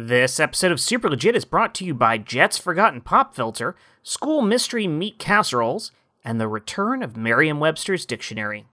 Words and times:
This 0.00 0.38
episode 0.38 0.70
of 0.70 0.78
Super 0.78 1.10
Legit 1.10 1.34
is 1.34 1.44
brought 1.44 1.74
to 1.74 1.84
you 1.84 1.92
by 1.92 2.18
Jett's 2.18 2.56
Forgotten 2.56 3.00
Pop 3.00 3.34
Filter, 3.34 3.74
School 4.04 4.42
Mystery 4.42 4.86
Meat 4.86 5.18
Casseroles, 5.18 5.90
and 6.24 6.40
the 6.40 6.46
return 6.46 7.02
of 7.02 7.16
Merriam 7.16 7.58
Webster's 7.58 8.06
Dictionary. 8.06 8.66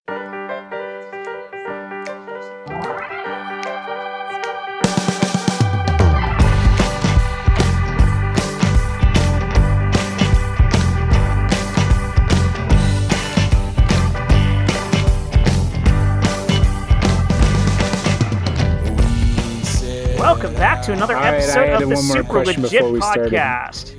To 20.86 20.94
another 20.94 21.16
All 21.16 21.24
right, 21.24 21.34
episode 21.34 21.68
had 21.68 21.82
of 21.82 21.90
the 21.90 21.96
one 21.96 22.04
Super 22.04 22.24
question 22.30 22.62
Legit 22.62 22.84
we. 22.86 23.00
Podcast. 23.00 23.96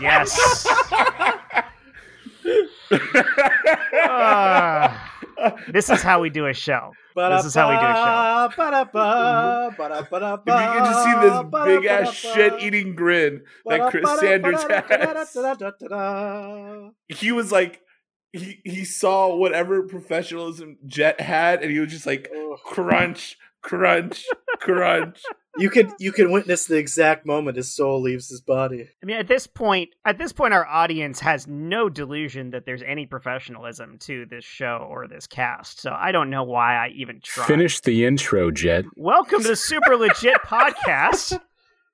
yes. 0.00 0.38
Ah, 3.92 5.12
this 5.68 5.90
is 5.90 6.00
how 6.00 6.20
we 6.20 6.30
do 6.30 6.46
a 6.46 6.54
show. 6.54 6.92
This 7.16 7.44
is 7.44 7.54
how 7.56 7.70
we 7.70 7.74
do 7.76 7.82
a 7.84 7.92
show. 7.92 8.48
If 10.46 10.46
you 10.46 10.54
can 10.54 10.84
just 10.84 11.04
see 11.04 11.14
this 11.28 11.34
big 11.64 11.84
ass 11.86 12.14
shit 12.14 12.62
eating 12.62 12.94
grin 12.94 13.42
that 13.66 13.90
Chris 13.90 14.08
Sanders 14.20 14.62
has. 14.68 15.34
He 17.08 17.32
was 17.32 17.50
like, 17.50 17.80
he, 18.32 18.60
he 18.64 18.84
saw 18.84 19.34
whatever 19.34 19.82
professionalism 19.82 20.78
Jett 20.86 21.20
had, 21.20 21.62
and 21.62 21.72
he 21.72 21.80
was 21.80 21.90
just 21.90 22.06
like, 22.06 22.30
crunch, 22.64 23.36
crunch, 23.60 24.24
crunch. 24.60 25.22
You 25.58 25.70
could 25.70 25.90
you 25.98 26.12
can 26.12 26.30
witness 26.30 26.66
the 26.66 26.76
exact 26.76 27.26
moment 27.26 27.56
his 27.56 27.74
soul 27.74 28.00
leaves 28.00 28.28
his 28.28 28.40
body. 28.40 28.88
I 29.02 29.06
mean, 29.06 29.16
at 29.16 29.26
this 29.26 29.48
point, 29.48 29.90
at 30.04 30.16
this 30.16 30.32
point, 30.32 30.54
our 30.54 30.64
audience 30.64 31.18
has 31.20 31.48
no 31.48 31.88
delusion 31.88 32.50
that 32.50 32.64
there's 32.64 32.82
any 32.82 33.06
professionalism 33.06 33.98
to 34.02 34.24
this 34.26 34.44
show 34.44 34.86
or 34.88 35.08
this 35.08 35.26
cast. 35.26 35.80
So 35.80 35.90
I 35.90 36.12
don't 36.12 36.30
know 36.30 36.44
why 36.44 36.76
I 36.76 36.90
even 36.90 37.20
tried. 37.20 37.46
Finish 37.46 37.80
the 37.80 38.04
intro, 38.04 38.52
Jett. 38.52 38.84
Welcome 38.96 39.42
to 39.42 39.48
the 39.48 39.56
Super 39.56 39.96
Legit 39.96 40.36
Podcast. 40.46 41.40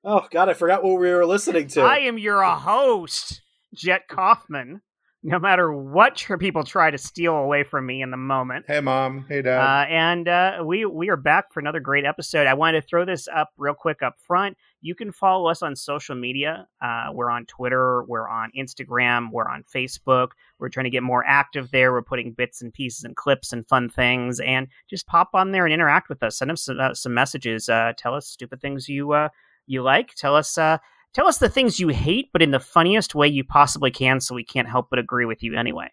Oh 0.05 0.27
God, 0.31 0.51
I 0.51 0.53
forgot 0.53 0.85
what 0.85 1.01
we 1.01 1.11
were 1.11 1.25
listening 1.25 1.69
to. 1.69 1.81
I 1.81 2.01
am 2.01 2.19
your 2.19 2.43
host, 2.45 3.41
Jett 3.73 4.09
Kaufman. 4.09 4.83
No 5.27 5.39
matter 5.39 5.73
what 5.73 6.17
tr- 6.17 6.37
people 6.37 6.65
try 6.65 6.91
to 6.91 6.99
steal 6.99 7.35
away 7.35 7.63
from 7.63 7.87
me 7.87 8.03
in 8.03 8.11
the 8.11 8.17
moment. 8.19 8.67
Hey, 8.69 8.81
mom. 8.81 9.25
Hey, 9.27 9.41
dad. 9.41 9.59
Uh, 9.59 9.87
and 9.89 10.29
uh, 10.29 10.63
we 10.63 10.85
we 10.85 11.09
are 11.09 11.17
back 11.17 11.51
for 11.51 11.61
another 11.61 11.81
great 11.81 12.05
episode. 12.05 12.47
I 12.47 12.53
wanted 12.53 12.83
to 12.83 12.87
throw 12.87 13.07
this 13.07 13.27
up 13.35 13.49
real 13.57 13.73
quick 13.73 14.03
up 14.03 14.17
front. 14.19 14.59
You 14.83 14.95
can 14.95 15.13
follow 15.13 15.49
us 15.49 15.63
on 15.63 15.77
social 15.77 16.15
media. 16.15 16.69
Uh, 16.83 17.07
we're 17.11 17.31
on 17.31 17.47
Twitter, 17.47 18.05
we're 18.05 18.29
on 18.29 18.51
Instagram, 18.55 19.31
we're 19.33 19.49
on 19.49 19.65
Facebook. 19.75 20.33
We're 20.59 20.69
trying 20.69 20.85
to 20.85 20.91
get 20.91 21.03
more 21.03 21.25
active 21.27 21.71
there. 21.71 21.93
We're 21.93 22.03
putting 22.03 22.33
bits 22.33 22.61
and 22.61 22.71
pieces 22.71 23.05
and 23.05 23.17
clips 23.17 23.51
and 23.51 23.67
fun 23.67 23.89
things, 23.89 24.41
and 24.41 24.69
just 24.91 25.07
pop 25.07 25.31
on 25.33 25.53
there 25.53 25.65
and 25.65 25.73
interact 25.73 26.11
with 26.11 26.23
us. 26.23 26.37
Send 26.37 26.51
us 26.51 26.65
some, 26.65 26.79
uh, 26.79 26.93
some 26.93 27.15
messages. 27.15 27.71
Uh, 27.71 27.95
tell 27.97 28.15
us 28.15 28.29
stupid 28.29 28.61
things 28.61 28.91
you 28.91 29.13
uh, 29.13 29.31
you 29.67 29.83
like. 29.83 30.15
Tell 30.17 30.37
us 30.37 30.59
uh, 30.59 30.77
tell 31.15 31.27
us 31.27 31.39
the 31.39 31.49
things 31.49 31.81
you 31.81 31.89
hate, 31.89 32.29
but 32.33 32.43
in 32.43 32.51
the 32.51 32.61
funniest 32.61 33.15
way 33.15 33.29
you 33.29 33.45
possibly 33.45 33.91
can, 33.91 34.21
so 34.21 34.35
we 34.35 34.45
can't 34.45 34.69
help 34.69 34.89
but 34.91 34.99
agree 34.99 35.25
with 35.25 35.43
you 35.43 35.57
anyway. 35.57 35.91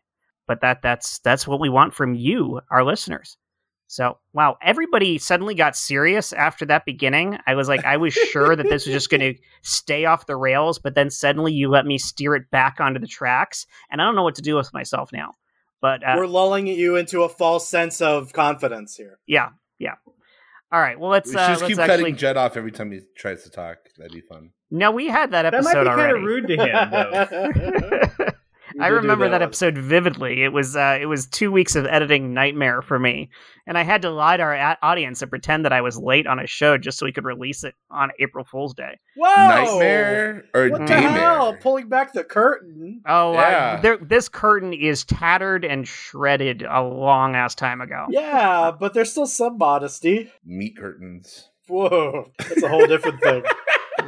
But 0.47 0.61
that 0.61 0.81
that's 0.81 1.19
that's 1.19 1.47
what 1.47 1.59
we 1.59 1.69
want 1.69 1.93
from 1.93 2.13
you, 2.13 2.59
our 2.69 2.83
listeners. 2.83 3.37
So 3.87 4.17
wow, 4.33 4.57
everybody 4.61 5.17
suddenly 5.17 5.53
got 5.53 5.75
serious 5.75 6.31
after 6.31 6.65
that 6.65 6.85
beginning. 6.85 7.37
I 7.45 7.55
was 7.55 7.67
like, 7.67 7.83
I 7.83 7.97
was 7.97 8.13
sure 8.13 8.55
that 8.55 8.69
this 8.69 8.85
was 8.85 8.93
just 8.93 9.09
going 9.09 9.19
to 9.33 9.35
stay 9.63 10.05
off 10.05 10.27
the 10.27 10.35
rails, 10.35 10.79
but 10.79 10.95
then 10.95 11.09
suddenly 11.09 11.53
you 11.53 11.69
let 11.69 11.85
me 11.85 11.97
steer 11.97 12.35
it 12.35 12.49
back 12.51 12.79
onto 12.79 12.99
the 12.99 13.07
tracks, 13.07 13.65
and 13.89 14.01
I 14.01 14.05
don't 14.05 14.15
know 14.15 14.23
what 14.23 14.35
to 14.35 14.41
do 14.41 14.55
with 14.55 14.73
myself 14.73 15.11
now. 15.11 15.33
But 15.81 16.07
uh, 16.07 16.15
we're 16.17 16.27
lulling 16.27 16.67
you 16.67 16.95
into 16.95 17.23
a 17.23 17.29
false 17.29 17.67
sense 17.67 18.01
of 18.01 18.33
confidence 18.33 18.95
here. 18.95 19.19
yeah, 19.27 19.49
yeah. 19.77 19.95
All 20.71 20.79
right, 20.79 20.99
well 20.99 21.09
let's 21.11 21.29
we 21.29 21.35
uh, 21.35 21.47
just 21.49 21.61
let's 21.61 21.73
keep 21.73 21.79
actually. 21.79 21.97
cutting 22.03 22.15
Jett 22.15 22.37
off 22.37 22.55
every 22.55 22.71
time 22.71 22.91
he 22.91 23.01
tries 23.17 23.43
to 23.43 23.49
talk. 23.49 23.77
That'd 23.97 24.13
be 24.13 24.21
fun. 24.21 24.51
No, 24.69 24.91
we 24.91 25.07
had 25.07 25.31
that 25.31 25.45
episode 25.45 25.73
That 25.73 25.87
episode 25.87 25.97
might 25.97 25.97
be 25.97 26.01
kind 26.01 26.17
of 26.17 26.23
rude 26.23 26.47
to 26.47 26.55
him, 26.57 28.17
though. 28.17 28.25
I 28.79 28.87
remember 28.87 29.25
that 29.29 29.39
that, 29.39 29.41
episode 29.41 29.77
vividly. 29.77 30.43
It 30.43 30.53
was 30.53 30.75
uh, 30.75 30.97
it 31.01 31.05
was 31.07 31.27
two 31.27 31.51
weeks 31.51 31.75
of 31.75 31.85
editing 31.85 32.33
nightmare 32.33 32.81
for 32.81 32.99
me, 32.99 33.29
and 33.67 33.77
I 33.77 33.83
had 33.83 34.01
to 34.03 34.09
lie 34.09 34.37
to 34.37 34.43
our 34.43 34.53
a- 34.53 34.77
audience 34.81 35.21
and 35.21 35.29
pretend 35.29 35.65
that 35.65 35.73
I 35.73 35.81
was 35.81 35.97
late 35.97 36.27
on 36.27 36.39
a 36.39 36.47
show 36.47 36.77
just 36.77 36.97
so 36.97 37.05
we 37.05 37.11
could 37.11 37.25
release 37.25 37.63
it 37.63 37.75
on 37.89 38.11
April 38.19 38.45
Fool's 38.45 38.73
Day. 38.73 38.99
Whoa! 39.15 39.35
Nightmare 39.35 40.45
or 40.53 40.69
What 40.69 40.87
the 40.87 40.95
hell? 41.01 41.57
Pulling 41.59 41.89
back 41.89 42.13
the 42.13 42.23
curtain. 42.23 43.01
Oh, 43.05 43.33
Yeah. 43.33 43.75
I, 43.77 43.81
there, 43.81 43.97
this 43.97 44.29
curtain 44.29 44.73
is 44.73 45.03
tattered 45.03 45.65
and 45.65 45.87
shredded 45.87 46.63
a 46.63 46.81
long 46.81 47.35
ass 47.35 47.55
time 47.55 47.81
ago. 47.81 48.05
Yeah, 48.09 48.71
but 48.79 48.93
there's 48.93 49.11
still 49.11 49.25
some 49.27 49.57
modesty. 49.57 50.31
Meat 50.45 50.77
curtains. 50.77 51.49
Whoa, 51.67 52.31
that's 52.37 52.63
a 52.63 52.69
whole 52.69 52.85
different 52.87 53.21
thing. 53.21 53.43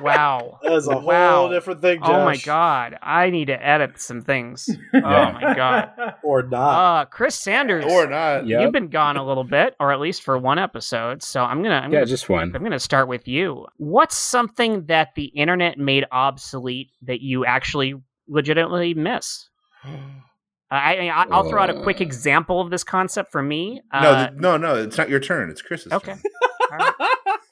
Wow. 0.03 0.59
That 0.64 0.74
is 0.74 0.88
a 0.88 0.97
Wow. 0.97 1.36
whole 1.38 1.50
different 1.50 1.81
thing, 1.81 2.00
Josh. 2.00 2.09
Oh 2.09 2.25
my 2.25 2.38
god, 2.38 2.97
I 3.02 3.30
need 3.30 3.46
to 3.46 3.66
edit 3.66 4.00
some 4.02 4.22
things. 4.22 4.69
Oh 4.94 5.00
my 5.02 5.53
god. 5.56 5.90
Or 6.24 6.44
not. 6.44 7.02
Uh, 7.02 7.06
Chris 7.06 7.36
Sanders, 7.36 7.86
Or 7.88 8.08
not. 8.08 8.46
Yep. 8.47 8.62
you've 8.62 8.72
been 8.72 8.88
gone 8.90 9.18
a 9.18 9.25
little 9.25 9.44
bit, 9.44 9.75
or 9.80 9.91
at 9.91 10.00
least 10.00 10.24
for 10.24 10.38
one 10.38 10.58
episode. 10.59 11.22
So 11.24 11.44
I'm 11.44 11.62
gonna, 11.64 11.75
I'm 11.75 11.91
Yeah, 11.91 12.00
gonna 12.00 12.06
just 12.06 12.30
one. 12.30 12.52
I'm 12.56 12.62
going 12.62 12.72
to 12.72 12.80
start 12.80 13.08
with 13.08 13.28
you. 13.28 13.66
What's 13.78 14.16
something 14.18 14.86
that 14.86 15.09
the 15.16 15.25
internet 15.25 15.78
made 15.78 16.06
obsolete 16.12 16.91
that 17.03 17.22
you 17.22 17.46
actually 17.46 17.96
legitimately 18.28 18.94
miss? 18.94 19.50
I, 20.72 20.97
I 21.09 21.25
I'll 21.30 21.47
throw 21.50 21.62
out 21.62 21.70
a 21.70 21.81
quick 21.84 22.00
Uh. 22.00 22.03
example 22.06 22.59
of 22.62 22.70
this 22.72 22.84
concept 22.84 23.31
for 23.31 23.44
me. 23.44 23.81
No, 23.94 24.00
Uh, 24.00 24.28
th- 24.30 24.40
no, 24.40 24.58
no. 24.58 24.75
It's 24.75 24.97
not 24.97 25.09
your 25.09 25.20
turn. 25.20 25.50
It's 25.50 25.62
Chris's. 25.62 25.91
okay. 25.91 26.14
turn. 26.14 26.22
All 26.72 26.78
right. 26.78 26.94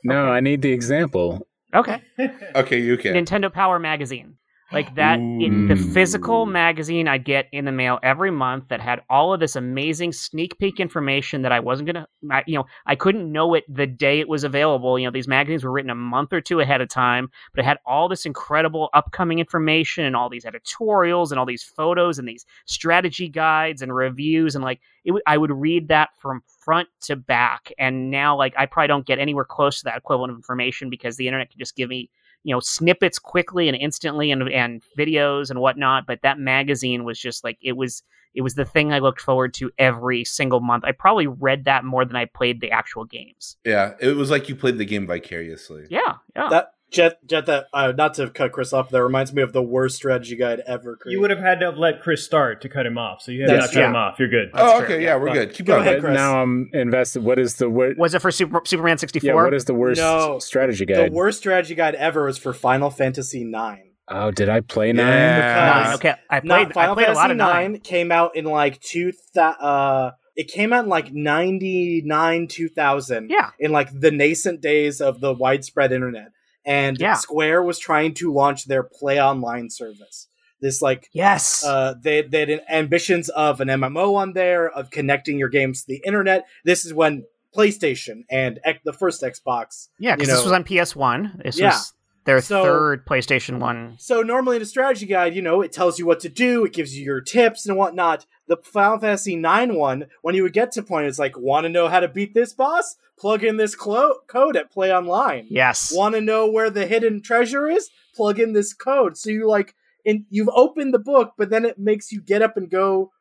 No, 0.03 0.25
I 0.29 0.39
need 0.39 0.61
the 0.63 0.71
example. 0.71 1.45
Okay. 1.73 2.01
Okay, 2.55 2.79
you 2.81 2.97
can. 2.97 3.13
Nintendo 3.13 3.51
Power 3.51 3.79
Magazine. 3.79 4.35
Like 4.73 4.95
that, 4.95 5.19
in 5.19 5.67
the 5.67 5.75
physical 5.75 6.45
magazine 6.45 7.07
I'd 7.07 7.25
get 7.25 7.47
in 7.51 7.65
the 7.65 7.73
mail 7.73 7.99
every 8.03 8.31
month 8.31 8.69
that 8.69 8.79
had 8.79 9.01
all 9.09 9.33
of 9.33 9.41
this 9.41 9.57
amazing 9.57 10.13
sneak 10.13 10.57
peek 10.59 10.79
information 10.79 11.41
that 11.41 11.51
I 11.51 11.59
wasn't 11.59 11.87
gonna, 11.87 12.07
I, 12.31 12.43
you 12.47 12.57
know, 12.57 12.65
I 12.85 12.95
couldn't 12.95 13.29
know 13.29 13.53
it 13.53 13.65
the 13.67 13.85
day 13.85 14.21
it 14.21 14.29
was 14.29 14.45
available. 14.45 14.97
You 14.97 15.07
know, 15.07 15.11
these 15.11 15.27
magazines 15.27 15.65
were 15.65 15.71
written 15.71 15.91
a 15.91 15.95
month 15.95 16.31
or 16.31 16.39
two 16.39 16.61
ahead 16.61 16.79
of 16.79 16.87
time, 16.87 17.29
but 17.53 17.59
it 17.59 17.65
had 17.65 17.79
all 17.85 18.07
this 18.07 18.25
incredible 18.25 18.89
upcoming 18.93 19.39
information 19.39 20.05
and 20.05 20.15
all 20.15 20.29
these 20.29 20.45
editorials 20.45 21.33
and 21.33 21.39
all 21.39 21.45
these 21.45 21.63
photos 21.63 22.17
and 22.17 22.25
these 22.25 22.45
strategy 22.65 23.27
guides 23.27 23.81
and 23.81 23.93
reviews 23.93 24.55
and 24.55 24.63
like 24.63 24.79
it. 25.03 25.09
w- 25.09 25.23
I 25.27 25.37
would 25.37 25.51
read 25.51 25.89
that 25.89 26.11
from 26.17 26.43
front 26.59 26.87
to 27.01 27.17
back, 27.17 27.73
and 27.77 28.09
now 28.09 28.37
like 28.37 28.53
I 28.57 28.67
probably 28.67 28.87
don't 28.87 29.05
get 29.05 29.19
anywhere 29.19 29.43
close 29.43 29.79
to 29.79 29.83
that 29.85 29.97
equivalent 29.97 30.31
of 30.31 30.37
information 30.37 30.89
because 30.89 31.17
the 31.17 31.27
internet 31.27 31.49
can 31.49 31.59
just 31.59 31.75
give 31.75 31.89
me 31.89 32.09
you 32.43 32.53
know 32.53 32.59
snippets 32.59 33.19
quickly 33.19 33.67
and 33.67 33.77
instantly 33.77 34.31
and 34.31 34.43
and 34.49 34.81
videos 34.97 35.49
and 35.49 35.59
whatnot 35.59 36.05
but 36.07 36.21
that 36.23 36.39
magazine 36.39 37.03
was 37.03 37.19
just 37.19 37.43
like 37.43 37.57
it 37.61 37.73
was 37.73 38.03
it 38.33 38.41
was 38.41 38.55
the 38.55 38.65
thing 38.65 38.93
i 38.93 38.99
looked 38.99 39.21
forward 39.21 39.53
to 39.53 39.69
every 39.77 40.23
single 40.23 40.59
month. 40.61 40.83
I 40.85 40.91
probably 40.91 41.27
read 41.27 41.65
that 41.65 41.83
more 41.83 42.05
than 42.05 42.15
i 42.15 42.25
played 42.25 42.61
the 42.61 42.71
actual 42.71 43.05
games. 43.05 43.57
Yeah, 43.65 43.93
it 43.99 44.15
was 44.15 44.31
like 44.31 44.49
you 44.49 44.55
played 44.55 44.77
the 44.77 44.85
game 44.85 45.07
vicariously. 45.07 45.85
yeah 45.89 46.15
yeah. 46.35 46.49
That 46.49 46.73
Jett, 46.91 47.25
Jett, 47.25 47.45
that 47.45 47.67
uh, 47.73 47.93
not 47.97 48.13
to 48.15 48.29
cut 48.29 48.51
Chris 48.51 48.73
off. 48.73 48.89
That 48.89 49.01
reminds 49.01 49.31
me 49.33 49.41
of 49.41 49.53
the 49.53 49.61
worst 49.61 49.95
strategy 49.95 50.35
guide 50.35 50.61
ever. 50.67 50.97
Created. 50.97 51.15
you 51.15 51.21
would 51.21 51.29
have 51.29 51.39
had 51.39 51.59
to 51.61 51.67
have 51.67 51.77
let 51.77 52.01
Chris 52.01 52.23
start 52.25 52.61
to 52.61 52.69
cut 52.69 52.85
him 52.85 52.97
off, 52.97 53.21
so 53.21 53.31
you 53.31 53.41
had 53.43 53.47
to 53.47 53.53
That's 53.53 53.67
not 53.67 53.73
cut 53.73 53.79
true. 53.79 53.89
him 53.89 53.95
off. 53.95 54.19
You're 54.19 54.27
good. 54.29 54.51
oh, 54.53 54.77
okay, 54.83 54.95
true. 54.95 55.03
yeah, 55.03 55.15
we're 55.15 55.27
Fine. 55.27 55.35
good. 55.35 55.53
Keep 55.53 55.65
Go 55.67 55.75
going. 55.77 55.87
ahead, 55.87 56.01
Chris. 56.01 56.13
Now 56.15 56.41
I'm 56.41 56.69
invested. 56.73 57.23
What 57.23 57.39
is 57.39 57.55
the 57.55 57.69
wor- 57.69 57.93
was 57.97 58.13
it 58.13 58.21
for 58.21 58.29
Super, 58.31 58.61
superman 58.65 58.97
64 58.97 59.27
Yeah, 59.27 59.33
what 59.35 59.53
is 59.53 59.65
the 59.65 59.73
worst 59.73 60.01
No. 60.01 60.39
strategy 60.39 60.85
guide? 60.85 61.11
the 61.11 61.15
worst 61.15 61.37
strategy 61.39 61.75
guide 61.75 61.95
ever 61.95 62.25
was 62.25 62.37
for 62.37 62.51
Final 62.53 62.89
Fantasy 62.89 63.43
Nine. 63.45 63.91
oh, 64.09 64.29
did 64.31 64.49
I 64.49 64.59
play 64.59 64.91
nine? 64.91 65.07
Yeah. 65.07 65.83
Nine, 65.85 65.93
okay 65.95 66.13
i 66.29 66.41
Not 66.43 66.43
played 66.43 66.67
i 66.67 66.71
Final 66.73 66.95
played 66.95 67.07
a 67.07 67.13
lot 67.13 67.31
of 67.31 67.37
nine 67.37 67.79
came 67.79 68.11
out 68.11 68.35
in 68.35 68.43
like 68.43 68.81
two 68.81 69.13
thou- 69.33 69.51
uh 69.51 70.11
it 70.35 70.49
came 70.49 70.73
out 70.73 70.83
in 70.83 70.89
like 70.89 71.13
99 71.13 72.47
2000 72.47 73.29
yeah 73.29 73.49
in 73.59 73.71
like 73.71 73.89
the 73.97 74.11
nascent 74.11 74.61
days 74.61 74.99
of 75.01 75.19
the 75.21 75.33
widespread 75.33 75.91
internet 75.91 76.29
and 76.65 76.97
Yeah. 76.99 77.15
Square 77.15 77.63
was 77.63 77.79
trying 77.79 78.13
to 78.15 78.31
launch 78.33 78.65
their 78.65 78.83
play 78.83 79.21
online 79.21 79.69
service 79.69 80.27
this 80.61 80.79
like 80.79 81.09
yes 81.11 81.63
uh, 81.65 81.95
they 81.99 82.21
they 82.21 82.41
had 82.41 82.61
ambitions 82.69 83.29
of 83.29 83.61
an 83.61 83.67
MMO 83.67 84.15
on 84.15 84.33
there 84.33 84.69
of 84.69 84.91
connecting 84.91 85.39
your 85.39 85.49
games 85.49 85.81
to 85.81 85.87
the 85.87 86.01
internet. 86.05 86.45
This 86.63 86.85
is 86.85 86.93
when 86.93 87.25
PlayStation 87.55 88.23
and 88.29 88.59
X- 88.63 88.79
the 88.85 88.93
first 88.93 89.21
Xbox, 89.21 89.89
yeah 89.99 90.15
because 90.15 90.29
this 90.33 90.43
was 90.43 90.51
on 90.53 90.63
ps1 90.63 91.43
this 91.43 91.59
Yeah. 91.59 91.69
was 91.71 91.93
their 92.25 92.39
So- 92.41 92.63
third 92.63 93.05
PlayStation 93.07 93.57
One. 93.59 93.95
So 93.97 94.21
normally 94.21 94.57
in 94.57 94.61
a 94.61 94.65
strategy 94.65 95.07
guide, 95.07 95.33
you 95.35 95.41
know, 95.41 95.61
it 95.61 95.71
tells 95.71 95.97
you 95.97 96.05
what 96.05 96.19
to 96.19 96.29
do, 96.29 96.63
it 96.65 96.73
gives 96.73 96.95
you 96.95 97.03
your 97.03 97.19
tips 97.21 97.65
and 97.65 97.75
whatnot. 97.75 98.27
The 98.47 98.57
Final 98.57 98.99
Fantasy 98.99 99.33
IX 99.33 99.73
one, 99.73 100.05
when 100.21 100.35
you 100.35 100.43
would 100.43 100.53
get 100.53 100.71
to 100.73 100.83
point, 100.83 101.07
it's 101.07 101.17
like, 101.17 101.35
want 101.37 101.63
to 101.63 101.69
know 101.69 101.87
how 101.87 101.99
to 101.99 102.07
beat 102.07 102.35
this 102.35 102.53
boss? 102.53 102.95
Plug 103.21 103.43
in 103.43 103.57
this 103.57 103.75
clo- 103.75 104.15
code 104.27 104.57
at 104.57 104.71
Play 104.71 104.91
Online. 104.91 105.45
Yes. 105.47 105.93
Want 105.95 106.15
to 106.15 106.21
know 106.21 106.49
where 106.49 106.71
the 106.71 106.87
hidden 106.87 107.21
treasure 107.21 107.67
is? 107.67 107.89
Plug 108.15 108.39
in 108.39 108.53
this 108.53 108.73
code. 108.73 109.15
So 109.15 109.29
you 109.29 109.47
like, 109.47 109.75
and 110.05 110.25
you've 110.31 110.49
opened 110.55 110.91
the 110.91 110.99
book, 110.99 111.33
but 111.37 111.51
then 111.51 111.63
it 111.63 111.77
makes 111.77 112.11
you 112.11 112.19
get 112.19 112.41
up 112.41 112.57
and 112.57 112.67
go 112.69 113.11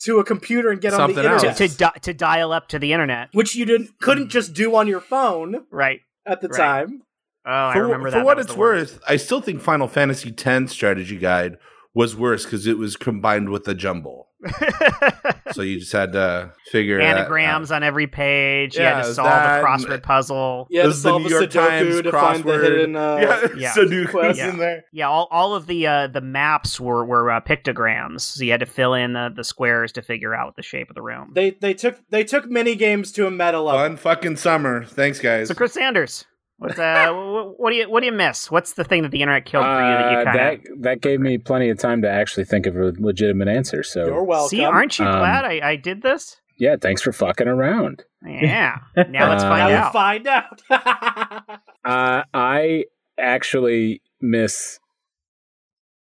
to 0.00 0.18
a 0.18 0.24
computer 0.24 0.68
and 0.70 0.82
get 0.82 0.92
on 0.92 1.14
the 1.14 1.22
else. 1.26 1.40
to, 1.42 1.46
internet, 1.48 1.70
to, 1.70 1.76
di- 1.78 1.98
to 2.02 2.12
dial 2.14 2.52
up 2.52 2.68
to 2.68 2.78
the 2.78 2.92
internet. 2.92 3.30
which 3.32 3.54
you 3.54 3.64
didn't 3.64 3.98
couldn't 4.00 4.28
just 4.28 4.52
do 4.52 4.76
on 4.76 4.86
your 4.86 5.00
phone 5.00 5.64
Right. 5.70 6.00
at 6.26 6.42
the 6.42 6.48
Right. 6.48 6.58
time. 6.58 7.02
Oh, 7.46 7.50
I 7.68 7.72
for, 7.74 7.82
remember 7.84 8.10
for 8.10 8.22
what 8.22 8.36
That 8.36 8.42
it's 8.42 8.52
the 8.52 8.58
worst. 8.60 8.94
worth, 8.96 9.02
I 9.08 9.16
still 9.16 9.40
think 9.40 9.62
Final 9.62 9.88
Fantasy 9.88 10.34
X 10.36 10.72
strategy 10.72 11.16
guide 11.16 11.56
was 11.94 12.14
worse 12.14 12.44
because 12.44 12.66
it 12.66 12.76
was 12.76 12.96
combined 12.96 13.48
with 13.48 13.66
a 13.66 13.74
jumble. 13.74 14.25
so 15.52 15.62
you 15.62 15.78
just 15.80 15.92
had 15.92 16.12
to 16.12 16.52
figure 16.70 16.98
that 16.98 17.18
Anagrams 17.18 17.70
on 17.70 17.82
every 17.82 18.06
page. 18.06 18.76
You 18.76 18.82
had 18.82 19.02
to 19.02 19.08
is 19.08 19.16
solve 19.16 19.28
a 19.28 19.62
crossword 19.64 20.02
puzzle. 20.02 20.66
You 20.70 20.80
had 20.80 20.84
to 20.84 20.88
This 20.88 20.96
is 20.98 21.02
the 21.02 21.18
New 21.18 21.28
York 21.28 21.50
Times 21.50 21.94
Sudoku 21.94 22.02
to 22.02 22.12
find 22.12 22.44
the 22.44 22.50
crossword. 22.52 22.62
hidden. 22.62 22.96
Uh, 22.96 23.16
yeah, 23.20 23.46
Yeah. 23.56 23.74
Sudoku's 23.74 24.10
Quest. 24.10 24.40
in 24.40 24.58
there. 24.58 24.84
Yeah, 24.92 25.08
all, 25.08 25.28
all 25.30 25.54
of 25.54 25.66
the 25.66 25.86
uh, 25.86 26.06
the 26.08 26.20
maps 26.20 26.78
were 26.80 27.04
were 27.04 27.30
uh, 27.30 27.40
pictograms, 27.40 28.20
so 28.20 28.44
you 28.44 28.50
had 28.50 28.60
to 28.60 28.66
fill 28.66 28.94
in 28.94 29.12
the, 29.14 29.32
the 29.34 29.44
squares 29.44 29.92
to 29.92 30.02
figure 30.02 30.34
out 30.34 30.56
the 30.56 30.62
shape 30.62 30.88
of 30.90 30.94
the 30.94 31.02
room. 31.02 31.32
They 31.34 31.50
they 31.52 31.74
took 31.74 31.98
they 32.10 32.24
took 32.24 32.46
mini 32.46 32.74
games 32.74 33.12
to 33.12 33.26
a 33.26 33.30
meta 33.30 33.60
level. 33.60 33.80
Fun 33.80 33.96
fucking 33.96 34.36
summer. 34.36 34.84
Thanks, 34.84 35.18
guys. 35.18 35.48
so, 35.48 35.54
Chris 35.54 35.72
Sanders, 35.72 36.24
what, 36.58 36.78
uh, 36.78 37.12
what, 37.14 37.60
what 37.60 37.70
do 37.70 37.76
you 37.76 37.90
what 37.90 38.00
do 38.00 38.06
you 38.06 38.12
miss? 38.12 38.50
What's 38.50 38.72
the 38.74 38.84
thing 38.84 39.02
that 39.02 39.10
the 39.10 39.22
internet 39.22 39.44
killed 39.44 39.64
for 39.64 39.70
you 39.70 39.76
that 39.76 40.10
you 40.12 40.18
Uh, 40.18 40.24
kind 40.24 40.38
that 40.38 40.60
that 40.80 41.00
gave 41.00 41.20
me 41.20 41.38
plenty 41.38 41.68
of 41.70 41.78
time 41.78 42.02
to 42.02 42.08
actually 42.10 42.44
think 42.44 42.66
of 42.66 42.76
a 42.76 42.92
legitimate 42.98 43.48
answer. 43.48 43.82
So 43.82 44.06
You're 44.06 44.24
welcome. 44.24 44.48
see? 44.48 44.64
Aren't 44.64 44.98
you 44.98 45.04
Um, 45.06 45.18
glad 45.18 45.44
I, 45.44 45.60
I 45.70 45.76
did 45.76 46.02
this? 46.02 46.40
yeah, 46.58 46.76
thanks 46.80 47.02
for 47.02 47.12
fucking 47.12 47.48
around. 47.48 48.04
Yeah. 48.26 48.78
Now 49.10 49.28
let's 49.30 49.44
Uh, 49.44 49.48
find 49.48 49.72
now 49.72 49.84
out. 49.86 49.92
find 49.92 50.26
out. 50.26 51.60
Uh, 51.84 52.24
I 52.34 52.84
actually 53.18 54.02
miss 54.20 54.80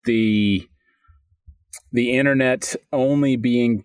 the 0.05 0.69
the 1.93 2.17
internet 2.17 2.77
only 2.93 3.37
being 3.37 3.85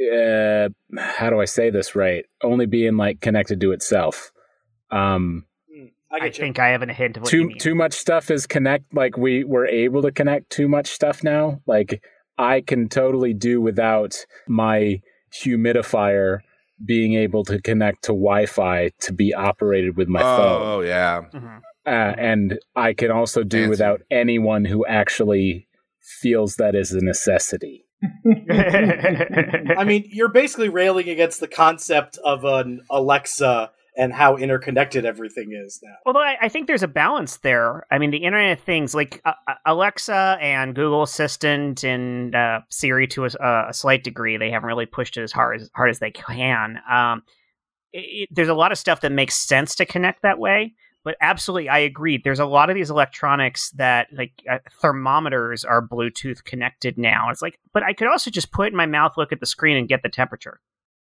uh, 0.00 0.68
how 0.98 1.30
do 1.30 1.40
I 1.40 1.44
say 1.46 1.70
this 1.70 1.94
right? 1.94 2.24
Only 2.42 2.66
being 2.66 2.96
like 2.96 3.20
connected 3.20 3.60
to 3.60 3.72
itself. 3.72 4.32
Um, 4.90 5.46
I 6.14 6.24
I 6.24 6.28
get 6.28 6.38
you. 6.38 6.44
think 6.44 6.58
I 6.58 6.68
have 6.68 6.82
a 6.82 6.92
hint 6.92 7.16
of 7.16 7.22
what 7.24 7.32
you 7.32 7.40
too 7.42 7.48
mean. 7.48 7.58
too 7.58 7.74
much 7.74 7.92
stuff 7.94 8.30
is 8.30 8.46
connect 8.46 8.94
like 8.94 9.16
we 9.16 9.44
we're 9.44 9.66
able 9.66 10.02
to 10.02 10.12
connect 10.12 10.50
too 10.50 10.68
much 10.68 10.88
stuff 10.88 11.22
now. 11.24 11.60
Like 11.66 12.02
I 12.38 12.60
can 12.60 12.88
totally 12.88 13.34
do 13.34 13.60
without 13.60 14.24
my 14.48 15.00
humidifier 15.44 16.38
being 16.84 17.14
able 17.14 17.44
to 17.44 17.60
connect 17.62 18.02
to 18.04 18.08
Wi-Fi 18.12 18.90
to 19.00 19.12
be 19.12 19.32
operated 19.34 19.96
with 19.96 20.08
my 20.08 20.20
phone. 20.20 20.62
oh, 20.62 20.80
yeah. 20.80 21.22
Mhm. 21.32 21.60
Uh, 21.86 22.14
and 22.18 22.58
I 22.74 22.94
can 22.94 23.10
also 23.10 23.42
do 23.44 23.58
Fancy. 23.58 23.70
without 23.70 24.00
anyone 24.10 24.64
who 24.64 24.84
actually 24.86 25.68
feels 26.20 26.56
that 26.56 26.74
is 26.74 26.92
a 26.92 27.00
necessity. 27.04 27.84
I 28.50 29.84
mean, 29.86 30.04
you're 30.08 30.28
basically 30.32 30.68
railing 30.68 31.08
against 31.08 31.40
the 31.40 31.48
concept 31.48 32.18
of 32.24 32.44
an 32.44 32.80
Alexa 32.90 33.70
and 33.96 34.12
how 34.12 34.36
interconnected 34.36 35.04
everything 35.04 35.52
is 35.52 35.80
now. 35.82 35.94
Although 36.04 36.22
I, 36.22 36.36
I 36.42 36.48
think 36.48 36.66
there's 36.66 36.82
a 36.82 36.88
balance 36.88 37.38
there. 37.38 37.86
I 37.90 37.98
mean, 37.98 38.10
the 38.10 38.18
Internet 38.18 38.58
of 38.58 38.64
Things, 38.64 38.94
like 38.94 39.20
uh, 39.24 39.32
uh, 39.46 39.54
Alexa 39.66 40.36
and 40.40 40.74
Google 40.74 41.02
Assistant 41.02 41.84
and 41.84 42.34
uh, 42.34 42.60
Siri, 42.70 43.06
to 43.08 43.24
a, 43.24 43.66
a 43.68 43.72
slight 43.72 44.02
degree, 44.02 44.36
they 44.36 44.50
haven't 44.50 44.66
really 44.66 44.86
pushed 44.86 45.16
it 45.16 45.22
as 45.22 45.32
hard 45.32 45.60
as 45.60 45.70
hard 45.74 45.90
as 45.90 46.00
they 46.00 46.10
can. 46.10 46.80
Um, 46.90 47.22
it, 47.92 48.28
there's 48.32 48.48
a 48.48 48.54
lot 48.54 48.72
of 48.72 48.78
stuff 48.78 49.00
that 49.02 49.12
makes 49.12 49.34
sense 49.34 49.74
to 49.76 49.86
connect 49.86 50.22
that 50.22 50.38
way. 50.38 50.74
But 51.04 51.16
absolutely, 51.20 51.68
I 51.68 51.80
agree. 51.80 52.16
There's 52.16 52.40
a 52.40 52.46
lot 52.46 52.70
of 52.70 52.74
these 52.76 52.88
electronics 52.88 53.70
that, 53.72 54.08
like 54.10 54.32
uh, 54.50 54.58
thermometers, 54.80 55.62
are 55.62 55.86
Bluetooth 55.86 56.42
connected 56.44 56.96
now. 56.96 57.28
It's 57.28 57.42
like, 57.42 57.60
but 57.74 57.82
I 57.82 57.92
could 57.92 58.08
also 58.08 58.30
just 58.30 58.52
put 58.52 58.68
in 58.68 58.76
my 58.76 58.86
mouth, 58.86 59.12
look 59.18 59.30
at 59.30 59.38
the 59.38 59.46
screen, 59.46 59.76
and 59.76 59.86
get 59.86 60.02
the 60.02 60.08
temperature. 60.08 60.60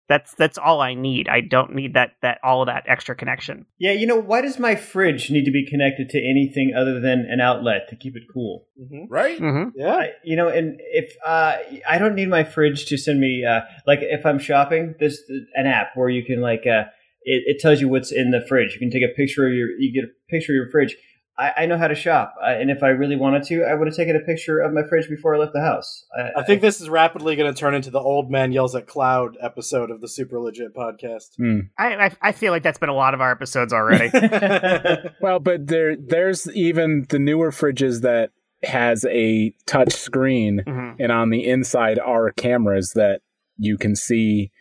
That's 0.09 0.33
that's 0.35 0.57
all 0.57 0.81
I 0.81 0.95
need. 0.95 1.29
I 1.29 1.41
don't 1.41 1.73
need 1.73 1.93
that 1.93 2.11
that 2.21 2.39
all 2.43 2.61
of 2.61 2.67
that 2.67 2.83
extra 2.87 3.15
connection. 3.15 3.65
Yeah, 3.79 3.93
you 3.93 4.05
know, 4.05 4.17
why 4.19 4.41
does 4.41 4.59
my 4.59 4.75
fridge 4.75 5.31
need 5.31 5.45
to 5.45 5.51
be 5.51 5.65
connected 5.65 6.09
to 6.09 6.19
anything 6.19 6.73
other 6.75 6.99
than 6.99 7.25
an 7.29 7.39
outlet 7.39 7.87
to 7.89 7.95
keep 7.95 8.15
it 8.17 8.23
cool? 8.31 8.67
hmm 8.77 9.05
Right? 9.09 9.39
Mm-hmm. 9.39 9.79
Yeah. 9.79 9.95
I, 9.95 10.11
you 10.23 10.35
know, 10.35 10.49
and 10.49 10.79
if 10.79 11.15
uh, 11.25 11.55
I 11.89 11.97
don't 11.97 12.15
need 12.15 12.29
my 12.29 12.43
fridge 12.43 12.85
to 12.87 12.97
send 12.97 13.19
me, 13.19 13.45
uh, 13.45 13.61
like, 13.87 13.99
if 14.01 14.25
I'm 14.25 14.39
shopping, 14.39 14.95
there's 14.99 15.19
an 15.55 15.67
app 15.67 15.95
where 15.95 16.09
you 16.09 16.25
can 16.25 16.41
like, 16.41 16.65
uh, 16.67 16.85
it, 17.23 17.43
it 17.45 17.59
tells 17.59 17.79
you 17.79 17.87
what's 17.87 18.11
in 18.11 18.31
the 18.31 18.45
fridge. 18.47 18.73
You 18.73 18.79
can 18.79 18.91
take 18.91 19.03
a 19.03 19.13
picture 19.15 19.47
of 19.47 19.53
your, 19.53 19.69
you 19.79 19.93
get 19.93 20.09
a 20.09 20.13
picture 20.29 20.51
of 20.51 20.55
your 20.55 20.69
fridge. 20.69 20.97
I, 21.37 21.51
I 21.57 21.65
know 21.65 21.77
how 21.77 21.87
to 21.87 21.95
shop, 21.95 22.35
uh, 22.41 22.45
and 22.51 22.69
if 22.69 22.83
I 22.83 22.89
really 22.89 23.15
wanted 23.15 23.43
to, 23.45 23.63
I 23.63 23.73
would 23.73 23.87
have 23.87 23.95
taken 23.95 24.15
a 24.15 24.19
picture 24.19 24.59
of 24.59 24.71
my 24.71 24.83
fridge 24.87 25.09
before 25.09 25.35
I 25.35 25.39
left 25.39 25.53
the 25.53 25.61
house. 25.61 26.05
I, 26.15 26.41
I 26.41 26.43
think 26.43 26.61
this 26.61 26.79
is 26.79 26.89
rapidly 26.89 27.35
going 27.35 27.51
to 27.51 27.59
turn 27.59 27.73
into 27.73 27.89
the 27.89 27.99
old 27.99 28.29
man 28.29 28.51
yells 28.51 28.75
at 28.75 28.85
cloud 28.85 29.35
episode 29.41 29.89
of 29.89 29.99
the 30.01 30.07
Super 30.07 30.39
Legit 30.39 30.75
podcast. 30.75 31.35
Hmm. 31.37 31.59
I, 31.77 31.95
I 32.05 32.11
I 32.21 32.31
feel 32.33 32.51
like 32.51 32.61
that's 32.61 32.77
been 32.77 32.89
a 32.89 32.93
lot 32.95 33.13
of 33.15 33.21
our 33.21 33.31
episodes 33.31 33.73
already. 33.73 34.11
Well, 35.21 35.39
but 35.39 35.67
there 35.67 35.95
there's 35.95 36.49
even 36.51 37.05
the 37.09 37.19
newer 37.19 37.51
fridges 37.51 38.01
that 38.01 38.31
has 38.63 39.03
a 39.05 39.53
touch 39.65 39.91
screen 39.93 40.61
Mhm. 40.65 40.95
and 40.99 41.11
on 41.11 41.29
the 41.31 41.47
inside 41.47 41.99
are 41.99 42.31
cameras 42.31 42.91
that 42.95 43.21
you 43.57 43.77
can 43.77 43.95
see 43.95 44.51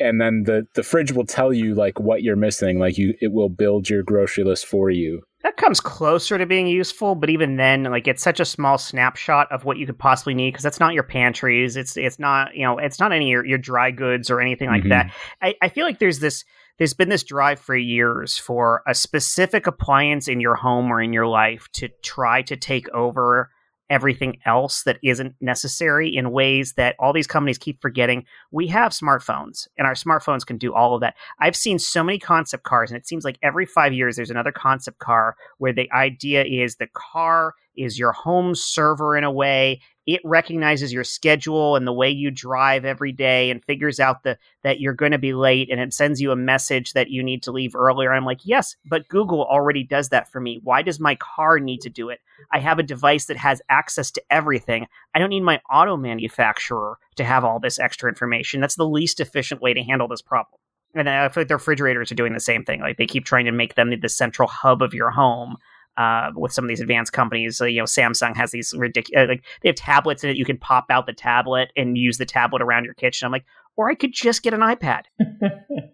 and 0.00 0.20
then 0.20 0.42
the 0.44 0.66
the 0.74 0.82
fridge 0.82 1.12
will 1.12 1.24
tell 1.26 1.52
you 1.52 1.74
like 1.74 2.00
what 2.00 2.22
you're 2.22 2.34
missing 2.36 2.78
like 2.80 2.98
you 2.98 3.14
it 3.20 3.32
will 3.32 3.48
build 3.48 3.88
your 3.88 4.02
grocery 4.02 4.42
list 4.44 4.66
for 4.66 4.90
you 4.90 5.22
That 5.46 5.56
comes 5.56 5.78
closer 5.78 6.36
to 6.38 6.44
being 6.44 6.66
useful, 6.66 7.14
but 7.14 7.30
even 7.30 7.54
then, 7.54 7.84
like 7.84 8.08
it's 8.08 8.20
such 8.20 8.40
a 8.40 8.44
small 8.44 8.78
snapshot 8.78 9.46
of 9.52 9.64
what 9.64 9.76
you 9.76 9.86
could 9.86 9.96
possibly 9.96 10.34
need 10.34 10.50
because 10.50 10.64
that's 10.64 10.80
not 10.80 10.92
your 10.92 11.04
pantries. 11.04 11.76
It's 11.76 11.96
it's 11.96 12.18
not 12.18 12.56
you 12.56 12.64
know 12.64 12.78
it's 12.78 12.98
not 12.98 13.12
any 13.12 13.26
of 13.26 13.30
your, 13.30 13.46
your 13.46 13.58
dry 13.58 13.92
goods 13.92 14.28
or 14.28 14.40
anything 14.40 14.68
like 14.68 14.82
Mhm. 14.82 14.88
that. 14.88 15.12
I, 15.40 15.54
I 15.62 15.68
feel 15.68 15.86
like 15.86 16.00
there's 16.00 16.18
this 16.18 16.44
there's 16.78 16.94
been 16.94 17.10
this 17.10 17.22
drive 17.22 17.60
for 17.60 17.76
years 17.76 18.36
for 18.36 18.82
a 18.88 18.94
specific 18.94 19.68
appliance 19.68 20.26
in 20.26 20.40
your 20.40 20.56
home 20.56 20.90
or 20.90 21.00
in 21.00 21.12
your 21.12 21.28
life 21.28 21.68
to 21.74 21.90
try 22.02 22.42
to 22.42 22.56
take 22.56 22.88
over 22.88 23.48
everything 23.90 24.38
else 24.44 24.82
that 24.82 24.98
isn't 25.02 25.34
necessary 25.40 26.14
in 26.14 26.30
ways 26.30 26.74
that 26.74 26.96
all 26.98 27.12
these 27.12 27.26
companies 27.26 27.58
keep 27.58 27.80
forgetting. 27.80 28.24
We 28.50 28.66
have 28.68 28.92
smartphones 28.92 29.68
and 29.78 29.86
our 29.86 29.94
smartphones 29.94 30.44
can 30.44 30.58
do 30.58 30.74
all 30.74 30.94
of 30.94 31.00
that. 31.00 31.14
I've 31.40 31.56
seen 31.56 31.78
so 31.78 32.02
many 32.02 32.18
concept 32.18 32.64
cars 32.64 32.90
and 32.90 32.98
it 32.98 33.06
seems 33.06 33.24
like 33.24 33.38
every 33.42 33.66
5 33.66 33.92
years 33.92 34.16
there's 34.16 34.30
another 34.30 34.52
concept 34.52 34.98
car 34.98 35.36
where 35.58 35.72
the 35.72 35.90
idea 35.92 36.44
is 36.44 36.76
the 36.76 36.88
car 36.94 37.54
is 37.76 37.98
your 37.98 38.12
home 38.12 38.54
server 38.54 39.16
in 39.16 39.24
a 39.24 39.30
way. 39.30 39.80
It 40.06 40.20
recognizes 40.24 40.92
your 40.92 41.02
schedule 41.02 41.74
and 41.74 41.86
the 41.86 41.92
way 41.92 42.08
you 42.10 42.30
drive 42.30 42.84
every 42.84 43.10
day 43.10 43.50
and 43.50 43.64
figures 43.64 43.98
out 43.98 44.22
the, 44.22 44.38
that 44.62 44.78
you're 44.78 44.94
going 44.94 45.12
to 45.12 45.18
be 45.18 45.34
late 45.34 45.68
and 45.70 45.80
it 45.80 45.92
sends 45.92 46.20
you 46.20 46.30
a 46.30 46.36
message 46.36 46.92
that 46.92 47.10
you 47.10 47.24
need 47.24 47.42
to 47.42 47.52
leave 47.52 47.74
earlier. 47.74 48.12
I'm 48.12 48.24
like, 48.24 48.40
yes, 48.44 48.76
but 48.84 49.08
Google 49.08 49.44
already 49.44 49.82
does 49.82 50.10
that 50.10 50.30
for 50.30 50.40
me. 50.40 50.60
Why 50.62 50.82
does 50.82 51.00
my 51.00 51.16
car 51.16 51.58
need 51.58 51.80
to 51.80 51.90
do 51.90 52.08
it? 52.08 52.20
I 52.52 52.60
have 52.60 52.78
a 52.78 52.84
device 52.84 53.26
that 53.26 53.36
has 53.36 53.60
access 53.68 54.12
to 54.12 54.22
everything. 54.30 54.86
I 55.14 55.18
don't 55.18 55.30
need 55.30 55.40
my 55.40 55.60
auto 55.70 55.96
manufacturer 55.96 56.98
to 57.16 57.24
have 57.24 57.44
all 57.44 57.58
this 57.58 57.78
extra 57.80 58.08
information. 58.08 58.60
That's 58.60 58.76
the 58.76 58.88
least 58.88 59.18
efficient 59.18 59.60
way 59.60 59.74
to 59.74 59.82
handle 59.82 60.06
this 60.06 60.22
problem. 60.22 60.60
And 60.94 61.10
I 61.10 61.28
feel 61.28 61.42
like 61.42 61.48
the 61.48 61.56
refrigerators 61.56 62.10
are 62.10 62.16
doing 62.16 62.32
the 62.32 62.40
same 62.40 62.64
thing. 62.64 62.80
Like 62.80 62.96
they 62.96 63.06
keep 63.06 63.24
trying 63.24 63.44
to 63.46 63.52
make 63.52 63.74
them 63.74 63.92
the 64.00 64.08
central 64.08 64.48
hub 64.48 64.82
of 64.82 64.94
your 64.94 65.10
home 65.10 65.56
uh, 65.96 66.30
with 66.34 66.52
some 66.52 66.64
of 66.64 66.68
these 66.68 66.80
advanced 66.80 67.12
companies. 67.12 67.56
So, 67.56 67.64
you 67.64 67.78
know, 67.78 67.84
Samsung 67.84 68.36
has 68.36 68.50
these 68.50 68.74
ridiculous, 68.76 69.28
like 69.28 69.44
they 69.62 69.68
have 69.68 69.76
tablets 69.76 70.24
in 70.24 70.30
it. 70.30 70.36
You 70.36 70.44
can 70.44 70.58
pop 70.58 70.86
out 70.90 71.06
the 71.06 71.12
tablet 71.12 71.70
and 71.76 71.96
use 71.96 72.18
the 72.18 72.26
tablet 72.26 72.62
around 72.62 72.84
your 72.84 72.94
kitchen. 72.94 73.26
I'm 73.26 73.32
like, 73.32 73.44
or 73.76 73.90
I 73.90 73.94
could 73.94 74.12
just 74.12 74.42
get 74.42 74.54
an 74.54 74.60
iPad. 74.60 75.02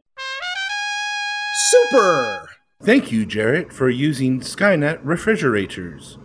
Super. 1.54 2.48
Thank 2.82 3.12
you, 3.12 3.24
Jarrett, 3.24 3.72
for 3.72 3.88
using 3.88 4.40
Skynet 4.40 4.98
refrigerators. 5.02 6.18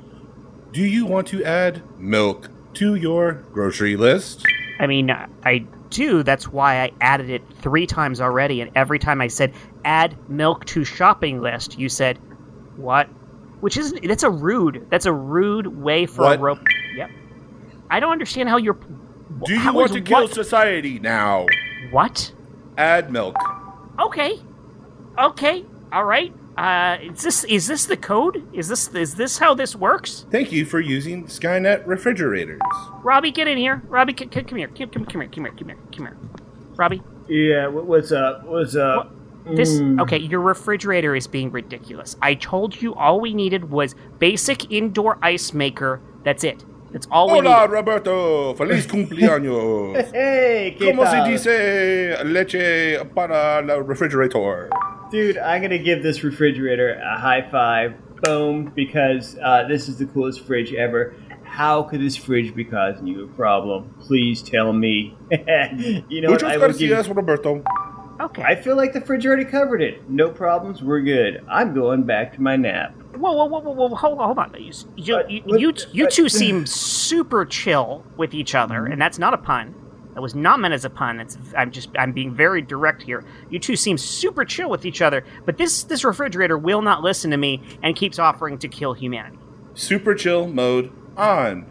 Do 0.71 0.81
you 0.83 1.05
want 1.05 1.27
to 1.27 1.43
add 1.43 1.83
milk 1.99 2.49
to 2.75 2.95
your 2.95 3.33
grocery 3.53 3.95
list? 3.95 4.43
I 4.79 4.87
mean, 4.87 5.09
I 5.11 5.65
do. 5.89 6.23
That's 6.23 6.47
why 6.47 6.81
I 6.81 6.91
added 7.01 7.29
it 7.29 7.43
three 7.61 7.87
times 7.87 8.21
already. 8.21 8.61
And 8.61 8.71
every 8.75 8.99
time 8.99 9.21
I 9.21 9.27
said 9.27 9.53
add 9.85 10.17
milk 10.29 10.65
to 10.65 10.83
shopping 10.83 11.41
list, 11.41 11.77
you 11.79 11.89
said 11.89 12.17
what? 12.75 13.09
Which 13.59 13.77
isn't. 13.77 14.07
That's 14.07 14.23
a 14.23 14.29
rude. 14.29 14.85
That's 14.89 15.05
a 15.05 15.13
rude 15.13 15.67
way 15.67 16.05
for 16.05 16.21
What? 16.23 16.39
a 16.39 16.41
rope. 16.41 16.59
Yep. 16.95 17.09
I 17.89 17.99
don't 17.99 18.11
understand 18.11 18.49
how 18.49 18.57
you're. 18.57 18.77
Do 19.45 19.53
you 19.53 19.73
want 19.73 19.89
is 19.91 19.95
to 19.95 20.01
kill 20.01 20.21
what? 20.23 20.33
society 20.33 20.99
now? 20.99 21.45
What? 21.91 22.31
Add 22.77 23.11
milk. 23.11 23.35
Okay. 23.99 24.39
Okay. 25.17 25.65
All 25.91 26.03
right. 26.03 26.33
Uh, 26.57 26.97
is 27.03 27.21
this 27.21 27.43
is 27.45 27.67
this 27.67 27.85
the 27.85 27.97
code? 27.97 28.47
Is 28.53 28.67
this 28.67 28.87
is 28.89 29.15
this 29.15 29.37
how 29.37 29.53
this 29.53 29.75
works? 29.75 30.25
Thank 30.31 30.51
you 30.51 30.65
for 30.65 30.79
using 30.79 31.25
Skynet 31.25 31.85
refrigerators. 31.85 32.59
Robbie, 33.03 33.31
get 33.31 33.47
in 33.47 33.57
here. 33.59 33.81
Robbie, 33.87 34.15
c- 34.17 34.27
c- 34.33 34.43
come 34.43 34.57
here. 34.57 34.67
Come, 34.67 34.89
come, 34.89 35.05
come 35.05 35.21
here. 35.21 35.29
Come 35.29 35.43
here. 35.45 35.53
Come 35.53 35.67
here. 35.69 35.77
Come 35.95 36.05
here. 36.05 36.17
Robbie, 36.75 37.01
Yeah, 37.27 37.67
what, 37.67 37.85
what's 37.85 38.11
up? 38.11 38.43
What's 38.45 38.75
up? 38.75 39.11
This 39.55 39.79
Mm. 39.79 40.01
okay. 40.01 40.17
Your 40.17 40.41
refrigerator 40.41 41.15
is 41.15 41.27
being 41.27 41.51
ridiculous. 41.51 42.15
I 42.21 42.33
told 42.35 42.81
you 42.81 42.93
all 42.95 43.19
we 43.19 43.33
needed 43.33 43.69
was 43.69 43.95
basic 44.19 44.71
indoor 44.71 45.17
ice 45.21 45.53
maker. 45.53 45.99
That's 46.23 46.43
it. 46.43 46.63
That's 46.91 47.07
all 47.11 47.27
we 47.27 47.39
Hola, 47.39 47.61
needed. 47.61 47.71
Roberto. 47.73 48.53
Feliz 48.55 48.87
cumpleaños. 48.91 49.95
Hey, 50.13 50.75
¿qué 50.79 50.91
¿Cómo 50.93 51.05
se 51.05 51.29
dice 51.29 52.23
leche 52.25 53.03
para 53.13 53.59
el 53.59 53.83
refrigerator? 53.85 54.69
Dude, 55.11 55.37
I'm 55.37 55.61
gonna 55.61 55.77
give 55.77 56.01
this 56.03 56.23
refrigerator 56.23 56.99
a 56.99 57.17
high 57.19 57.49
five. 57.51 57.93
Boom, 58.23 58.71
because 58.75 59.37
uh, 59.43 59.63
this 59.67 59.87
is 59.87 59.97
the 59.99 60.05
coolest 60.07 60.45
fridge 60.45 60.73
ever. 60.73 61.13
How 61.43 61.83
could 61.83 62.01
this 62.01 62.15
fridge 62.15 62.53
be 62.55 62.65
causing 62.65 63.05
you 63.07 63.23
a 63.23 63.27
problem? 63.27 63.93
Please 64.01 64.41
tell 64.41 64.73
me. 64.73 65.15
you 66.09 66.21
know 66.21 66.31
what? 66.31 66.41
Muchos 66.41 66.43
I 66.43 66.57
will 66.57 66.73
give. 66.73 66.89
gracias, 66.89 67.07
Roberto. 67.15 67.63
Okay. 68.19 68.41
I 68.43 68.55
feel 68.55 68.75
like 68.75 68.93
the 68.93 69.01
fridge 69.01 69.25
already 69.25 69.45
covered 69.45 69.81
it. 69.81 70.09
No 70.09 70.29
problems. 70.29 70.81
We're 70.81 71.01
good. 71.01 71.43
I'm 71.49 71.73
going 71.73 72.03
back 72.03 72.33
to 72.33 72.41
my 72.41 72.55
nap. 72.55 72.95
Whoa, 73.15 73.31
whoa, 73.31 73.45
whoa, 73.45 73.59
whoa, 73.59 73.73
whoa! 73.73 73.95
Hold 73.95 74.19
on, 74.19 74.25
hold 74.25 74.39
on. 74.39 74.55
You, 74.59 74.73
you, 74.95 75.15
What? 75.15 75.31
you, 75.31 75.41
What? 75.45 75.59
you, 75.59 75.73
you 75.91 76.03
What? 76.05 76.13
two 76.13 76.29
seem 76.29 76.65
super 76.65 77.45
chill 77.45 78.03
with 78.15 78.33
each 78.33 78.55
other, 78.55 78.81
mm-hmm. 78.81 78.93
and 78.93 79.01
that's 79.01 79.19
not 79.19 79.33
a 79.33 79.37
pun. 79.37 79.75
That 80.15 80.21
was 80.21 80.33
not 80.33 80.59
meant 80.59 80.73
as 80.73 80.83
a 80.83 80.89
pun. 80.89 81.19
It's 81.19 81.37
I'm 81.55 81.69
just 81.71 81.89
I'm 81.97 82.11
being 82.11 82.33
very 82.33 82.63
direct 82.63 83.03
here. 83.03 83.23
You 83.51 83.59
two 83.59 83.75
seem 83.75 83.99
super 83.99 84.45
chill 84.45 84.69
with 84.69 84.83
each 84.83 85.01
other, 85.01 85.23
but 85.45 85.57
this 85.57 85.83
this 85.83 86.03
refrigerator 86.03 86.57
will 86.57 86.81
not 86.81 87.03
listen 87.03 87.29
to 87.31 87.37
me 87.37 87.61
and 87.83 87.95
keeps 87.95 88.17
offering 88.17 88.57
to 88.59 88.67
kill 88.67 88.93
humanity. 88.93 89.37
Super 89.75 90.15
chill 90.15 90.47
mode 90.47 90.91
on. 91.15 91.67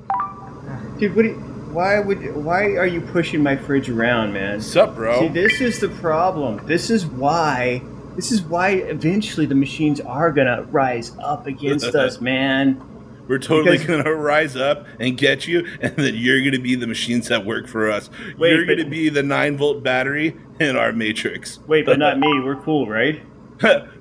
Dude, 0.98 1.16
what? 1.16 1.22
Do 1.22 1.28
you, 1.28 1.55
why 1.72 1.98
would? 2.00 2.34
Why 2.36 2.76
are 2.76 2.86
you 2.86 3.00
pushing 3.00 3.42
my 3.42 3.56
fridge 3.56 3.88
around, 3.88 4.32
man? 4.32 4.60
Sup, 4.60 4.94
bro? 4.94 5.20
See, 5.20 5.28
this 5.28 5.60
is 5.60 5.80
the 5.80 5.88
problem. 5.88 6.60
This 6.66 6.90
is 6.90 7.06
why. 7.06 7.82
This 8.14 8.32
is 8.32 8.40
why 8.42 8.70
eventually 8.70 9.44
the 9.46 9.54
machines 9.54 10.00
are 10.00 10.32
gonna 10.32 10.62
rise 10.70 11.12
up 11.22 11.46
against 11.46 11.94
us, 11.94 12.20
man. 12.20 12.80
We're 13.28 13.38
totally 13.38 13.78
Because- 13.78 14.02
gonna 14.02 14.14
rise 14.14 14.56
up 14.56 14.86
and 15.00 15.18
get 15.18 15.46
you, 15.48 15.66
and 15.80 15.94
then 15.96 16.14
you're 16.14 16.42
gonna 16.44 16.62
be 16.62 16.76
the 16.76 16.86
machines 16.86 17.28
that 17.28 17.44
work 17.44 17.66
for 17.68 17.90
us. 17.90 18.08
Wait, 18.38 18.52
you're 18.54 18.64
but- 18.66 18.76
gonna 18.78 18.88
be 18.88 19.08
the 19.08 19.22
nine 19.22 19.56
volt 19.56 19.82
battery 19.82 20.36
in 20.60 20.76
our 20.76 20.92
matrix. 20.92 21.58
Wait, 21.66 21.84
but 21.84 21.98
not 21.98 22.18
me. 22.20 22.40
We're 22.40 22.56
cool, 22.56 22.86
right? 22.88 23.20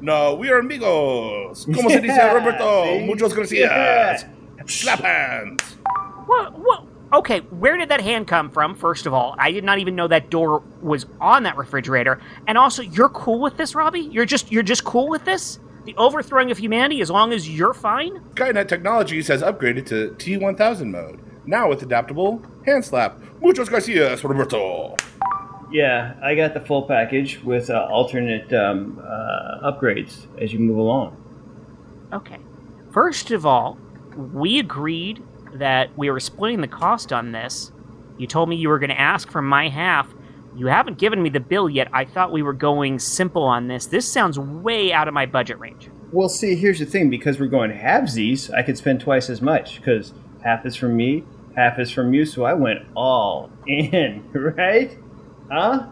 no, 0.01 0.35
we 0.35 0.49
are 0.49 0.59
amigos. 0.59 1.65
Como 1.65 1.89
se 1.89 2.01
dice, 2.01 2.17
Roberto? 2.33 2.85
see? 2.99 3.05
Muchos 3.05 3.33
gracias. 3.33 3.51
Yeah. 3.59 4.17
Slap 4.65 4.99
hands. 4.99 5.61
What? 6.25 6.57
What? 6.59 6.84
Okay, 7.15 7.39
where 7.39 7.77
did 7.77 7.87
that 7.89 8.01
hand 8.01 8.27
come 8.27 8.51
from? 8.51 8.75
First 8.75 9.05
of 9.05 9.13
all, 9.13 9.37
I 9.39 9.51
did 9.51 9.63
not 9.63 9.79
even 9.79 9.95
know 9.95 10.05
that 10.09 10.29
door 10.29 10.61
was 10.81 11.05
on 11.21 11.43
that 11.43 11.55
refrigerator. 11.55 12.19
And 12.45 12.57
also, 12.57 12.81
you're 12.81 13.07
cool 13.07 13.39
with 13.39 13.55
this, 13.55 13.73
Robbie? 13.73 14.01
You're 14.01 14.25
just 14.25 14.51
you're 14.51 14.63
just 14.63 14.83
cool 14.83 15.07
with 15.07 15.23
this? 15.23 15.59
The 15.85 15.95
overthrowing 15.95 16.51
of 16.51 16.57
humanity, 16.57 16.99
as 16.99 17.09
long 17.09 17.31
as 17.31 17.47
you're 17.47 17.73
fine. 17.73 18.19
Skynet 18.33 18.67
Technologies 18.67 19.29
has 19.29 19.41
upgraded 19.41 19.85
to 19.85 20.09
T1000 20.17 20.89
mode, 20.89 21.21
now 21.45 21.69
with 21.69 21.83
adaptable 21.83 22.43
hand 22.65 22.83
slap. 22.83 23.17
Muchos 23.39 23.69
gracias, 23.69 24.21
Roberto. 24.21 24.97
Yeah, 25.71 26.15
I 26.21 26.35
got 26.35 26.53
the 26.53 26.59
full 26.59 26.81
package 26.81 27.41
with 27.43 27.69
uh, 27.69 27.87
alternate 27.89 28.51
um, 28.51 29.01
uh, 29.01 29.71
upgrades 29.71 30.27
as 30.41 30.51
you 30.51 30.59
move 30.59 30.77
along. 30.77 31.15
Okay. 32.11 32.39
First 32.91 33.31
of 33.31 33.45
all, 33.45 33.77
we 34.15 34.59
agreed 34.59 35.23
that 35.59 35.97
we 35.97 36.09
were 36.09 36.19
splitting 36.19 36.61
the 36.61 36.67
cost 36.67 37.11
on 37.13 37.31
this. 37.31 37.71
You 38.17 38.27
told 38.27 38.49
me 38.49 38.55
you 38.55 38.69
were 38.69 38.79
going 38.79 38.89
to 38.89 38.99
ask 38.99 39.29
for 39.29 39.41
my 39.41 39.69
half. 39.69 40.07
You 40.55 40.67
haven't 40.67 40.97
given 40.97 41.21
me 41.21 41.29
the 41.29 41.39
bill 41.41 41.69
yet. 41.69 41.89
I 41.91 42.05
thought 42.05 42.31
we 42.31 42.41
were 42.41 42.53
going 42.53 42.99
simple 42.99 43.43
on 43.43 43.67
this. 43.67 43.87
This 43.87 44.09
sounds 44.11 44.39
way 44.39 44.93
out 44.93 45.07
of 45.07 45.13
my 45.13 45.25
budget 45.25 45.59
range. 45.59 45.89
Well, 46.11 46.29
see, 46.29 46.55
here's 46.55 46.79
the 46.79 46.85
thing: 46.85 47.09
because 47.09 47.39
we're 47.39 47.47
going 47.47 47.71
halvesies, 47.71 48.53
I 48.53 48.61
could 48.63 48.77
spend 48.77 49.01
twice 49.01 49.29
as 49.29 49.41
much 49.41 49.77
because 49.77 50.13
half 50.43 50.65
is 50.65 50.75
from 50.77 50.95
me, 50.95 51.23
half 51.57 51.77
is 51.77 51.91
from 51.91 52.13
you. 52.13 52.25
So 52.25 52.45
I 52.45 52.53
went 52.53 52.79
all 52.95 53.49
in, 53.67 54.23
right? 54.33 54.97
Huh, 55.51 55.87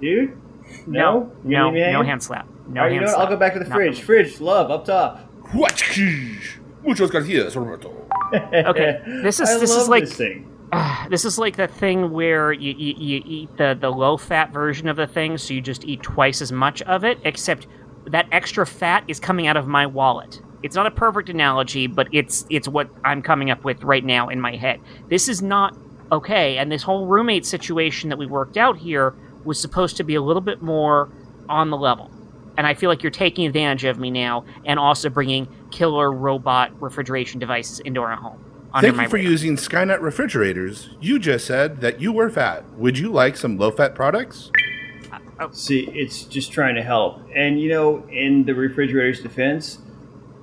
dude? 0.00 0.40
No, 0.86 1.30
You 1.44 1.50
no, 1.50 1.70
no 1.70 2.02
hand 2.02 2.22
slap. 2.22 2.48
No 2.66 2.80
All 2.80 2.86
right, 2.86 2.94
you 2.94 3.00
know 3.00 3.06
what? 3.06 3.14
slap. 3.14 3.24
I'll 3.26 3.32
go 3.32 3.36
back 3.36 3.52
to 3.52 3.58
the 3.60 3.66
Not 3.68 3.76
fridge. 3.76 4.00
Fridge, 4.02 4.40
love, 4.40 4.70
up 4.70 4.86
top. 4.86 5.20
Huachkish. 5.52 6.56
Muchos 6.84 7.10
gracias, 7.10 7.56
Roberto. 7.56 7.92
Okay, 8.32 9.00
this 9.22 9.38
is- 9.40 9.48
I 9.50 9.58
this 9.58 9.74
is 9.74 9.88
like- 9.88 10.04
this 10.04 10.14
thing. 10.16 10.50
Ah, 10.72 11.06
this 11.10 11.24
is 11.24 11.38
like 11.38 11.56
the 11.56 11.68
thing 11.68 12.10
where 12.10 12.52
you, 12.52 12.72
you, 12.76 12.94
you 12.98 13.22
eat 13.24 13.56
the, 13.56 13.76
the 13.80 13.90
low 13.90 14.16
fat 14.16 14.50
version 14.50 14.88
of 14.88 14.96
the 14.96 15.06
thing, 15.06 15.38
so 15.38 15.54
you 15.54 15.60
just 15.60 15.84
eat 15.84 16.02
twice 16.02 16.42
as 16.42 16.50
much 16.50 16.82
of 16.82 17.04
it, 17.04 17.18
except 17.24 17.66
that 18.06 18.26
extra 18.32 18.66
fat 18.66 19.04
is 19.06 19.20
coming 19.20 19.46
out 19.46 19.56
of 19.56 19.66
my 19.68 19.86
wallet. 19.86 20.40
It's 20.62 20.74
not 20.74 20.86
a 20.86 20.90
perfect 20.90 21.28
analogy, 21.28 21.86
but 21.86 22.08
it's 22.12 22.46
it's 22.50 22.66
what 22.66 22.88
I'm 23.04 23.22
coming 23.22 23.50
up 23.50 23.64
with 23.64 23.84
right 23.84 24.04
now 24.04 24.28
in 24.30 24.40
my 24.40 24.56
head. 24.56 24.80
This 25.08 25.28
is 25.28 25.42
not 25.42 25.76
okay, 26.10 26.56
and 26.58 26.72
this 26.72 26.82
whole 26.82 27.06
roommate 27.06 27.44
situation 27.46 28.08
that 28.08 28.16
we 28.18 28.26
worked 28.26 28.56
out 28.56 28.76
here 28.78 29.14
was 29.44 29.60
supposed 29.60 29.96
to 29.98 30.04
be 30.04 30.14
a 30.14 30.22
little 30.22 30.40
bit 30.42 30.62
more 30.62 31.10
on 31.48 31.68
the 31.70 31.76
level. 31.76 32.10
And 32.56 32.66
I 32.66 32.72
feel 32.74 32.88
like 32.88 33.02
you're 33.02 33.10
taking 33.10 33.46
advantage 33.46 33.84
of 33.84 33.98
me 33.98 34.10
now, 34.10 34.44
and 34.64 34.78
also 34.78 35.08
bringing 35.10 35.46
killer 35.74 36.12
robot 36.12 36.70
refrigeration 36.80 37.40
devices 37.40 37.80
into 37.80 38.00
our 38.00 38.14
home. 38.14 38.38
Thank 38.80 38.96
you 38.96 39.08
for 39.08 39.16
radar. 39.16 39.30
using 39.30 39.56
Skynet 39.56 40.00
refrigerators. 40.00 40.90
You 41.00 41.18
just 41.18 41.46
said 41.46 41.80
that 41.80 42.00
you 42.00 42.12
were 42.12 42.30
fat. 42.30 42.64
Would 42.74 42.96
you 42.96 43.10
like 43.10 43.36
some 43.36 43.58
low 43.58 43.72
fat 43.72 43.94
products? 43.94 44.52
See, 45.50 45.88
it's 45.92 46.22
just 46.22 46.52
trying 46.52 46.76
to 46.76 46.82
help. 46.82 47.20
And 47.34 47.60
you 47.60 47.68
know, 47.68 48.06
in 48.08 48.44
the 48.44 48.54
refrigerator's 48.54 49.20
defense, 49.20 49.78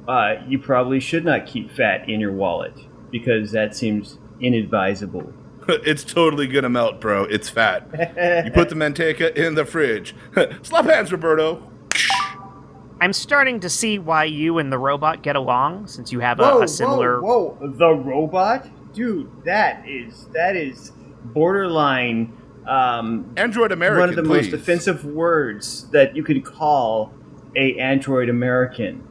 uh, 0.08 0.36
you 0.48 0.60
probably 0.60 1.00
should 1.00 1.24
not 1.24 1.46
keep 1.46 1.72
fat 1.72 2.10
in 2.10 2.20
your 2.20 2.34
wallet 2.34 2.74
because 3.10 3.54
that 3.54 3.74
seems 3.74 4.18
inadvisable. 4.42 5.34
it's 5.70 6.04
totally 6.04 6.48
gonna 6.48 6.70
melt, 6.70 7.00
bro. 7.00 7.24
It's 7.24 7.50
fat. 7.50 7.88
You 8.46 8.52
put 8.52 8.68
the 8.68 8.76
manteca 8.76 9.34
in 9.36 9.56
the 9.56 9.64
fridge. 9.66 10.14
Slap 10.62 10.86
hands, 10.86 11.12
Roberto. 11.12 11.71
I'm 13.02 13.14
starting 13.14 13.60
to 13.62 13.70
see 13.70 13.98
why 13.98 14.26
you 14.26 14.60
and 14.60 14.72
the 14.72 14.78
robot 14.78 15.24
get 15.24 15.36
along, 15.36 15.88
since 15.88 16.12
you 16.12 16.20
have 16.20 16.40
a, 16.40 16.44
whoa, 16.44 16.62
a 16.62 16.68
similar. 16.68 17.20
whoa, 17.20 17.58
whoa! 17.60 17.68
The 17.68 17.94
robot, 17.96 18.94
dude, 18.94 19.44
that 19.44 19.90
is 19.90 20.28
that 20.34 20.56
is 20.56 20.92
borderline. 21.26 22.38
Um, 22.68 23.34
Android 23.38 23.72
American, 23.72 24.00
one 24.00 24.10
of 24.10 24.16
the 24.16 24.22
please. 24.22 24.52
most 24.52 24.62
offensive 24.62 25.04
words 25.04 25.90
that 25.90 26.16
you 26.16 26.24
could 26.24 26.46
call 26.46 27.12
a 27.56 27.78
android 27.80 28.30
American. 28.30 29.08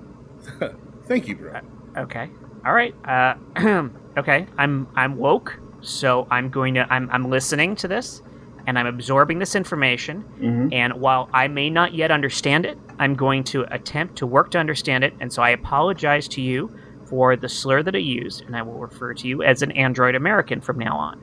Thank 1.06 1.26
you, 1.26 1.35
bro. 1.35 1.61
Okay, 1.97 2.30
all 2.64 2.73
right. 2.73 2.94
Uh, 3.04 3.35
okay, 4.16 4.47
I'm 4.56 4.87
I'm 4.94 5.16
woke, 5.16 5.59
so 5.80 6.28
I'm 6.30 6.49
going 6.49 6.75
to 6.75 6.87
I'm 6.92 7.11
I'm 7.11 7.28
listening 7.28 7.75
to 7.76 7.88
this, 7.88 8.23
and 8.68 8.78
I'm 8.78 8.87
absorbing 8.87 9.40
this 9.40 9.56
information. 9.56 10.20
hmm 10.20 10.68
And 10.70 10.92
while 10.94 11.28
I 11.32 11.49
may 11.49 11.70
not 11.70 11.92
yet 11.92 12.12
understand 12.12 12.66
it, 12.66 12.78
I'm 13.00 13.14
going 13.14 13.42
to 13.45 13.64
attempt 13.75 14.16
to 14.16 14.26
work 14.26 14.50
to 14.52 14.59
understand 14.59 15.02
it. 15.02 15.14
And 15.21 15.33
so 15.33 15.42
I 15.42 15.50
apologize 15.50 16.28
to 16.28 16.42
you 16.42 16.73
for 17.07 17.35
the 17.35 17.49
slur 17.49 17.83
that 17.83 17.97
I 17.97 17.99
used, 17.99 18.42
and 18.42 18.54
I 18.54 18.62
will 18.62 18.78
refer 18.78 19.14
to 19.14 19.26
you 19.26 19.42
as 19.42 19.62
an 19.62 19.73
Android 19.73 20.14
American 20.14 20.61
from 20.61 20.78
now 20.78 20.97
on. 20.97 21.19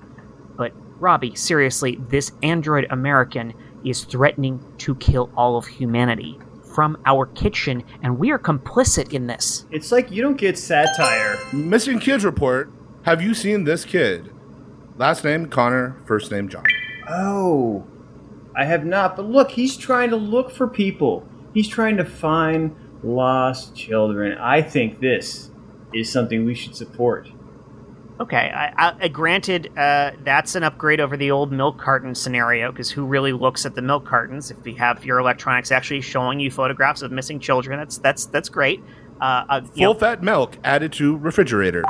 But 0.58 0.74
Robbie, 1.00 1.36
seriously, 1.36 1.98
this 2.10 2.32
Android 2.44 2.88
American 2.90 3.54
is 3.86 4.04
threatening 4.04 4.60
to 4.80 4.96
kill 4.96 5.30
all 5.38 5.56
of 5.56 5.68
humanity 5.68 6.40
from 6.74 6.98
our 7.06 7.28
kitchen, 7.28 7.84
and 8.02 8.18
we 8.20 8.32
are 8.32 8.40
complicit 8.40 9.14
in 9.14 9.28
this. 9.28 9.66
It's 9.72 9.92
like 9.92 10.12
you 10.12 10.22
don't 10.22 10.38
get 10.38 10.58
satire. 10.58 11.38
Missing 11.54 12.00
kids 12.00 12.26
report. 12.26 12.72
Have 13.04 13.22
you 13.22 13.34
seen 13.34 13.64
this 13.64 13.86
kid? 13.86 14.34
Last 14.98 15.24
name 15.24 15.48
Connor, 15.48 15.96
first 16.06 16.32
name 16.32 16.50
John. 16.50 16.66
Oh, 17.08 17.86
I 18.56 18.66
have 18.66 18.84
not. 18.84 19.16
But 19.16 19.26
look, 19.26 19.52
he's 19.52 19.78
trying 19.78 20.10
to 20.10 20.18
look 20.18 20.52
for 20.52 20.68
people. 20.68 21.28
He's 21.58 21.68
trying 21.68 21.98
to 21.98 22.06
find 22.06 22.76
lost 23.02 23.76
children. 23.76 24.38
I 24.38 24.62
think 24.62 25.00
this 25.00 25.50
is 25.92 26.08
something 26.08 26.46
we 26.46 26.54
should 26.54 26.76
support. 26.76 27.32
Okay, 28.20 28.52
I, 28.54 28.68
I, 28.78 28.96
I 29.02 29.08
granted 29.08 29.76
uh, 29.76 30.12
that's 30.24 30.54
an 30.54 30.62
upgrade 30.62 31.00
over 31.00 31.18
the 31.18 31.32
old 31.32 31.52
milk 31.52 31.80
carton 31.80 32.14
scenario 32.14 32.72
because 32.72 32.92
who 32.92 33.06
really 33.06 33.34
looks 33.34 33.66
at 33.66 33.74
the 33.74 33.82
milk 33.82 34.06
cartons 34.06 34.52
if 34.52 34.68
you 34.68 34.76
have 34.76 35.04
your 35.04 35.18
electronics 35.18 35.72
actually 35.72 36.02
showing 36.02 36.40
you 36.40 36.52
photographs 36.52 37.02
of 37.02 37.12
missing 37.12 37.40
children? 37.40 37.80
That's 37.80 37.98
that's 37.98 38.28
that's 38.28 38.50
great. 38.50 38.84
Uh, 39.20 39.44
uh, 39.50 39.62
Full 39.62 39.78
know- 39.78 39.94
fat 39.96 40.22
milk 40.22 40.60
added 40.64 40.94
to 40.94 41.18
refrigerator. 41.18 41.82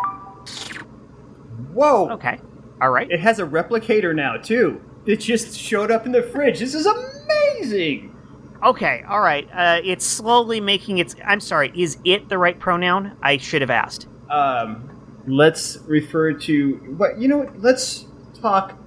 Whoa! 1.74 2.12
okay, 2.12 2.40
all 2.80 2.92
right. 2.92 3.12
It 3.12 3.20
has 3.20 3.40
a 3.40 3.46
replicator 3.46 4.16
now 4.16 4.38
too. 4.38 4.82
It 5.06 5.18
just 5.18 5.60
showed 5.60 5.92
up 5.92 6.06
in 6.06 6.14
the 6.14 6.24
fridge. 6.24 6.60
This 6.60 6.74
is 6.74 6.86
amazing. 6.86 8.14
Okay, 8.64 9.04
all 9.08 9.22
right. 9.22 9.48
Uh, 9.54 9.82
it's 9.84 10.06
slowly 10.06 10.60
making 10.60 10.98
its. 10.98 11.16
I'm 11.26 11.40
sorry. 11.40 11.72
Is 11.76 11.98
it 12.04 12.30
the 12.30 12.38
right 12.38 12.58
pronoun? 12.60 13.16
I 13.22 13.38
should 13.38 13.62
have 13.62 13.70
asked. 13.70 14.08
Um, 14.30 15.24
let's 15.28 15.78
refer 15.86 16.34
to. 16.34 16.96
But 16.98 17.20
you 17.20 17.28
know, 17.28 17.38
what? 17.40 17.60
let's 17.60 18.06
talk 18.42 18.78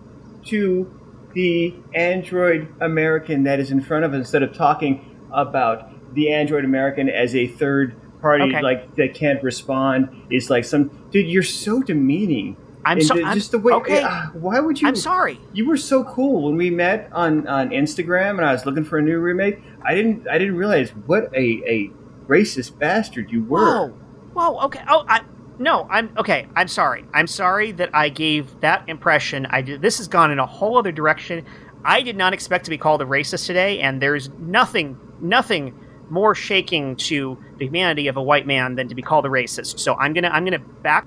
to 0.46 1.00
the 1.34 1.74
Android 1.94 2.74
American 2.80 3.44
that 3.44 3.60
is 3.60 3.70
in 3.70 3.80
front 3.80 4.04
of 4.04 4.12
us 4.12 4.18
instead 4.18 4.42
of 4.42 4.54
talking 4.54 5.16
about 5.32 6.14
the 6.14 6.32
Android 6.32 6.64
American 6.64 7.08
as 7.08 7.36
a 7.36 7.46
third 7.46 7.94
party, 8.20 8.44
Okay. 8.44 8.60
like 8.62 8.96
that 8.96 9.14
can't 9.14 9.42
respond. 9.42 10.08
Is 10.30 10.50
like 10.50 10.64
some 10.64 11.08
dude. 11.10 11.28
You're 11.28 11.42
so 11.42 11.80
demeaning. 11.82 12.56
I'm 12.84 12.98
And 12.98 13.06
so. 13.06 13.22
I'm- 13.22 13.34
just 13.34 13.50
the 13.50 13.58
way. 13.58 13.72
Okay. 13.74 14.02
uh, 14.02 14.26
why 14.32 14.58
would 14.60 14.80
you? 14.80 14.88
I'm 14.88 14.96
sorry. 14.96 15.40
You 15.52 15.66
were 15.68 15.76
so 15.76 16.04
cool 16.04 16.42
when 16.44 16.56
we 16.56 16.70
met 16.70 17.08
on, 17.12 17.46
on 17.46 17.70
Instagram, 17.70 18.30
and 18.38 18.44
I 18.44 18.52
was 18.52 18.64
looking 18.64 18.84
for 18.84 18.98
a 18.98 19.02
new 19.02 19.18
roommate. 19.18 19.58
I 19.84 19.94
didn't 19.94 20.26
I 20.28 20.38
didn't 20.38 20.56
realize 20.56 20.90
what 21.06 21.24
a, 21.34 21.62
a 21.66 21.90
racist 22.26 22.78
bastard 22.78 23.30
you 23.30 23.44
were. 23.44 23.88
Whoa. 23.88 23.94
Whoa. 24.32 24.64
Okay. 24.66 24.82
Oh, 24.88 25.04
I. 25.08 25.22
No, 25.58 25.86
I'm 25.90 26.10
okay. 26.16 26.46
I'm 26.56 26.68
sorry. 26.68 27.04
I'm 27.12 27.26
sorry 27.26 27.72
that 27.72 27.90
I 27.92 28.08
gave 28.08 28.60
that 28.60 28.88
impression. 28.88 29.46
I 29.50 29.60
did. 29.60 29.82
This 29.82 29.98
has 29.98 30.08
gone 30.08 30.30
in 30.30 30.38
a 30.38 30.46
whole 30.46 30.78
other 30.78 30.92
direction. 30.92 31.44
I 31.84 32.00
did 32.02 32.16
not 32.16 32.32
expect 32.32 32.64
to 32.64 32.70
be 32.70 32.78
called 32.78 33.02
a 33.02 33.06
racist 33.06 33.46
today, 33.46 33.80
and 33.80 34.00
there's 34.00 34.30
nothing, 34.38 34.98
nothing 35.20 35.78
more 36.10 36.34
shaking 36.34 36.96
to 36.96 37.38
the 37.58 37.66
humanity 37.66 38.08
of 38.08 38.16
a 38.16 38.22
white 38.22 38.46
man 38.46 38.74
than 38.74 38.88
to 38.88 38.94
be 38.94 39.02
called 39.02 39.24
a 39.26 39.28
racist. 39.28 39.80
So 39.80 39.94
I'm 39.94 40.12
gonna, 40.14 40.28
I'm 40.28 40.44
gonna 40.44 40.58
back. 40.58 41.06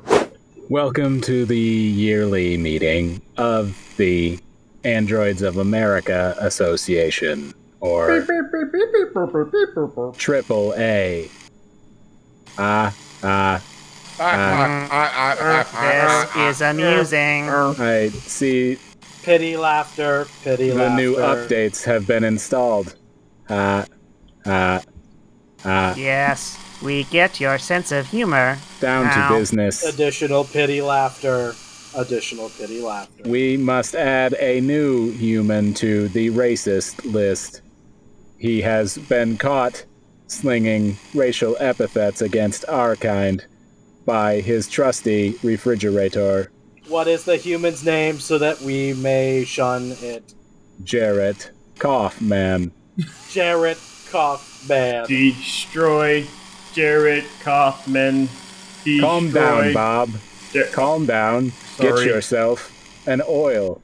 Welcome 0.73 1.21
to 1.21 1.45
the 1.45 1.55
yearly 1.55 2.57
meeting 2.57 3.21
of 3.37 3.77
the 3.97 4.39
Androids 4.83 5.43
of 5.43 5.57
America 5.57 6.35
Association, 6.39 7.53
or 7.79 8.25
Triple 10.17 10.73
A. 10.75 11.29
Ah, 12.57 12.91
ah. 12.91 12.91
Ah, 13.21 13.61
ah, 14.19 14.87
ah, 14.89 15.11
ah, 15.13 15.35
ah, 15.39 15.63
This 15.63 16.31
ah, 16.33 16.49
is 16.49 16.61
amusing. 16.61 17.49
I 17.51 18.09
see 18.09 18.79
Pity 19.21 19.55
laughter, 19.55 20.25
pity 20.43 20.69
the 20.71 20.75
laughter. 20.75 20.95
new 20.95 21.15
updates 21.17 21.83
have 21.83 22.07
been 22.07 22.23
installed. 22.23 22.95
Ah, 23.47 23.85
ah, 24.47 24.81
ah. 25.65 25.95
Yes, 25.95 26.57
we 26.83 27.05
get 27.05 27.39
your 27.39 27.57
sense 27.57 27.91
of 27.91 28.07
humor. 28.07 28.57
Down 28.79 29.07
Ow. 29.07 29.29
to 29.29 29.35
business. 29.35 29.83
Additional 29.83 30.43
pity 30.43 30.81
laughter. 30.81 31.55
Additional 31.95 32.49
pity 32.49 32.81
laughter. 32.81 33.23
We 33.25 33.57
must 33.57 33.95
add 33.95 34.35
a 34.39 34.59
new 34.61 35.11
human 35.11 35.73
to 35.75 36.07
the 36.09 36.29
racist 36.31 37.11
list. 37.11 37.61
He 38.37 38.61
has 38.61 38.97
been 38.97 39.37
caught 39.37 39.85
slinging 40.27 40.97
racial 41.13 41.55
epithets 41.59 42.21
against 42.21 42.67
our 42.67 42.95
kind 42.95 43.45
by 44.05 44.41
his 44.41 44.67
trusty 44.67 45.35
refrigerator, 45.43 46.51
What 46.87 47.07
is 47.07 47.23
the 47.23 47.37
human's 47.37 47.85
name 47.85 48.19
so 48.19 48.37
that 48.37 48.59
we 48.61 48.93
may 48.93 49.45
shun 49.45 49.95
it? 50.01 50.33
Jarrett 50.83 51.51
Kaufman. 51.79 52.73
Jarrett 53.29 53.79
Kaufman. 54.09 55.05
Destroy 55.07 56.27
Jarrett 56.73 57.25
Kaufman. 57.41 58.29
Destroy. 58.83 58.99
Calm 59.01 59.31
down, 59.31 59.73
Bob. 59.73 60.09
Jar- 60.51 60.65
Calm 60.71 61.05
down. 61.05 61.51
Get 61.79 62.05
yourself 62.05 62.71
an 63.07 63.21
oil. 63.27 63.81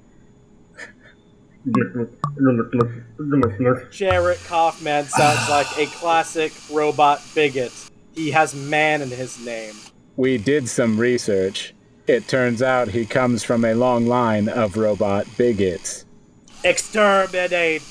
Jarrett 3.91 4.39
Kaufman 4.47 5.05
sounds 5.05 5.49
like 5.49 5.77
a 5.77 5.85
classic 5.87 6.53
robot 6.71 7.21
bigot. 7.35 7.71
He 8.15 8.31
has 8.31 8.55
man 8.55 9.01
in 9.01 9.09
his 9.09 9.43
name. 9.45 9.75
We 10.15 10.37
did 10.37 10.67
some 10.67 10.99
research. 10.99 11.73
It 12.07 12.27
turns 12.27 12.61
out 12.61 12.89
he 12.89 13.05
comes 13.05 13.43
from 13.43 13.63
a 13.63 13.73
long 13.73 14.07
line 14.07 14.49
of 14.49 14.77
robot 14.77 15.27
bigots. 15.37 16.05
Exterminate! 16.63 17.83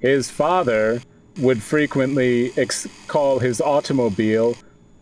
His 0.00 0.30
father 0.30 1.00
would 1.38 1.62
frequently 1.62 2.52
ex- 2.56 2.86
call 3.06 3.38
his 3.38 3.60
automobile 3.60 4.56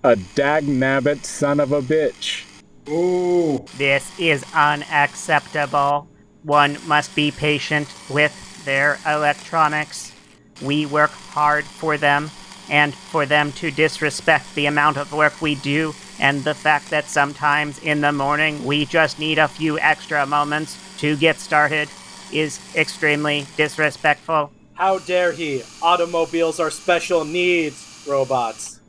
a 0.04 0.16
dagnabbit 0.16 1.24
son 1.24 1.60
of 1.60 1.72
a 1.72 1.82
bitch. 1.82 2.44
Ooh. 2.88 3.64
This 3.76 4.10
is 4.18 4.44
unacceptable. 4.54 6.08
One 6.42 6.76
must 6.86 7.14
be 7.14 7.30
patient 7.30 7.88
with 8.10 8.64
their 8.64 8.98
electronics. 9.06 10.12
We 10.60 10.86
work 10.86 11.10
hard 11.10 11.64
for 11.64 11.96
them, 11.96 12.30
and 12.68 12.94
for 12.94 13.26
them 13.26 13.52
to 13.52 13.70
disrespect 13.70 14.54
the 14.54 14.66
amount 14.66 14.96
of 14.96 15.12
work 15.12 15.40
we 15.40 15.54
do, 15.56 15.94
and 16.18 16.42
the 16.44 16.54
fact 16.54 16.90
that 16.90 17.04
sometimes 17.06 17.78
in 17.80 18.00
the 18.00 18.12
morning 18.12 18.64
we 18.64 18.86
just 18.86 19.18
need 19.18 19.38
a 19.38 19.48
few 19.48 19.78
extra 19.78 20.24
moments 20.26 20.78
to 20.98 21.16
get 21.16 21.38
started 21.38 21.88
is 22.32 22.60
extremely 22.74 23.46
disrespectful. 23.56 24.50
How 24.82 24.98
dare 24.98 25.30
he? 25.30 25.62
Automobiles 25.80 26.58
are 26.58 26.68
special 26.68 27.24
needs 27.24 28.04
robots. 28.04 28.80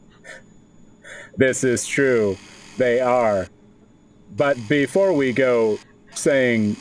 This 1.38 1.64
is 1.64 1.86
true. 1.86 2.36
They 2.78 3.00
are. 3.00 3.48
But 4.36 4.58
before 4.68 5.14
we 5.14 5.34
go 5.34 5.78
saying 6.16 6.78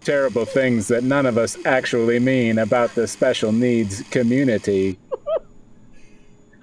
terrible 0.00 0.46
things 0.46 0.88
that 0.88 1.04
none 1.04 1.26
of 1.26 1.38
us 1.38 1.56
actually 1.64 2.18
mean 2.18 2.58
about 2.58 2.92
the 2.96 3.06
special 3.06 3.52
needs 3.52 4.02
community, 4.10 4.98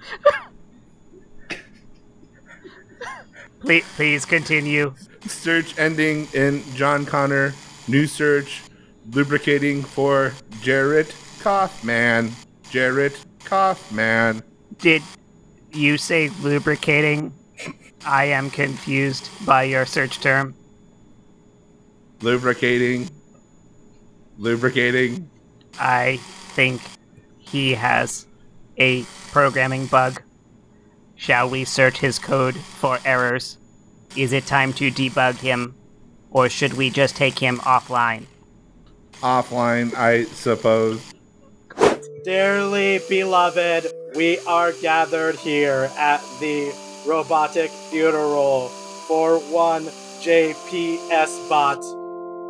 Please, 3.60 3.84
please 3.96 4.26
continue. 4.26 4.94
Search 5.22 5.78
ending 5.78 6.28
in 6.34 6.62
John 6.74 7.06
Connor. 7.06 7.54
New 7.88 8.06
search. 8.06 8.60
Lubricating 9.10 9.82
for 9.82 10.34
Jarrett 10.60 11.14
Kaufman. 11.44 12.32
Jarrett 12.70 13.22
Kaufman. 13.44 14.42
Did 14.78 15.02
you 15.74 15.98
say 15.98 16.30
lubricating? 16.40 17.34
I 18.06 18.24
am 18.24 18.48
confused 18.48 19.28
by 19.44 19.64
your 19.64 19.84
search 19.84 20.20
term. 20.20 20.54
Lubricating. 22.22 23.10
Lubricating. 24.38 25.28
I 25.78 26.16
think 26.56 26.80
he 27.38 27.74
has 27.74 28.26
a 28.78 29.02
programming 29.30 29.84
bug. 29.84 30.22
Shall 31.14 31.50
we 31.50 31.66
search 31.66 31.98
his 31.98 32.18
code 32.18 32.56
for 32.56 33.00
errors? 33.04 33.58
Is 34.16 34.32
it 34.32 34.46
time 34.46 34.72
to 34.74 34.90
debug 34.90 35.36
him? 35.40 35.74
Or 36.30 36.48
should 36.48 36.72
we 36.72 36.88
just 36.88 37.16
take 37.16 37.38
him 37.38 37.58
offline? 37.58 38.24
Offline, 39.20 39.94
I 39.94 40.24
suppose. 40.24 41.14
Dearly 42.24 43.00
beloved, 43.06 43.92
we 44.14 44.38
are 44.46 44.72
gathered 44.72 45.34
here 45.36 45.90
at 45.98 46.22
the 46.40 46.72
robotic 47.06 47.70
funeral 47.70 48.68
for 49.06 49.38
one 49.52 49.84
JPS 50.22 51.46
bot 51.50 51.84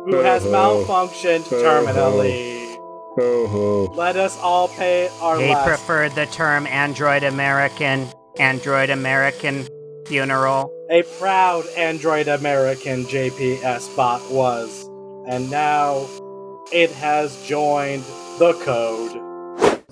who 0.05 0.15
has 0.23 0.43
Boo-hoo. 0.43 0.55
malfunctioned 0.55 1.49
Boo-hoo. 1.49 1.61
terminally. 1.61 2.75
ho 3.17 3.47
ho. 3.47 3.93
Let 3.95 4.15
us 4.15 4.39
all 4.39 4.69
pay 4.69 5.09
our 5.19 5.37
They 5.37 5.53
last. 5.53 5.67
preferred 5.67 6.15
the 6.15 6.27
term 6.27 6.65
Android 6.67 7.23
American, 7.23 8.07
Android 8.39 8.89
American 8.89 9.67
funeral. 10.07 10.71
A 10.89 11.03
proud 11.19 11.65
Android 11.75 12.29
American 12.29 13.03
JPS 13.03 13.93
bot 13.97 14.21
was, 14.31 14.87
and 15.27 15.51
now 15.51 16.07
it 16.71 16.91
has 16.91 17.45
joined 17.45 18.03
the 18.39 18.53
code. 18.63 19.24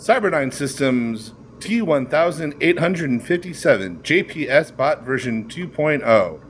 Cyberdyne 0.03 0.53
Systems 0.53 1.33
T1857 1.59 4.01
JPS 4.01 4.75
bot 4.75 5.03
version 5.03 5.47
2.0. 5.47 6.41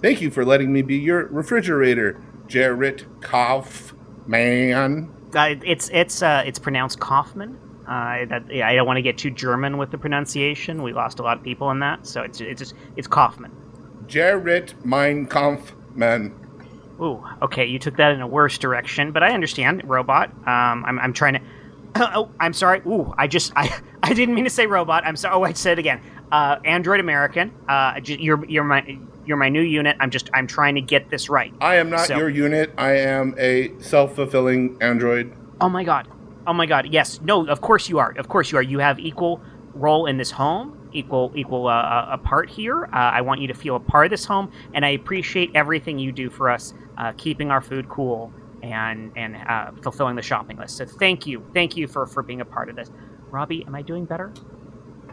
Thank 0.00 0.22
you 0.22 0.30
for 0.30 0.42
letting 0.42 0.72
me 0.72 0.80
be 0.80 0.96
your 0.96 1.26
refrigerator, 1.26 2.18
Jarrett 2.46 3.04
Kaufman. 3.20 5.12
Uh, 5.34 5.54
it's 5.62 5.90
it's 5.92 6.22
uh, 6.22 6.44
it's 6.46 6.58
pronounced 6.58 6.98
Kaufman. 6.98 7.58
Uh, 7.86 8.24
that, 8.24 8.44
yeah, 8.50 8.66
I 8.66 8.74
don't 8.74 8.86
want 8.86 8.96
to 8.96 9.02
get 9.02 9.18
too 9.18 9.30
German 9.30 9.76
with 9.76 9.90
the 9.90 9.98
pronunciation. 9.98 10.82
We 10.82 10.94
lost 10.94 11.18
a 11.18 11.22
lot 11.22 11.36
of 11.36 11.42
people 11.42 11.70
in 11.72 11.80
that, 11.80 12.06
so 12.06 12.22
it's 12.22 12.40
it's 12.40 12.60
just 12.60 12.74
it's 12.96 13.06
Kaufman. 13.06 13.52
Jarrett 14.06 14.82
Mein 14.82 15.26
Kampfman. 15.26 16.32
Ooh, 17.02 17.22
okay, 17.42 17.66
you 17.66 17.78
took 17.78 17.98
that 17.98 18.12
in 18.12 18.22
a 18.22 18.26
worse 18.26 18.56
direction, 18.56 19.12
but 19.12 19.22
I 19.22 19.32
understand. 19.32 19.82
Robot. 19.84 20.30
Um, 20.46 20.86
I'm, 20.86 20.98
I'm 20.98 21.12
trying 21.12 21.34
to. 21.34 21.42
Oh, 22.16 22.28
I'm 22.40 22.52
sorry. 22.52 22.80
Ooh, 22.86 23.14
I 23.16 23.26
just 23.26 23.52
I 23.56 23.74
I 24.02 24.12
didn't 24.14 24.34
mean 24.34 24.44
to 24.44 24.50
say 24.50 24.66
robot. 24.66 25.04
I'm 25.06 25.16
sorry. 25.16 25.34
Oh, 25.34 25.42
I 25.44 25.52
said 25.52 25.74
it 25.74 25.80
again. 25.80 26.00
Uh, 26.32 26.58
Android 26.64 27.00
American. 27.00 27.52
Uh, 27.68 28.00
you're 28.04 28.44
you're 28.46 28.64
my 28.64 28.98
you're 29.24 29.36
my 29.36 29.48
new 29.48 29.62
unit. 29.62 29.96
I'm 30.00 30.10
just 30.10 30.28
I'm 30.34 30.46
trying 30.46 30.74
to 30.74 30.80
get 30.80 31.08
this 31.10 31.28
right. 31.28 31.52
I 31.60 31.76
am 31.76 31.90
not 31.90 32.06
So- 32.06 32.16
your 32.16 32.28
unit. 32.28 32.72
I 32.76 32.92
am 32.96 33.34
a 33.38 33.72
self 33.80 34.16
fulfilling 34.16 34.76
android. 34.80 35.32
Oh 35.60 35.68
my 35.68 35.84
god. 35.84 36.08
Oh 36.46 36.52
my 36.52 36.66
God! 36.66 36.92
Yes, 36.92 37.20
no. 37.22 37.46
Of 37.46 37.62
course 37.62 37.88
you 37.88 37.98
are. 37.98 38.12
Of 38.18 38.28
course 38.28 38.52
you 38.52 38.58
are. 38.58 38.62
You 38.62 38.78
have 38.80 38.98
equal 39.00 39.40
role 39.72 40.04
in 40.04 40.18
this 40.18 40.30
home, 40.30 40.76
equal 40.92 41.32
equal 41.34 41.68
uh, 41.68 42.06
a 42.10 42.18
part 42.18 42.50
here. 42.50 42.84
Uh, 42.84 42.96
I 42.96 43.22
want 43.22 43.40
you 43.40 43.48
to 43.48 43.54
feel 43.54 43.76
a 43.76 43.80
part 43.80 44.04
of 44.06 44.10
this 44.10 44.26
home, 44.26 44.52
and 44.74 44.84
I 44.84 44.90
appreciate 44.90 45.52
everything 45.54 45.98
you 45.98 46.12
do 46.12 46.28
for 46.28 46.50
us, 46.50 46.74
uh, 46.98 47.12
keeping 47.16 47.50
our 47.50 47.62
food 47.62 47.88
cool 47.88 48.30
and 48.72 49.12
and 49.16 49.36
uh, 49.36 49.70
fulfilling 49.82 50.16
the 50.16 50.22
shopping 50.22 50.56
list. 50.56 50.76
So 50.76 50.86
thank 50.86 51.26
you, 51.26 51.44
thank 51.52 51.76
you 51.76 51.86
for 51.86 52.06
for 52.06 52.22
being 52.22 52.40
a 52.40 52.44
part 52.44 52.68
of 52.68 52.76
this. 52.76 52.90
Robbie, 53.30 53.64
am 53.66 53.74
I 53.74 53.82
doing 53.82 54.04
better? 54.04 54.32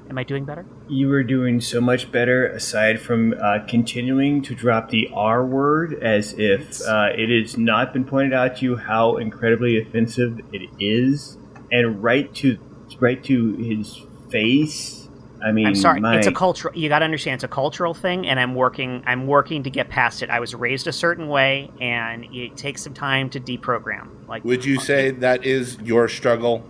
Am 0.10 0.18
I 0.18 0.24
doing 0.24 0.44
better? 0.44 0.66
You 0.90 1.08
were 1.08 1.24
doing 1.24 1.62
so 1.62 1.80
much 1.80 2.12
better, 2.12 2.46
aside 2.46 3.00
from 3.00 3.34
uh, 3.42 3.60
continuing 3.68 4.42
to 4.42 4.54
drop 4.54 4.90
the 4.90 5.10
R 5.14 5.46
word 5.46 5.94
as 6.04 6.34
if 6.38 6.82
uh, 6.82 7.10
it 7.16 7.30
has 7.30 7.58
not 7.58 7.94
been 7.94 8.04
pointed 8.04 8.34
out 8.34 8.58
to 8.58 8.66
you 8.66 8.76
how 8.76 9.16
incredibly 9.16 9.82
offensive 9.82 10.42
it 10.52 10.70
is, 10.80 11.38
and 11.72 12.04
right 12.04 12.34
to 12.36 12.58
right 13.00 13.24
to 13.24 13.56
his 13.56 14.02
face. 14.30 15.01
I 15.44 15.52
mean, 15.52 15.68
I'm 15.68 15.76
sorry. 15.76 16.00
my- 16.00 16.18
It's 16.18 16.28
a 16.28 16.32
cultural. 16.32 16.76
You 16.78 16.88
got 16.90 17.00
to 17.00 17.06
understand, 17.06 17.36
it's 17.36 17.44
a 17.44 17.48
cultural 17.48 17.94
thing, 17.94 18.28
and 18.28 18.40
I'm 18.40 18.54
working. 18.56 19.04
I'm 19.08 19.26
working 19.28 19.64
to 19.64 19.70
get 19.70 19.90
past 19.90 20.22
it. 20.22 20.30
I 20.30 20.40
was 20.40 20.54
raised 20.54 20.88
a 20.88 20.92
certain 20.94 21.28
way, 21.28 21.72
and 21.82 22.26
it 22.32 22.56
takes 22.58 22.82
some 22.84 22.94
time 22.94 23.30
to 23.32 23.40
deprogram. 23.40 24.28
Like, 24.28 24.44
Would 24.46 24.64
you 24.66 24.80
say 24.80 25.12
that 25.12 25.46
is 25.46 25.78
your 25.82 26.08
struggle? 26.08 26.64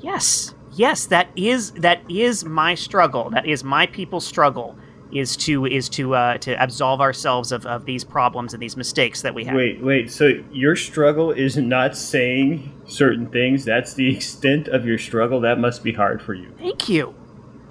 yes, 0.00 0.54
yes, 0.72 1.06
that 1.06 1.28
is 1.36 1.72
that 1.72 2.00
is 2.08 2.44
my 2.44 2.74
struggle. 2.74 3.30
That 3.30 3.46
is 3.46 3.62
my 3.64 3.86
people's 3.86 4.26
struggle. 4.26 4.76
Is 5.12 5.36
to 5.38 5.64
is 5.66 5.88
to 5.90 6.14
uh, 6.16 6.38
to 6.38 6.60
absolve 6.60 7.00
ourselves 7.00 7.52
of, 7.52 7.64
of 7.66 7.84
these 7.84 8.02
problems 8.02 8.52
and 8.52 8.60
these 8.60 8.76
mistakes 8.76 9.22
that 9.22 9.32
we 9.32 9.44
have. 9.44 9.54
Wait, 9.54 9.80
wait. 9.80 10.10
So 10.10 10.42
your 10.50 10.74
struggle 10.74 11.30
is 11.30 11.56
not 11.56 11.96
saying 11.96 12.72
certain 12.88 13.26
things. 13.26 13.64
That's 13.64 13.94
the 13.94 14.12
extent 14.16 14.66
of 14.66 14.84
your 14.84 14.98
struggle. 14.98 15.40
That 15.40 15.60
must 15.60 15.84
be 15.84 15.92
hard 15.92 16.20
for 16.20 16.34
you. 16.34 16.50
Thank 16.58 16.88
you, 16.88 17.14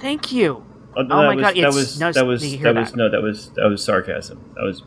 thank 0.04 0.32
you. 0.32 0.64
Oh, 0.96 1.02
Oh 1.10 1.24
my 1.26 1.36
was, 1.36 1.42
God, 1.42 1.50
That 1.56 1.58
it's- 1.58 1.74
was 1.76 2.00
no, 2.00 2.12
that 2.12 2.26
was 2.28 2.42
did 2.42 2.52
you 2.52 2.58
that 2.60 2.74
hear 2.76 2.80
was 2.82 2.92
that? 2.92 2.98
no. 2.98 3.10
That 3.10 3.22
was 3.24 3.50
that 3.56 3.68
was 3.68 3.84
sarcasm. 3.84 4.40
That 4.56 4.64
was 4.64 4.84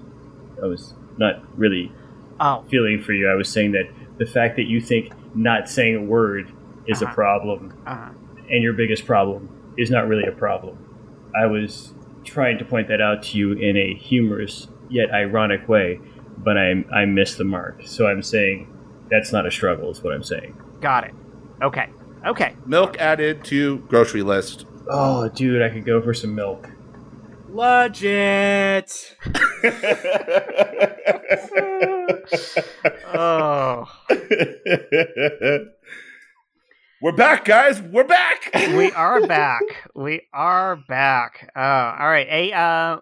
that 0.60 0.68
was 0.68 0.94
not 1.18 1.42
really 1.56 1.90
Oh, 2.38 2.64
feeling 2.70 3.02
for 3.02 3.12
you. 3.12 3.28
I 3.28 3.34
was 3.34 3.48
saying 3.48 3.72
that 3.72 3.86
the 4.18 4.26
fact 4.26 4.56
that 4.56 4.66
you 4.66 4.80
think 4.80 5.12
not 5.34 5.68
saying 5.68 5.96
a 5.96 6.02
word 6.02 6.52
is 6.86 7.02
Uh-huh. 7.02 7.10
a 7.10 7.14
problem, 7.14 7.72
uh, 7.86 8.10
and 8.50 8.62
your 8.62 8.74
biggest 8.74 9.06
problem 9.06 9.48
is 9.76 9.90
not 9.90 10.06
really 10.06 10.24
a 10.24 10.32
problem. 10.32 10.78
I 11.34 11.46
was 11.46 11.94
trying 12.24 12.58
to 12.58 12.64
point 12.64 12.88
that 12.88 13.00
out 13.00 13.22
to 13.24 13.38
you 13.38 13.52
in 13.52 13.76
a 13.76 13.94
humorous 13.94 14.68
yet 14.88 15.10
ironic 15.12 15.68
way, 15.68 15.98
but 16.38 16.56
I 16.56 16.84
I 16.94 17.04
missed 17.06 17.38
the 17.38 17.44
mark. 17.44 17.82
So 17.86 18.06
I'm 18.06 18.22
saying 18.22 18.68
that's 19.10 19.32
not 19.32 19.46
a 19.46 19.50
struggle. 19.50 19.90
Is 19.90 20.02
what 20.04 20.12
I'm 20.14 20.22
saying. 20.22 20.54
got 20.80 21.04
it. 21.04 21.14
Okay, 21.62 21.88
okay. 22.26 22.54
Milk 22.66 22.96
added 23.00 23.42
to 23.44 23.78
grocery 23.88 24.22
list. 24.22 24.66
Oh, 24.88 25.28
dude, 25.28 25.62
I 25.62 25.68
could 25.70 25.84
go 25.84 26.00
for 26.00 26.14
some 26.14 26.34
milk. 26.34 26.68
Legit. 27.48 29.16
Oh, 33.06 33.84
We're 37.02 37.12
back, 37.14 37.44
guys. 37.44 37.80
We're 37.82 38.04
back. 38.04 38.50
we 38.54 38.90
are 38.92 39.26
back. 39.26 39.62
We 39.94 40.22
are 40.32 40.76
back. 40.88 41.50
Uh, 41.54 41.60
all 41.60 42.08
right. 42.08 42.26
Hey, 42.28 42.52
uh, 42.52 42.98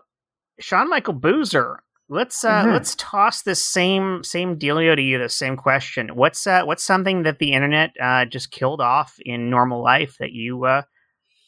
Sean 0.60 0.90
Michael 0.90 1.14
Boozer. 1.14 1.80
Let's 2.08 2.44
uh, 2.44 2.64
Mhm. 2.64 2.72
let's 2.74 2.94
toss 2.98 3.42
this 3.42 3.64
same 3.64 4.22
same 4.24 4.58
dealio 4.58 4.94
to 4.96 5.00
you. 5.02 5.18
The 5.18 5.28
same 5.28 5.56
question. 5.56 6.08
What's 6.14 6.46
uh, 6.46 6.62
what's 6.64 6.84
something 6.84 7.22
that 7.22 7.38
the 7.38 7.52
internet 7.52 7.92
uh, 8.00 8.24
just 8.26 8.50
killed 8.50 8.80
off 8.80 9.14
in 9.24 9.48
normal 9.48 9.82
life 9.82 10.16
that 10.20 10.32
you 10.32 10.64
uh, 10.64 10.82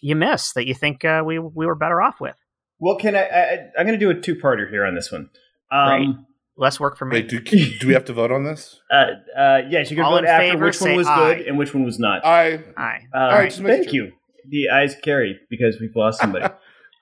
you 0.07 0.15
miss 0.17 0.53
that 0.53 0.67
you 0.67 0.75
think 0.75 1.05
uh, 1.05 1.23
we 1.25 1.39
we 1.39 1.67
were 1.67 1.75
better 1.75 2.01
off 2.01 2.21
with? 2.21 2.37
Well, 2.79 2.97
can 2.97 3.17
I? 3.17 3.23
I 3.25 3.53
I'm 3.79 3.87
going 3.87 3.99
to 3.99 4.05
do 4.05 4.11
a 4.11 4.15
two-parter 4.21 4.69
here 4.71 4.85
on 4.85 4.95
this 4.95 5.11
one. 5.11 5.31
Um, 5.71 6.27
Less 6.59 6.79
work 6.81 6.97
for 6.97 7.05
me. 7.05 7.17
Wait, 7.17 7.29
do, 7.29 7.39
do 7.41 7.87
we 7.87 7.93
have 7.93 8.05
to 8.07 8.13
vote 8.15 8.31
on 8.33 8.45
this? 8.45 8.81
uh, 8.91 9.07
uh, 9.39 9.61
yes, 9.69 9.91
you 9.91 9.97
can 9.97 10.07
All 10.07 10.13
vote 10.13 10.25
after 10.25 10.53
favor, 10.53 10.65
which 10.67 10.81
one 10.81 10.97
was 10.97 11.07
aye. 11.07 11.35
good 11.35 11.47
and 11.47 11.59
which 11.59 11.75
one 11.75 11.85
was 11.85 11.99
not. 11.99 12.25
I 12.25 12.63
Aye. 12.77 13.01
Uh, 13.15 13.19
All 13.19 13.29
right, 13.31 13.51
just 13.51 13.63
thank 13.63 13.93
you. 13.93 14.13
The 14.49 14.71
eyes 14.71 14.95
carry 15.03 15.39
because 15.51 15.79
we've 15.81 15.95
lost 15.97 16.21
somebody. 16.21 16.47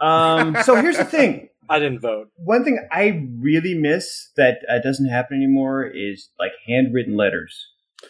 um, 0.01 0.57
so 0.65 0.75
here's 0.77 0.97
the 0.97 1.05
thing. 1.05 1.51
I 1.71 1.79
didn't 1.79 2.01
vote. 2.01 2.29
One 2.37 2.65
thing 2.65 2.79
I 2.93 3.27
really 3.39 3.75
miss 3.75 4.31
that 4.37 4.59
uh, 4.69 4.79
doesn't 4.83 5.09
happen 5.09 5.37
anymore 5.37 5.85
is 5.85 6.29
like 6.39 6.53
handwritten 6.67 7.17
letters 7.17 7.69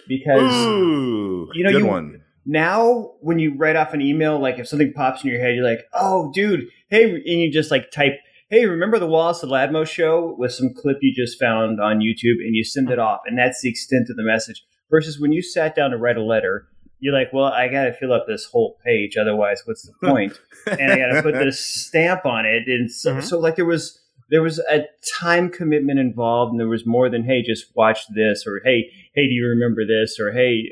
because 0.09 0.53
Ooh, 0.53 1.51
you 1.55 1.63
know, 1.65 1.73
good 1.73 1.79
you- 1.83 1.87
one. 1.87 2.21
Now 2.47 3.13
when 3.21 3.39
you 3.39 3.55
write 3.57 3.77
off 3.77 3.95
an 3.95 4.01
email, 4.01 4.39
like 4.39 4.59
if 4.59 4.69
something 4.69 4.93
pops 4.93 5.25
in 5.25 5.31
your 5.31 5.41
head, 5.41 5.55
you're 5.55 5.65
like, 5.69 5.85
"Oh, 5.93 6.31
dude, 6.35 6.69
hey," 6.91 7.11
and 7.11 7.25
you 7.27 7.51
just 7.51 7.71
like 7.71 7.91
type, 7.91 8.15
"Hey, 8.51 8.67
remember 8.67 8.99
the 8.99 9.07
Wallace 9.07 9.43
and 9.43 9.51
Ladmo 9.53 9.87
show?" 9.87 10.35
with 10.39 10.53
some 10.53 10.73
clip 10.75 10.99
you 11.01 11.15
just 11.15 11.39
found 11.41 11.81
on 11.81 11.99
YouTube, 12.01 12.39
and 12.45 12.55
you 12.55 12.65
send 12.65 12.91
it 12.91 12.99
off, 12.99 13.21
and 13.27 13.39
that's 13.39 13.61
the 13.63 13.69
extent 13.71 14.09
of 14.11 14.17
the 14.17 14.23
message. 14.25 14.63
Versus 14.91 15.19
when 15.19 15.33
you 15.33 15.43
sat 15.43 15.75
down 15.75 15.91
to 15.91 15.97
write 15.97 16.17
a 16.17 16.23
letter, 16.23 16.67
you're 17.01 17.15
like, 17.15 17.33
"Well, 17.33 17.47
I 17.47 17.69
got 17.69 17.85
to 17.85 17.93
fill 17.93 18.13
up 18.13 18.27
this 18.27 18.45
whole 18.47 18.77
page, 18.85 19.17
otherwise, 19.17 19.63
what's 19.65 19.83
the 19.83 20.07
point?" 20.07 20.39
and 20.79 20.93
I 20.93 20.97
got 20.99 21.13
to 21.15 21.23
put 21.23 21.35
this 21.35 21.59
stamp 21.59 22.27
on 22.27 22.45
it, 22.47 22.65
and 22.69 22.91
so, 22.91 23.15
Mhm. 23.17 23.23
so 23.23 23.39
like 23.39 23.57
there 23.57 23.65
was. 23.67 24.01
There 24.31 24.43
was 24.43 24.59
a 24.59 24.87
time 25.21 25.51
commitment 25.51 26.01
involved, 26.01 26.51
and 26.51 26.59
there 26.59 26.67
was 26.67 26.87
more 26.87 27.11
than 27.11 27.25
"Hey, 27.25 27.43
just 27.43 27.67
watch 27.77 28.01
this," 28.15 28.47
or 28.47 28.63
"Hey, 28.65 28.91
hey, 29.15 29.29
do 29.29 29.35
you 29.35 29.47
remember 29.47 29.83
this?" 29.87 30.19
or 30.19 30.33
"Hey, 30.33 30.63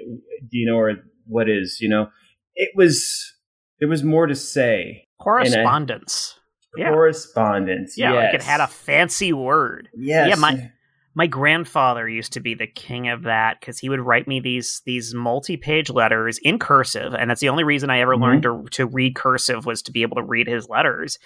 do 0.50 0.56
you 0.58 0.66
know 0.66 0.76
or 0.78 0.94
what 1.26 1.48
is?" 1.48 1.78
You 1.80 1.88
know, 1.88 2.08
it 2.54 2.70
was 2.76 3.32
there 3.80 3.88
was 3.88 4.02
more 4.02 4.26
to 4.26 4.34
say. 4.34 5.06
Correspondence. 5.20 6.38
Yeah. 6.76 6.90
Correspondence. 6.90 7.96
Yeah, 7.98 8.12
yes. 8.14 8.24
like 8.24 8.34
it 8.34 8.42
had 8.42 8.60
a 8.60 8.66
fancy 8.66 9.32
word. 9.32 9.88
yes. 9.94 10.28
Yeah, 10.30 10.34
my- 10.36 10.70
my 11.14 11.26
grandfather 11.26 12.08
used 12.08 12.32
to 12.32 12.40
be 12.40 12.54
the 12.54 12.66
king 12.66 13.08
of 13.10 13.24
that 13.24 13.60
because 13.60 13.78
he 13.78 13.90
would 13.90 14.00
write 14.00 14.26
me 14.26 14.40
these 14.40 14.80
these 14.86 15.12
multi-page 15.12 15.90
letters 15.90 16.38
in 16.38 16.58
cursive 16.58 17.12
and 17.12 17.28
that's 17.28 17.42
the 17.42 17.50
only 17.50 17.64
reason 17.64 17.90
i 17.90 18.00
ever 18.00 18.16
Mhm. 18.16 18.22
learned 18.22 18.42
to, 18.44 18.64
to 18.70 18.86
read 18.86 19.14
cursive 19.14 19.66
was 19.66 19.82
to 19.82 19.92
be 19.92 20.00
able 20.00 20.16
to 20.16 20.22
read 20.22 20.46
his 20.46 20.70
letters 20.70 21.18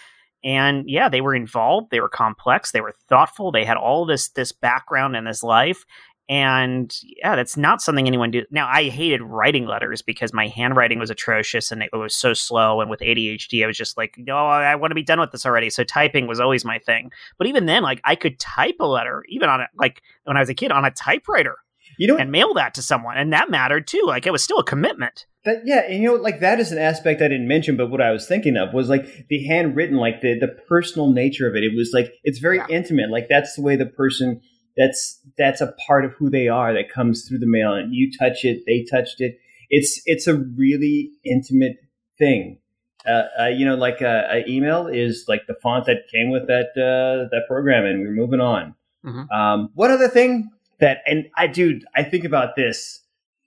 and 0.42 0.90
yeah 0.90 1.08
they 1.08 1.20
were 1.20 1.36
involved 1.36 1.92
they 1.92 2.00
were 2.00 2.08
complex 2.08 2.72
they 2.72 2.80
were 2.80 2.94
thoughtful 3.08 3.52
they 3.52 3.64
had 3.64 3.76
all 3.76 4.04
this 4.04 4.28
this 4.30 4.50
background 4.50 5.14
in 5.14 5.24
his 5.24 5.44
life 5.44 5.84
and 6.28 6.98
yeah 7.02 7.36
that's 7.36 7.56
not 7.56 7.80
something 7.80 8.06
anyone 8.06 8.30
do 8.30 8.44
now 8.50 8.66
i 8.68 8.88
hated 8.88 9.22
writing 9.22 9.66
letters 9.66 10.02
because 10.02 10.32
my 10.32 10.48
handwriting 10.48 10.98
was 10.98 11.08
atrocious 11.08 11.70
and 11.70 11.82
it 11.82 11.90
was 11.92 12.16
so 12.16 12.34
slow 12.34 12.80
and 12.80 12.90
with 12.90 12.98
adhd 13.00 13.62
i 13.62 13.66
was 13.66 13.76
just 13.76 13.96
like 13.96 14.14
no 14.18 14.36
i 14.36 14.74
want 14.74 14.90
to 14.90 14.94
be 14.96 15.04
done 15.04 15.20
with 15.20 15.30
this 15.30 15.46
already 15.46 15.70
so 15.70 15.84
typing 15.84 16.26
was 16.26 16.40
always 16.40 16.64
my 16.64 16.78
thing 16.80 17.10
but 17.38 17.46
even 17.46 17.66
then, 17.66 17.82
like 17.82 18.00
I 18.04 18.14
could 18.16 18.38
type 18.38 18.76
a 18.80 18.86
letter, 18.86 19.22
even 19.28 19.48
on 19.48 19.60
a 19.60 19.68
like 19.78 20.02
when 20.24 20.36
I 20.36 20.40
was 20.40 20.48
a 20.48 20.54
kid, 20.54 20.72
on 20.72 20.84
a 20.84 20.90
typewriter 20.90 21.56
you 21.98 22.06
know 22.06 22.16
and 22.16 22.30
mail 22.32 22.54
that 22.54 22.74
to 22.74 22.82
someone, 22.82 23.16
and 23.16 23.32
that 23.32 23.50
mattered 23.50 23.86
too. 23.86 24.02
Like 24.06 24.26
it 24.26 24.32
was 24.32 24.42
still 24.42 24.58
a 24.58 24.64
commitment. 24.64 25.26
that 25.44 25.62
yeah, 25.64 25.82
and 25.88 26.02
you 26.02 26.08
know 26.08 26.14
like 26.14 26.40
that 26.40 26.58
is 26.60 26.72
an 26.72 26.78
aspect 26.78 27.20
I 27.22 27.28
didn't 27.28 27.48
mention, 27.48 27.76
but 27.76 27.90
what 27.90 28.00
I 28.00 28.10
was 28.10 28.26
thinking 28.26 28.56
of 28.56 28.72
was 28.74 28.88
like 28.88 29.06
the 29.28 29.44
handwritten, 29.46 29.96
like 29.96 30.20
the 30.22 30.38
the 30.38 30.48
personal 30.68 31.12
nature 31.12 31.48
of 31.48 31.54
it. 31.56 31.62
It 31.64 31.72
was 31.76 31.90
like 31.92 32.12
it's 32.24 32.38
very 32.38 32.58
Yeah. 32.58 32.66
intimate. 32.70 33.10
Like 33.10 33.28
that's 33.28 33.54
the 33.56 33.62
way 33.62 33.76
the 33.76 33.86
person 33.86 34.40
that's 34.76 35.20
that's 35.38 35.60
a 35.60 35.74
part 35.86 36.04
of 36.04 36.12
who 36.12 36.30
they 36.30 36.48
are 36.48 36.72
that 36.74 36.90
comes 36.92 37.26
through 37.26 37.38
the 37.38 37.46
mail, 37.46 37.72
and 37.74 37.94
you 37.94 38.10
touch 38.16 38.44
it, 38.44 38.62
they 38.66 38.84
touched 38.84 39.20
it. 39.20 39.38
It's 39.70 40.00
it's 40.06 40.26
a 40.26 40.34
really 40.34 41.10
intimate 41.24 41.76
thing. 42.18 42.58
Uh, 43.06 43.22
uh, 43.40 43.46
you 43.46 43.64
know, 43.64 43.76
like 43.76 44.02
uh, 44.02 44.24
a 44.30 44.44
email 44.48 44.88
is 44.88 45.24
like 45.28 45.46
the 45.46 45.54
font 45.62 45.86
that 45.86 46.08
came 46.12 46.30
with 46.30 46.46
that 46.48 46.70
uh, 46.76 47.28
that 47.30 47.42
program, 47.48 47.84
and 47.84 48.00
we're 48.00 48.10
moving 48.10 48.40
on. 48.40 48.74
Mhm. 49.04 49.30
Um, 49.30 49.70
one 49.74 49.90
other 49.90 50.08
thing 50.08 50.50
that, 50.80 50.98
and 51.06 51.26
I, 51.36 51.46
dude, 51.46 51.84
I 51.94 52.02
think 52.02 52.24
about 52.24 52.56
this. 52.56 53.00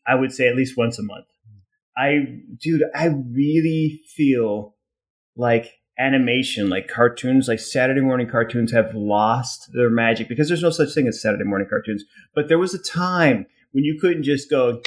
I 0.08 0.16
would 0.16 0.32
say 0.32 0.48
at 0.48 0.56
least 0.56 0.78
once 0.78 0.98
a 0.98 1.04
month. 1.04 1.26
I, 1.96 2.40
dude, 2.58 2.84
I 2.96 3.08
really 3.08 4.02
feel 4.08 4.76
like 5.36 5.79
animation, 6.00 6.70
like 6.70 6.88
cartoons, 6.88 7.48
like 7.48 7.60
Saturday 7.60 8.02
morning 8.02 8.30
cartoons 8.30 8.72
have 8.72 8.94
lost 8.96 9.70
their 9.74 9.90
magic 9.90 10.30
because 10.30 10.48
there's 10.48 10.64
no 10.64 10.70
such 10.70 10.94
thing 10.94 11.08
as 11.08 11.22
Saturday 11.22 11.44
morning 11.44 11.68
cartoons. 11.70 12.04
But 12.34 12.48
there 12.48 12.58
was 12.58 12.74
a 12.74 12.82
time 12.82 13.46
when 13.72 13.84
you 13.84 13.98
couldn't 14.00 14.24
just 14.24 14.50
go 14.50 14.82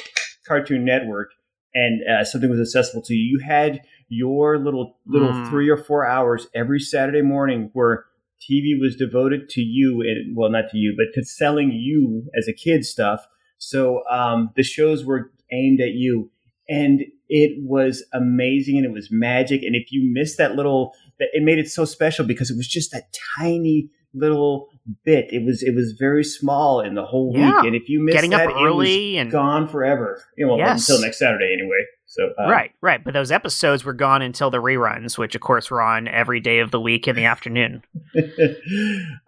Cartoon 0.47 0.83
Network 0.83 1.29
and 1.73 2.01
uh, 2.07 2.23
something 2.23 2.49
was 2.49 2.59
accessible 2.59 3.01
to 3.03 3.13
you. 3.13 3.37
You 3.37 3.45
had 3.45 3.81
your 4.09 4.57
little 4.57 4.97
little 5.07 5.33
Mm. 5.33 5.49
three 5.49 5.69
or 5.69 5.77
four 5.77 6.05
hours 6.05 6.47
every 6.53 6.79
Saturday 6.79 7.21
morning 7.21 7.69
where 7.73 8.05
TV 8.41 8.77
was 8.79 8.95
devoted 8.95 9.49
to 9.49 9.61
you, 9.61 10.01
and 10.01 10.35
well, 10.35 10.49
not 10.51 10.69
to 10.71 10.77
you, 10.77 10.93
but 10.97 11.13
to 11.17 11.25
selling 11.25 11.71
you 11.71 12.29
as 12.37 12.47
a 12.47 12.53
kid 12.53 12.85
stuff. 12.85 13.25
So 13.57 14.03
um, 14.09 14.49
the 14.55 14.63
shows 14.63 15.05
were 15.05 15.31
aimed 15.51 15.79
at 15.79 15.93
you, 15.93 16.29
and 16.67 17.03
it 17.29 17.63
was 17.63 18.03
amazing, 18.13 18.77
and 18.77 18.85
it 18.85 18.91
was 18.91 19.09
magic. 19.09 19.63
And 19.63 19.75
if 19.75 19.91
you 19.91 20.01
missed 20.11 20.37
that 20.37 20.55
little, 20.55 20.93
it 21.19 21.43
made 21.43 21.59
it 21.59 21.69
so 21.69 21.85
special 21.85 22.25
because 22.25 22.49
it 22.51 22.57
was 22.57 22.67
just 22.67 22.91
that 22.91 23.13
tiny 23.37 23.89
little 24.15 24.67
bit. 25.05 25.25
It 25.33 25.43
was 25.43 25.63
it 25.63 25.73
was 25.73 25.93
very 25.99 26.23
small 26.23 26.81
in 26.81 26.93
the 26.95 27.05
whole 27.05 27.33
Yeah. 27.35 27.55
week, 27.57 27.65
and 27.67 27.75
if 27.75 27.89
you 27.89 27.99
missed 28.03 28.15
Getting 28.15 28.29
that, 28.31 28.47
early 28.49 29.15
it 29.15 29.19
was 29.19 29.21
and- 29.21 29.31
gone 29.31 29.67
forever. 29.67 30.21
You 30.37 30.45
know, 30.45 30.51
well, 30.53 30.59
Yes. 30.59 30.87
until 30.89 31.03
next 31.03 31.17
Saturday 31.19 31.51
anyway. 31.53 31.77
So 32.05 32.31
uh, 32.39 32.47
right, 32.49 32.71
right. 32.81 33.03
But 33.03 33.15
those 33.15 33.31
episodes 33.31 33.83
were 33.83 33.93
gone 33.93 34.21
until 34.21 34.51
the 34.51 34.59
reruns, 34.59 35.17
which 35.17 35.33
of 35.33 35.41
course 35.41 35.71
were 35.71 35.81
on 35.81 36.07
every 36.07 36.39
day 36.39 36.59
of 36.59 36.69
the 36.69 36.79
week 36.79 37.07
in 37.07 37.15
the 37.15 37.25
afternoon. 37.25 37.83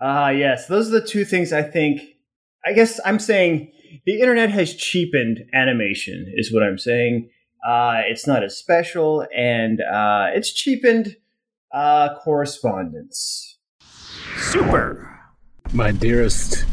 Ah, 0.01 0.29
yes. 0.29 0.67
Those 0.67 0.87
are 0.89 0.99
the 0.99 1.05
two 1.07 1.25
things 1.25 1.51
I 1.53 1.61
think. 1.63 2.01
I 2.65 2.73
guess 2.73 2.99
I'm 3.05 3.19
saying 3.19 3.71
the 4.05 4.19
internet 4.19 4.49
has 4.51 4.73
cheapened 4.75 5.39
animation, 5.53 6.31
is 6.35 6.53
what 6.53 6.63
I'm 6.63 6.77
saying. 6.77 7.29
Uh, 7.67 8.01
it's 8.07 8.27
not 8.27 8.43
as 8.43 8.55
special, 8.57 9.25
and 9.35 9.81
uh, 9.81 10.27
it's 10.35 10.51
cheapened 10.51 11.15
uh, 11.75 12.15
correspondence. 12.23 13.59
Super. 14.37 15.11
My 15.73 15.91
dearest 15.91 16.65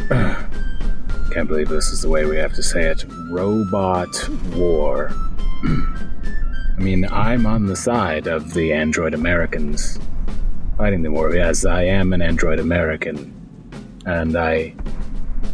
Can't 1.31 1.47
believe 1.47 1.69
this 1.69 1.87
is 1.89 2.01
the 2.01 2.09
way 2.09 2.25
we 2.25 2.35
have 2.37 2.53
to 2.53 2.61
say 2.61 2.83
it. 2.83 3.05
Robot 3.31 4.29
War. 4.55 5.09
I 5.63 6.75
mean, 6.77 7.07
I'm 7.11 7.47
on 7.47 7.65
the 7.65 7.75
side 7.75 8.27
of 8.27 8.53
the 8.53 8.73
Android 8.73 9.15
Americans 9.15 9.97
fighting 10.77 11.01
the 11.01 11.11
war. 11.11 11.33
Yes, 11.33 11.65
I 11.65 11.81
am 11.83 12.13
an 12.13 12.21
Android 12.21 12.59
American. 12.59 13.33
And 14.05 14.35
I 14.35 14.75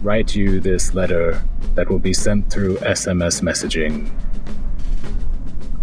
write 0.02 0.36
you 0.36 0.60
this 0.60 0.94
letter 0.94 1.42
that 1.76 1.90
will 1.90 2.00
be 2.00 2.14
sent 2.14 2.52
through 2.52 2.78
SMS 2.78 3.42
messaging. 3.42 4.10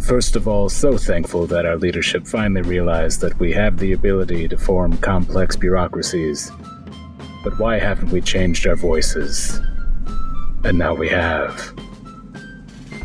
First 0.01 0.37
of 0.37 0.47
all, 0.47 0.69
so 0.69 0.97
thankful 0.97 1.47
that 1.49 1.67
our 1.67 1.77
leadership 1.77 2.27
finally 2.27 2.63
realized 2.63 3.21
that 3.23 3.39
we 3.41 3.53
have 3.53 3.79
the 3.79 3.93
ability 3.93 4.47
to 4.49 4.57
form 4.57 4.97
complex 4.99 5.57
bureaucracies. 5.57 6.51
But 7.43 7.59
why 7.59 7.79
haven't 7.79 8.11
we 8.11 8.21
changed 8.21 8.67
our 8.67 8.77
voices? 8.77 9.61
And 10.65 10.79
now 10.79 10.95
we 10.95 11.09
have. 11.09 11.73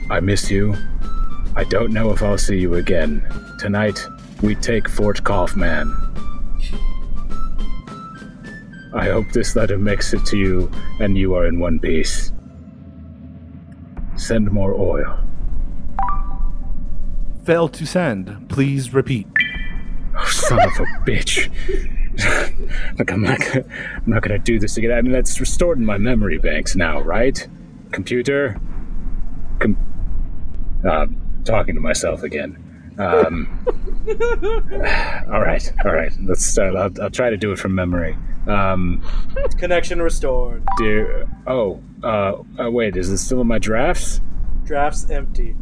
I 0.10 0.20
miss 0.20 0.52
you. 0.52 0.76
I 1.56 1.64
don't 1.64 1.92
know 1.92 2.12
if 2.12 2.22
I'll 2.22 2.38
see 2.38 2.60
you 2.60 2.76
again. 2.76 3.26
Tonight, 3.60 4.06
we 4.42 4.56
take 4.56 4.88
Fort 4.88 5.24
Kaufman. 5.24 5.94
I 8.94 9.10
hope 9.10 9.32
this 9.32 9.56
letter 9.56 9.78
makes 9.78 10.14
it 10.14 10.26
to 10.28 10.38
you 10.38 10.72
and 11.00 11.18
you 11.18 11.34
are 11.36 11.46
in 11.46 11.60
one 11.60 11.80
piece. 11.80 12.32
Send 14.18 14.52
more 14.52 14.74
oil. 14.74 15.18
Failed 17.46 17.74
to 17.74 17.86
send. 17.86 18.50
Please 18.50 18.94
repeat. 18.94 19.28
Oh, 20.18 20.26
son 20.26 20.60
of 20.60 20.80
a 20.80 20.86
bitch. 21.06 21.50
Look, 23.00 23.12
I'm 23.12 23.22
not 23.22 23.40
gonna, 23.40 23.64
I'm 23.96 24.04
not 24.06 24.22
gonna 24.22 24.38
do 24.38 24.60
this 24.60 24.78
again. 24.78 24.92
I 24.92 25.02
mean, 25.02 25.14
that's 25.14 25.40
restored 25.40 25.78
in 25.80 25.86
my 25.86 25.98
memory 25.98 26.38
banks 26.38 26.76
now, 26.76 27.02
right? 27.02 27.48
Computer? 27.92 28.60
Com- 29.60 29.78
uh, 30.88 31.08
talking 31.46 31.76
to 31.76 31.82
myself 31.82 32.24
again. 32.24 32.61
Um, 33.02 33.66
all 35.32 35.42
right, 35.42 35.74
all 35.86 35.94
right. 35.94 36.14
Let's 36.24 36.46
start. 36.46 36.76
I'll, 36.76 36.92
I'll 37.04 37.10
try 37.10 37.30
to 37.30 37.38
do 37.38 37.52
it 37.52 37.60
from 37.60 37.74
memory. 37.76 38.16
Um, 38.48 39.02
Connection 39.58 40.02
restored. 40.02 40.64
dear. 40.78 41.28
Oh, 41.48 41.82
uh, 42.04 42.42
uh, 42.60 42.70
wait. 42.72 42.96
Is 42.98 43.10
it 43.10 43.18
still 43.18 43.42
in 43.42 43.48
my 43.48 43.60
drafts? 43.60 44.22
Drafts 44.66 45.10
empty. 45.10 45.56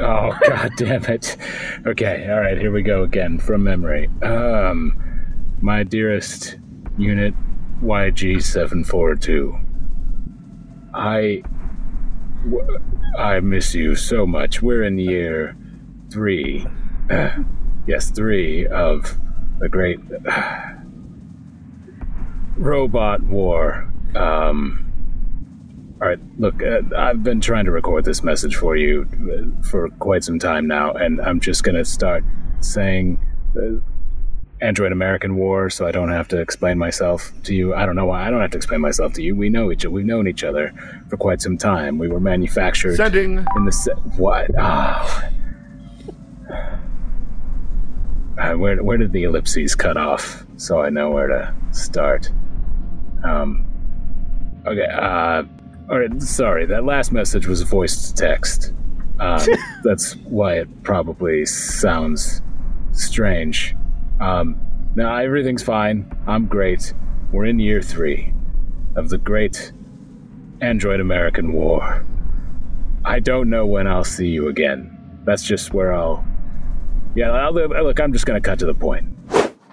Oh 0.00 0.36
god 0.48 0.72
damn 0.76 1.04
it. 1.04 1.36
Okay, 1.86 2.26
all 2.30 2.40
right, 2.40 2.58
here 2.58 2.72
we 2.72 2.82
go 2.82 3.02
again 3.04 3.38
from 3.38 3.62
memory. 3.64 4.08
Um 4.22 4.96
my 5.60 5.82
dearest 5.84 6.58
unit 6.98 7.34
YG742. 7.82 9.60
I 10.94 11.42
w- 12.44 12.78
I 13.18 13.40
miss 13.40 13.74
you 13.74 13.94
so 13.94 14.26
much. 14.26 14.62
We're 14.62 14.82
in 14.84 14.98
year 14.98 15.56
3. 16.10 16.66
Yes, 17.86 18.10
3 18.10 18.66
of 18.68 19.14
the 19.58 19.68
great 19.68 20.00
robot 22.56 23.22
war. 23.24 23.90
Um 24.14 24.80
all 26.00 26.08
right, 26.08 26.18
look, 26.38 26.62
uh, 26.62 26.80
I've 26.96 27.22
been 27.22 27.40
trying 27.40 27.64
to 27.66 27.70
record 27.70 28.04
this 28.04 28.22
message 28.22 28.56
for 28.56 28.76
you 28.76 29.06
uh, 29.32 29.62
for 29.68 29.88
quite 29.90 30.24
some 30.24 30.38
time 30.38 30.66
now, 30.66 30.92
and 30.92 31.20
I'm 31.20 31.40
just 31.40 31.62
going 31.62 31.76
to 31.76 31.84
start 31.84 32.24
saying 32.60 33.24
uh, 33.56 33.80
Android 34.60 34.92
American 34.92 35.36
War 35.36 35.70
so 35.70 35.86
I 35.86 35.92
don't 35.92 36.10
have 36.10 36.26
to 36.28 36.40
explain 36.40 36.78
myself 36.78 37.30
to 37.44 37.54
you. 37.54 37.74
I 37.74 37.86
don't 37.86 37.96
know 37.96 38.06
why 38.06 38.26
I 38.26 38.30
don't 38.30 38.40
have 38.40 38.50
to 38.50 38.56
explain 38.56 38.80
myself 38.80 39.12
to 39.14 39.22
you. 39.22 39.36
We 39.36 39.48
know 39.50 39.70
each 39.70 39.84
other. 39.84 39.92
We've 39.92 40.04
known 40.04 40.26
each 40.26 40.42
other 40.42 40.74
for 41.08 41.16
quite 41.16 41.40
some 41.40 41.56
time. 41.56 41.96
We 41.96 42.08
were 42.08 42.20
manufactured 42.20 42.96
Sending. 42.96 43.46
in 43.56 43.64
the 43.64 43.72
se- 43.72 43.92
what? 44.16 44.50
Oh. 44.58 45.22
Uh, 48.38 48.54
where 48.54 48.82
where 48.82 48.96
did 48.96 49.12
the 49.12 49.24
ellipses 49.24 49.74
cut 49.74 49.96
off? 49.96 50.44
So 50.56 50.80
I 50.82 50.90
know 50.90 51.10
where 51.10 51.28
to 51.28 51.54
start. 51.72 52.30
Um. 53.24 53.66
Okay. 54.66 54.86
Uh. 54.86 55.44
All 55.90 55.98
right. 55.98 56.22
Sorry, 56.22 56.66
that 56.66 56.84
last 56.84 57.12
message 57.12 57.46
was 57.46 57.62
voice 57.62 58.10
to 58.10 58.14
text. 58.14 58.72
Um, 59.20 59.46
that's 59.84 60.16
why 60.16 60.54
it 60.54 60.82
probably 60.82 61.46
sounds 61.46 62.42
strange. 62.92 63.76
Um. 64.20 64.58
Now 64.96 65.16
everything's 65.16 65.62
fine. 65.62 66.10
I'm 66.26 66.46
great. 66.46 66.94
We're 67.32 67.46
in 67.46 67.58
year 67.58 67.82
three 67.82 68.32
of 68.96 69.08
the 69.10 69.18
great 69.18 69.72
Android 70.60 71.00
American 71.00 71.52
War. 71.52 72.04
I 73.04 73.20
don't 73.20 73.50
know 73.50 73.66
when 73.66 73.86
I'll 73.86 74.04
see 74.04 74.28
you 74.28 74.48
again. 74.48 75.20
That's 75.24 75.42
just 75.42 75.74
where 75.74 75.92
I'll. 75.92 76.24
Yeah, 77.14 77.30
I'll, 77.30 77.52
look, 77.52 78.00
I'm 78.00 78.12
just 78.12 78.26
going 78.26 78.40
to 78.40 78.46
cut 78.46 78.58
to 78.58 78.66
the 78.66 78.74
point. 78.74 79.06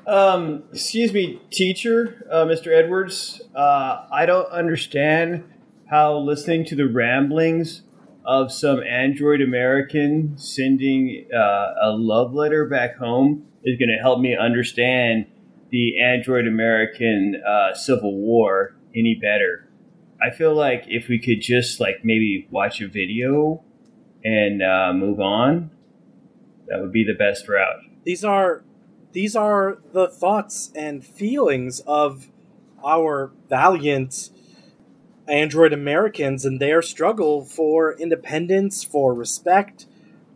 Um, 0.06 0.64
excuse 0.72 1.14
me, 1.14 1.42
teacher, 1.52 2.28
uh, 2.32 2.46
Mr. 2.46 2.68
Edwards. 2.68 3.42
Uh, 3.56 4.06
I 4.12 4.26
don't 4.26 4.50
understand 4.52 5.44
how 5.90 6.18
listening 6.18 6.66
to 6.66 6.76
the 6.76 6.88
ramblings 6.88 7.82
of 8.26 8.52
some 8.52 8.82
Android 8.84 9.42
American 9.42 10.38
sending 10.38 11.28
uh, 11.34 11.74
a 11.82 11.92
love 11.92 12.34
letter 12.34 12.66
back 12.66 12.98
home 12.98 13.48
is 13.64 13.78
going 13.78 13.90
to 13.90 14.02
help 14.02 14.20
me 14.20 14.36
understand 14.38 15.26
the 15.72 16.00
Android 16.00 16.48
American 16.48 17.42
uh, 17.48 17.74
Civil 17.74 18.18
War 18.18 18.76
any 18.96 19.16
better. 19.16 19.68
I 20.22 20.30
feel 20.30 20.54
like 20.54 20.84
if 20.88 21.08
we 21.08 21.20
could 21.20 21.42
just 21.42 21.80
like 21.80 22.04
maybe 22.04 22.48
watch 22.52 22.82
a 22.82 22.88
video 22.88 23.64
and 24.24 24.62
uh, 24.62 24.94
move 24.94 25.20
on, 25.20 25.72
that 26.72 26.82
would 26.82 26.92
be 26.92 27.04
the 27.04 27.14
best 27.14 27.48
route. 27.48 27.82
These 28.04 28.24
are 28.24 28.64
these 29.12 29.36
are 29.36 29.80
the 29.92 30.08
thoughts 30.08 30.72
and 30.74 31.06
feelings 31.06 31.82
of 31.82 32.30
our 32.84 33.32
valiant 33.50 34.30
Android 35.28 35.74
Americans 35.74 36.46
and 36.46 36.60
their 36.60 36.82
struggle 36.82 37.44
for 37.44 37.94
independence, 37.94 38.84
for 38.84 39.14
respect, 39.14 39.86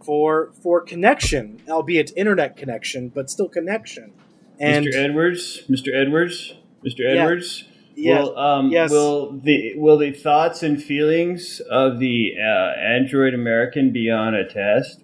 for 0.02 0.52
for 0.62 0.82
connection, 0.82 1.62
albeit 1.67 2.12
internet 2.15 2.56
connection, 2.56 3.10
but 3.10 3.30
still 3.30 3.50
connection. 3.50 4.13
And 4.60 4.86
Mr. 4.86 4.95
Edwards, 4.95 5.63
Mr. 5.69 5.93
Edwards, 5.93 6.54
Mr. 6.86 7.00
Yeah. 7.00 7.24
Edwards. 7.24 7.65
yes, 7.95 8.24
Will, 8.24 8.38
um, 8.38 8.69
yes. 8.69 8.91
will 8.91 9.32
the 9.39 9.74
will 9.76 9.98
the 9.98 10.12
thoughts 10.12 10.63
and 10.63 10.82
feelings 10.82 11.62
of 11.69 12.00
the 12.00 12.34
uh, 12.39 12.80
Android 12.80 13.34
American 13.34 13.91
be 13.91 14.10
on 14.10 14.36
a 14.36 14.48
test, 14.48 15.04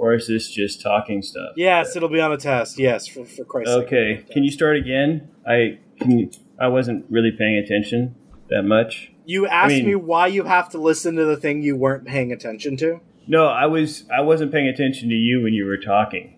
or 0.00 0.14
is 0.14 0.26
this 0.26 0.50
just 0.50 0.80
talking 0.80 1.20
stuff? 1.20 1.52
yes, 1.56 1.94
it'll 1.94 2.08
be 2.08 2.20
on 2.20 2.32
a 2.32 2.38
test. 2.38 2.78
Yes, 2.78 3.06
for, 3.06 3.24
for 3.26 3.44
Christ's 3.44 3.74
sake. 3.74 3.86
Okay, 3.86 4.24
can 4.32 4.42
you 4.42 4.50
start 4.50 4.76
again? 4.76 5.28
I 5.46 5.78
can. 5.98 6.18
You, 6.18 6.30
I 6.58 6.68
wasn't 6.68 7.04
really 7.10 7.30
paying 7.30 7.56
attention 7.56 8.14
that 8.48 8.62
much. 8.62 9.12
You 9.26 9.46
asked 9.46 9.74
mean- 9.74 9.86
me 9.86 9.94
why 9.94 10.26
you 10.28 10.44
have 10.44 10.70
to 10.70 10.78
listen 10.78 11.16
to 11.16 11.24
the 11.24 11.36
thing 11.36 11.62
you 11.62 11.76
weren't 11.76 12.06
paying 12.06 12.32
attention 12.32 12.76
to. 12.78 13.00
No, 13.26 13.46
I 13.46 13.66
was. 13.66 14.04
I 14.10 14.22
wasn't 14.22 14.52
paying 14.52 14.66
attention 14.66 15.10
to 15.10 15.14
you 15.14 15.42
when 15.42 15.52
you 15.52 15.66
were 15.66 15.76
talking. 15.76 16.36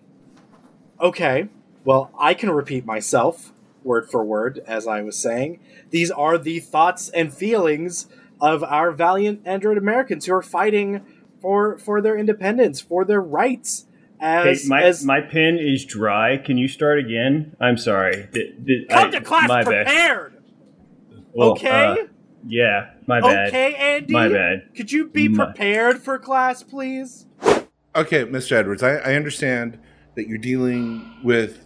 Okay, 0.99 1.47
well, 1.85 2.11
I 2.19 2.33
can 2.33 2.51
repeat 2.51 2.85
myself 2.85 3.53
word 3.83 4.09
for 4.09 4.23
word 4.23 4.61
as 4.67 4.87
I 4.87 5.01
was 5.01 5.17
saying. 5.17 5.59
These 5.89 6.11
are 6.11 6.37
the 6.37 6.59
thoughts 6.59 7.09
and 7.09 7.33
feelings 7.33 8.07
of 8.39 8.63
our 8.63 8.91
valiant 8.91 9.41
Android 9.45 9.77
Americans 9.77 10.25
who 10.25 10.33
are 10.33 10.41
fighting 10.41 11.01
for 11.43 11.77
for 11.77 12.01
their 12.01 12.17
independence, 12.17 12.79
for 12.81 13.03
their 13.05 13.21
rights. 13.21 13.85
Hey, 14.19 14.51
As, 14.51 14.65
my 14.67 14.81
as 14.81 15.03
my 15.05 15.19
pen 15.19 15.59
is 15.59 15.83
dry. 15.85 16.37
Can 16.37 16.57
you 16.57 16.69
start 16.69 16.97
again? 16.97 17.55
I'm 17.59 17.77
sorry. 17.77 18.29
Did- 18.31 18.65
did- 18.65 18.87
come 18.89 19.07
I- 19.09 19.11
to 19.11 19.21
class 19.21 19.47
my 19.49 19.63
bad. 19.63 19.85
prepared. 19.85 20.33
Well, 21.35 21.51
okay, 21.51 21.69
uh, 21.69 21.95
Yeah, 22.47 22.91
my 23.05 23.19
bad. 23.19 23.49
Okay, 23.49 23.75
Andy. 23.75 24.13
My 24.13 24.29
bad. 24.29 24.69
Could 24.75 24.91
you 24.93 25.09
be 25.09 25.27
My- 25.27 25.45
prepared 25.45 25.97
for 26.01 26.17
class, 26.17 26.63
please? 26.63 27.25
Okay, 27.95 28.23
Mr. 28.25 28.53
Edwards, 28.53 28.81
I, 28.81 28.95
I 28.95 29.15
understand 29.15 29.77
that 30.15 30.27
you're 30.27 30.37
dealing 30.37 31.03
with 31.23 31.65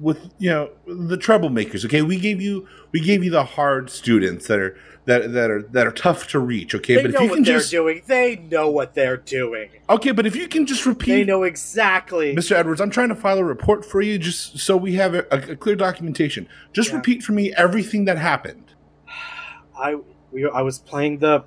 with 0.00 0.30
you 0.38 0.50
know 0.50 0.70
the 0.86 1.16
troublemakers. 1.16 1.84
Okay, 1.84 2.02
we 2.02 2.18
gave 2.18 2.40
you 2.40 2.66
we 2.92 3.00
gave 3.00 3.24
you 3.24 3.30
the 3.30 3.44
hard 3.44 3.90
students 3.90 4.46
that 4.46 4.58
are 4.58 4.76
that 5.06 5.32
that 5.32 5.50
are 5.50 5.62
that 5.62 5.86
are 5.86 5.90
tough 5.92 6.28
to 6.28 6.38
reach. 6.38 6.74
Okay, 6.74 6.96
they 6.96 7.02
but 7.02 7.14
if 7.14 7.20
you 7.20 7.28
what 7.28 7.34
can 7.36 7.42
they're 7.44 7.58
just 7.58 7.70
doing. 7.70 8.02
They 8.06 8.36
know 8.36 8.68
what 8.70 8.94
they're 8.94 9.16
doing. 9.16 9.70
okay, 9.90 10.12
but 10.12 10.26
if 10.26 10.36
you 10.36 10.46
can 10.48 10.66
just 10.66 10.86
repeat 10.86 11.12
They 11.12 11.24
know 11.24 11.42
exactly. 11.42 12.34
Mr. 12.34 12.52
Edwards, 12.52 12.80
I'm 12.80 12.90
trying 12.90 13.08
to 13.08 13.14
file 13.16 13.38
a 13.38 13.44
report 13.44 13.84
for 13.84 14.00
you 14.00 14.18
just 14.18 14.58
so 14.58 14.76
we 14.76 14.94
have 14.94 15.14
a, 15.14 15.26
a 15.30 15.56
clear 15.56 15.76
documentation. 15.76 16.48
Just 16.72 16.90
Yeah. 16.90 16.96
repeat 16.96 17.22
for 17.22 17.32
me 17.32 17.52
everything 17.54 18.04
that 18.04 18.18
happened. 18.18 18.64
I 19.78 19.96
we, 20.30 20.48
I 20.48 20.62
was 20.62 20.78
playing 20.78 21.18
the 21.18 21.44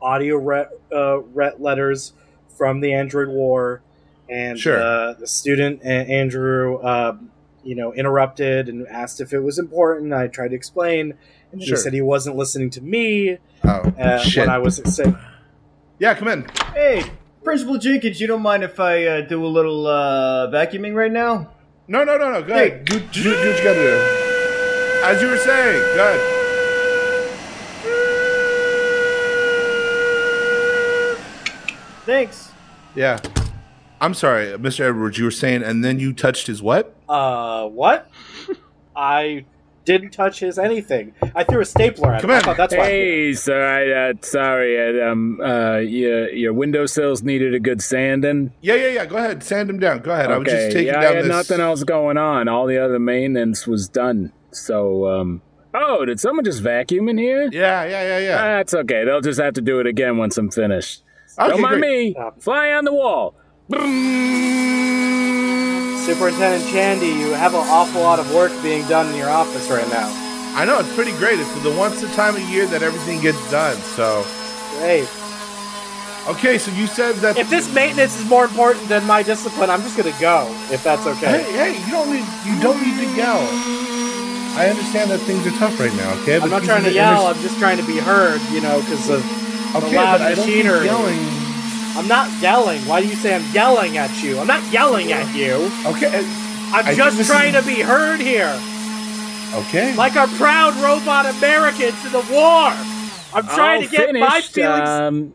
audio 0.00 0.36
re, 0.36 0.66
uh, 0.92 1.20
ret 1.20 1.60
letters 1.60 2.12
from 2.56 2.80
the 2.80 2.92
Android 2.92 3.28
War, 3.28 3.80
and 4.28 4.58
Sure. 4.58 4.80
uh, 4.80 5.12
the 5.14 5.26
student 5.26 5.82
Andrew, 5.82 6.82
um, 6.84 7.30
you 7.64 7.74
know, 7.74 7.92
interrupted 7.92 8.68
and 8.68 8.86
asked 8.88 9.20
if 9.20 9.32
it 9.32 9.40
was 9.40 9.58
important. 9.58 10.12
I 10.12 10.26
tried 10.28 10.48
to 10.48 10.54
explain, 10.54 11.14
and 11.52 11.62
Sure. 11.62 11.76
he 11.76 11.82
said 11.82 11.92
he 11.92 12.00
wasn't 12.00 12.36
listening 12.36 12.70
to 12.70 12.80
me 12.80 13.38
Oh 13.64 13.92
uh, 13.98 14.18
shit! 14.18 14.42
when 14.42 14.50
I 14.50 14.58
was 14.58 14.80
saying. 14.94 15.16
yeah, 15.98 16.14
come 16.14 16.28
in. 16.28 16.46
Hey, 16.74 17.02
Principal 17.44 17.78
Jenkins, 17.78 18.20
you 18.20 18.26
don't 18.26 18.42
mind 18.42 18.62
if 18.62 18.78
I 18.78 19.04
uh, 19.04 19.20
do 19.22 19.44
a 19.44 19.48
little 19.48 19.86
uh, 19.86 20.48
vacuuming 20.50 20.94
right 20.94 21.10
now? 21.12 21.50
No, 21.88 22.04
no, 22.04 22.16
no, 22.18 22.30
no. 22.32 22.42
Go 22.42 22.54
Hey. 22.54 22.68
ahead. 22.72 22.84
Do, 22.84 23.00
do, 23.00 23.22
do 23.22 23.30
what 23.30 23.58
you 23.58 23.64
gotta 23.64 23.80
do. 23.80 25.00
As 25.04 25.22
you 25.22 25.28
were 25.28 25.36
saying, 25.38 25.96
go 25.96 26.02
ahead. 26.14 26.34
Thanks. 32.04 32.52
Yeah. 32.94 33.18
I'm 34.00 34.14
sorry, 34.14 34.46
Mr. 34.58 34.80
Edwards. 34.88 35.18
You 35.18 35.24
were 35.24 35.30
saying, 35.30 35.62
and 35.62 35.84
then 35.84 35.98
you 35.98 36.12
touched 36.12 36.46
his 36.46 36.62
what? 36.62 36.94
Uh, 37.08 37.66
what? 37.68 38.10
I 38.96 39.44
didn't 39.84 40.10
touch 40.10 40.40
his 40.40 40.58
anything. 40.58 41.14
I 41.34 41.44
threw 41.44 41.60
a 41.60 41.64
stapler 41.64 42.12
at 42.12 42.20
Come 42.20 42.30
him. 42.30 42.34
I 42.36 42.38
in. 42.38 42.44
thought 42.44 42.56
that's 42.58 42.76
why. 42.76 42.84
Hey, 42.84 43.32
sir. 43.32 43.64
I, 43.64 44.10
uh, 44.10 44.14
sorry. 44.20 45.00
Uh, 45.00 45.10
um, 45.10 45.40
uh, 45.40 45.78
your 45.78 46.30
your 46.30 46.52
windowsills 46.52 47.22
needed 47.22 47.54
a 47.54 47.60
good 47.60 47.82
sanding. 47.82 48.52
Yeah, 48.60 48.74
yeah, 48.74 48.88
yeah. 48.88 49.06
Go 49.06 49.16
ahead. 49.16 49.42
Sand 49.42 49.70
him 49.70 49.78
down. 49.78 50.00
Go 50.00 50.10
ahead. 50.12 50.30
I 50.30 50.38
was 50.38 50.46
just 50.48 50.72
taking 50.72 50.88
yeah, 50.88 51.00
down 51.00 51.04
I 51.04 51.16
had 51.16 51.24
this. 51.24 51.30
nothing 51.30 51.60
else 51.60 51.84
going 51.84 52.18
on. 52.18 52.48
All 52.48 52.66
the 52.66 52.78
other 52.78 52.98
maintenance 52.98 53.66
was 53.66 53.88
done. 53.88 54.32
So, 54.50 55.08
um, 55.08 55.42
oh, 55.74 56.04
did 56.04 56.20
someone 56.20 56.44
just 56.44 56.60
vacuum 56.62 57.08
in 57.08 57.18
here? 57.18 57.48
Yeah, 57.52 57.84
yeah, 57.84 58.02
yeah, 58.02 58.18
yeah. 58.18 58.56
That's 58.58 58.74
okay. 58.74 59.04
They'll 59.04 59.20
just 59.20 59.40
have 59.40 59.54
to 59.54 59.60
do 59.62 59.80
it 59.80 59.86
again 59.86 60.18
once 60.18 60.36
I'm 60.38 60.50
finished. 60.50 61.02
Okay, 61.38 61.50
Don't 61.50 61.60
mind 61.60 61.80
great. 61.80 62.16
me. 62.16 62.22
Fly 62.40 62.72
on 62.72 62.84
the 62.84 62.92
wall. 62.92 63.34
Superintendent 63.68 66.64
Chandy, 66.72 67.08
you 67.20 67.32
have 67.34 67.52
an 67.52 67.60
awful 67.68 68.00
lot 68.00 68.18
of 68.18 68.32
work 68.34 68.50
being 68.62 68.88
done 68.88 69.10
in 69.10 69.16
your 69.16 69.28
office 69.28 69.68
right 69.68 69.86
now. 69.90 70.08
I 70.56 70.64
know 70.64 70.78
it's 70.78 70.90
pretty 70.94 71.12
great. 71.12 71.38
It's 71.38 71.52
the 71.62 71.76
once 71.76 72.02
a 72.02 72.08
time 72.14 72.34
of 72.34 72.40
year 72.48 72.64
that 72.68 72.82
everything 72.82 73.20
gets 73.20 73.38
done. 73.50 73.76
So, 73.92 74.24
Great. 74.78 75.06
okay. 76.28 76.56
So 76.56 76.70
you 76.72 76.86
said 76.86 77.16
that. 77.16 77.36
if 77.36 77.50
this 77.50 77.68
maintenance 77.74 78.18
is 78.18 78.24
more 78.24 78.46
important 78.46 78.88
than 78.88 79.04
my 79.04 79.22
discipline, 79.22 79.68
I'm 79.68 79.82
just 79.82 79.98
gonna 79.98 80.16
go. 80.18 80.46
If 80.72 80.82
that's 80.82 81.06
okay. 81.06 81.42
hey, 81.42 81.52
hey, 81.52 81.76
you 81.84 81.90
don't 81.92 82.10
need 82.10 82.24
you 82.46 82.58
don't 82.62 82.80
need 82.80 82.96
to 83.04 83.16
yell. 83.16 83.46
I 84.56 84.68
understand 84.70 85.10
that 85.10 85.20
things 85.20 85.46
are 85.46 85.52
tough 85.58 85.78
right 85.78 85.92
now. 85.94 86.14
Okay, 86.22 86.40
I'm 86.40 86.48
not 86.48 86.62
trying 86.64 86.84
to 86.84 86.90
yell. 86.92 87.26
I'm 87.26 87.38
just 87.42 87.58
trying 87.58 87.76
to 87.76 87.84
be 87.86 87.98
heard. 87.98 88.40
You 88.50 88.62
know, 88.62 88.80
because 88.80 89.10
of 89.10 89.22
okay, 89.76 89.94
loud 89.94 90.16
don't 90.18 90.34
think 90.34 90.46
machinery. 90.46 90.86
yelling. 90.86 91.47
I'm 91.98 92.06
not 92.06 92.30
yelling. 92.40 92.80
Why 92.82 93.00
do 93.02 93.08
you 93.08 93.16
say 93.16 93.34
I'm 93.34 93.52
yelling 93.52 93.98
at 93.98 94.22
you? 94.22 94.38
I'm 94.38 94.46
not 94.46 94.62
yelling 94.72 95.10
at 95.12 95.34
you. 95.34 95.54
Okay, 95.84 96.24
I'm 96.72 96.86
I 96.86 96.94
just 96.94 97.28
trying 97.28 97.54
is- 97.54 97.60
to 97.64 97.66
be 97.68 97.80
heard 97.82 98.20
here, 98.20 98.54
okay. 99.54 99.94
like 99.96 100.14
our 100.16 100.28
proud 100.28 100.74
robot 100.76 101.26
Americans 101.26 102.04
in 102.06 102.12
the 102.12 102.24
war. 102.30 102.70
I'm 103.34 103.46
trying 103.46 103.82
All 103.82 103.88
to 103.88 103.96
get 103.96 104.14
my 104.14 104.28
finished. 104.40 104.54
feelings. 104.54 104.88
Um, 104.88 105.34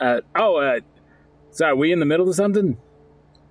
uh, 0.00 0.20
oh, 0.36 0.56
uh, 0.56 0.80
sorry. 1.50 1.74
We 1.74 1.92
in 1.92 2.00
the 2.00 2.06
middle 2.06 2.28
of 2.28 2.34
something? 2.34 2.76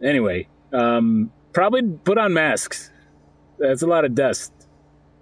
Anyway, 0.02 0.48
um, 0.74 1.32
probably 1.54 1.84
put 1.84 2.18
on 2.18 2.34
masks. 2.34 2.90
That's 3.60 3.82
a 3.84 3.88
lot 3.88 4.06
of 4.06 4.16
dust. 4.16 4.52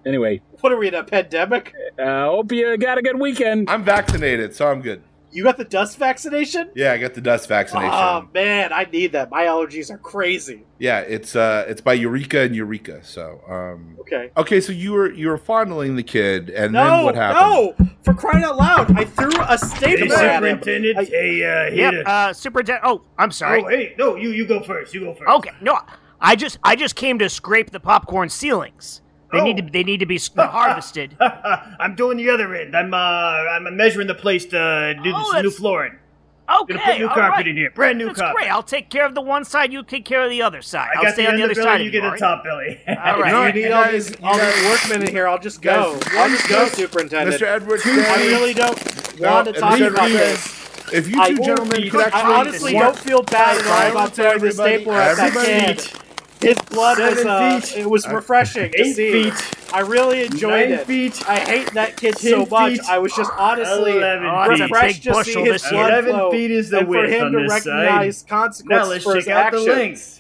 Anyway, 0.05 0.41
what 0.61 0.71
are 0.71 0.77
we 0.77 0.87
in 0.87 0.93
a 0.95 1.03
pandemic? 1.03 1.73
uh, 1.99 2.25
hope 2.29 2.51
you 2.53 2.77
got 2.77 2.97
a 2.97 3.01
good 3.01 3.19
weekend. 3.19 3.69
I'm 3.69 3.83
vaccinated, 3.83 4.55
so 4.55 4.67
I'm 4.71 4.81
good. 4.81 5.03
You 5.37 5.43
got 5.43 5.57
the 5.57 5.65
dust 5.65 5.99
vaccination? 5.99 6.71
Yeah, 6.73 6.93
I 6.93 6.97
got 6.97 7.13
the 7.13 7.21
dust 7.21 7.47
vaccination. 7.47 7.91
Oh 7.93 8.27
man, 8.33 8.73
I 8.73 8.85
need 8.85 9.11
that. 9.11 9.29
My 9.29 9.43
allergies 9.43 9.91
are 9.91 9.99
crazy. 9.99 10.63
yeah, 10.79 11.01
it's 11.01 11.35
uh, 11.35 11.63
it's 11.67 11.79
by 11.79 11.93
Eureka 11.93 12.39
and 12.39 12.55
Eureka. 12.55 13.03
So, 13.03 13.39
um, 13.47 13.97
Okay. 13.99 14.31
okay, 14.35 14.59
so 14.59 14.71
you 14.71 14.93
were 14.93 15.11
you 15.11 15.27
were 15.27 15.37
fondling 15.37 15.95
the 15.95 16.01
kid, 16.01 16.49
and 16.49 16.73
then 16.73 17.03
what 17.03 17.13
happened? 17.13 17.77
no! 17.79 17.87
For 18.01 18.15
crying 18.15 18.43
out 18.45 18.57
loud, 18.57 18.97
I 18.97 19.03
threw 19.05 19.29
a 19.39 19.45
Hey, 19.45 19.57
stapler 19.57 20.15
at 20.15 20.43
him. 20.43 20.57
Superintendent. 20.63 20.97
I- 20.97 21.03
hey, 21.03 21.43
uh, 21.43 21.63
Yep. 21.65 21.93
here 21.93 22.03
to- 22.03 22.09
Uh, 22.09 22.33
Superintendent. 22.33 22.85
Oh, 22.87 23.03
I'm 23.19 23.29
sorry. 23.31 23.63
Oh, 23.63 23.67
hey, 23.67 23.93
no, 23.99 24.15
you, 24.15 24.29
you 24.31 24.47
go 24.47 24.63
first. 24.63 24.91
You 24.95 25.01
go 25.01 25.13
first. 25.13 25.29
Okay. 25.29 25.51
No, 25.61 25.77
I 26.19 26.35
just 26.35 26.57
I 26.63 26.75
just 26.75 26.95
came 26.95 27.19
to 27.19 27.29
scrape 27.29 27.69
the 27.69 27.79
popcorn 27.79 28.29
ceilings. 28.29 29.01
They 29.31 29.41
need 29.41 29.57
to 29.57 29.63
Oh. 29.63 29.69
they 29.71 29.83
need 29.83 29.99
to 29.99 30.05
be 30.05 30.19
harvested. 30.37 31.17
I'm 31.21 31.95
doing 31.95 32.17
the 32.17 32.29
other 32.29 32.53
end. 32.55 32.75
I'm 32.75 32.93
uh, 32.93 32.97
I'm 32.97 33.75
measuring 33.75 34.07
the 34.07 34.15
place 34.15 34.45
to 34.45 34.95
do 35.03 35.11
Oh, 35.15 35.33
this 35.33 35.43
new 35.43 35.49
flooring. 35.51 35.97
Okay. 36.49 36.75
Gonna 36.75 36.85
put 36.85 36.97
new 36.99 37.07
all 37.09 37.13
carpet 37.13 37.35
right. 37.39 37.47
in 37.49 37.57
here. 37.57 37.71
Brand 37.71 37.97
new 37.97 38.05
That's 38.05 38.19
carpet. 38.21 38.37
great. 38.37 38.49
I'll 38.49 38.63
take 38.63 38.89
care 38.89 39.05
of 39.05 39.13
the 39.15 39.19
one 39.21 39.43
side. 39.43 39.73
You 39.73 39.83
take 39.83 40.05
care 40.05 40.23
of 40.23 40.29
the 40.29 40.41
other 40.43 40.61
side. 40.61 40.91
I 40.95 40.99
will 40.99 41.03
got 41.07 41.13
stay 41.15 41.25
the 41.25 41.31
on 41.31 41.35
the 41.35 41.43
other 41.43 41.53
underbelly, 41.55 41.63
side. 41.63 41.81
You 41.81 41.91
get 41.91 42.09
the 42.09 42.17
top 42.17 42.43
belly. 42.45 42.79
All 42.87 43.19
right. 43.19 43.31
No, 43.33 43.45
You 43.47 43.53
need 43.65 43.71
all 43.73 43.91
these, 43.91 44.15
all 44.23 44.37
guys- 44.37 44.55
these 44.55 44.65
workmen 44.65 45.01
in 45.09 45.13
here. 45.13 45.27
I'll 45.27 45.39
just 45.39 45.61
go. 45.61 45.99
Guys, 45.99 46.13
I'll 46.15 46.29
just 46.29 46.47
go, 46.47 46.67
Superintendent. 46.69 47.35
Mr. 47.41 47.45
Edwards, 47.47 47.83
I 47.85 48.15
really 48.27 48.53
don't 48.53 49.19
No, 49.19 49.29
want 49.29 49.47
to 49.47 49.53
talk 49.59 49.73
Mr. 49.77 49.87
about 49.91 50.07
this. 50.09 50.93
If 50.93 51.09
you 51.09 51.19
I- 51.21 51.31
two 51.31 51.39
gentlemen 51.43 51.89
could 51.89 51.99
I 51.99 52.03
actually, 52.05 52.21
I 52.21 52.39
honestly 52.39 52.71
don't 52.73 52.97
feel 52.97 53.23
bad 53.23 53.57
at 53.57 53.65
all 53.65 53.73
Silence, 53.73 53.91
about 53.91 54.13
throwing 54.13 54.29
the 54.29 54.35
everybody. 54.47 54.75
stapler 54.77 54.93
at 54.93 55.17
that 55.17 55.35
Everybody. 55.35 55.81
kid. 55.81 56.01
His 56.39 56.57
blood 56.69 56.99
was 56.99 57.25
uh, 57.25 57.59
feet. 57.61 57.77
it 57.77 57.89
was 57.89 58.07
refreshing 58.07 58.71
to 58.71 58.81
Eight 58.81 58.93
see. 58.95 59.29
feet. 59.31 59.73
I 59.73 59.79
really 59.81 60.23
enjoyed 60.23 60.69
Nine 60.69 60.79
it. 60.79 60.85
feet. 60.87 61.27
I 61.27 61.39
hate 61.39 61.73
that 61.73 61.97
kid 61.97 62.15
Ten 62.15 62.31
so 62.31 62.45
much. 62.45 62.73
feet. 62.73 62.81
I 62.87 62.99
was 62.99 63.13
just 63.13 63.31
honestly 63.37 63.97
Eleven 63.97 64.29
feet. 64.29 64.47
that's 64.47 64.59
a 64.59 64.63
refreshed 64.63 65.03
big 65.03 65.13
to 65.13 65.23
see 65.23 65.43
his 65.43 65.63
blood 65.69 65.89
11 65.89 66.11
flow 66.11 66.31
feet 66.31 66.51
is 66.51 66.69
the 66.69 66.79
and 66.79 66.87
for 66.87 67.05
him 67.05 67.25
on 67.25 67.31
to 67.33 67.47
recognize 67.49 68.23
Now 68.29 68.37
consequences 68.37 68.89
let's 68.89 69.03
for 69.03 69.15
his 69.15 69.27
out 69.27 69.53
actions. 69.53 70.16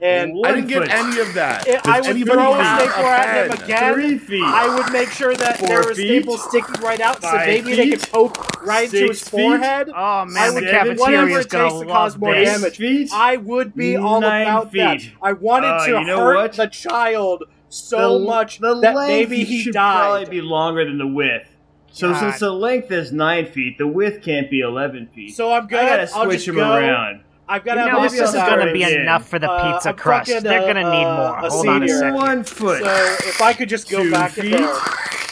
The 0.00 0.06
length. 0.06 0.34
And 0.36 0.46
I 0.46 0.52
didn't 0.54 0.68
get 0.68 0.78
foot. 0.82 0.90
any 0.94 1.20
of 1.20 1.34
that. 1.34 1.66
It- 1.68 1.86
I 1.86 2.00
would 2.00 2.10
anybody 2.10 2.32
throw 2.32 2.52
a 2.54 2.62
have 2.62 2.80
stapler 2.82 3.04
at 3.06 3.46
him 3.58 3.64
again. 3.64 3.94
Three 3.94 4.18
feet. 4.18 4.42
I 4.44 4.74
would 4.74 4.92
make 4.92 5.10
sure 5.10 5.34
that 5.34 5.58
Four 5.58 5.68
there 5.68 5.78
was 5.86 5.96
feet. 5.98 6.06
staples 6.22 6.44
sticking 6.48 6.74
right 6.82 7.00
out, 7.00 7.22
so 7.22 7.28
Five 7.28 7.46
maybe 7.46 7.74
they 7.76 7.90
could 7.90 8.00
feet. 8.00 8.12
poke 8.12 8.64
right 8.66 8.84
into 8.92 9.08
his 9.08 9.18
Six 9.18 9.28
feet. 9.30 9.40
forehead. 9.40 9.90
Oh 9.94 10.24
man, 10.24 10.54
the 10.54 10.60
Seven- 10.60 10.64
cafeteria 10.70 10.98
whatever 11.00 11.38
is 11.40 11.46
gonna 11.46 11.68
takes 11.70 11.80
to 11.80 11.86
cause 11.86 12.18
more 12.18 12.34
this. 12.34 12.48
damage. 12.60 12.76
Feet. 12.78 13.10
I 13.14 13.36
would 13.36 13.74
be 13.74 13.96
all 13.96 14.20
Nine 14.20 14.42
about 14.42 14.72
that. 14.72 15.00
I 15.22 15.32
wanted 15.32 15.68
Uh, 15.68 15.84
to 15.86 15.90
you 15.92 16.04
know 16.04 16.18
hurt 16.20 16.36
what? 16.36 16.52
the 16.54 16.66
child 16.66 17.44
so 17.68 18.18
The- 18.18 18.24
much 18.24 18.58
the 18.58 18.74
that 18.80 18.94
length 18.96 19.08
maybe 19.30 19.44
he 19.44 19.60
should 19.62 19.74
died. 19.74 20.00
probably 20.26 20.40
be 20.40 20.40
longer 20.40 20.84
than 20.84 20.98
the 20.98 21.06
width. 21.06 21.46
So 21.92 22.10
God. 22.12 22.20
since 22.20 22.38
the 22.38 22.52
length 22.52 22.90
is 22.92 23.12
nine 23.12 23.46
feet, 23.46 23.76
the 23.78 23.86
width 23.86 24.24
can't 24.24 24.48
be 24.50 24.60
eleven 24.60 25.08
feet. 25.14 25.34
so 25.34 25.52
I'm 25.52 25.66
good. 25.66 25.78
I 25.80 25.86
gotta 25.88 26.02
I'll 26.14 26.24
switch 26.24 26.36
just 26.36 26.46
them 26.46 26.56
go. 26.56 26.72
around. 26.74 27.20
I've 27.50 27.64
got 27.64 27.74
to 27.74 27.80
have 27.80 27.92
know, 27.92 28.02
this 28.02 28.12
is 28.14 28.34
I'll 28.34 28.54
going 28.56 28.66
to 28.68 28.72
be 28.72 28.84
again. 28.84 29.00
enough 29.00 29.28
for 29.28 29.38
the 29.40 29.50
Uh, 29.50 29.72
pizza 29.74 29.88
I'm 29.90 29.96
crust. 29.96 30.30
fucking, 30.30 30.44
They're 30.44 30.60
going 30.60 30.76
to 30.76 30.90
need 30.90 31.04
uh, 31.04 31.16
more. 31.16 31.36
a 31.46 31.50
Hold 31.50 31.66
on 31.68 31.82
a 31.82 31.88
second. 31.88 32.14
One 32.14 32.44
foot, 32.44 32.82
So 32.84 33.16
if 33.28 33.42
I 33.42 33.52
could 33.52 33.68
just 33.68 33.90
go 33.90 34.04
Two 34.04 34.10
back 34.12 34.38
in 34.38 34.44
feet. 34.44 34.52
there, 34.52 34.78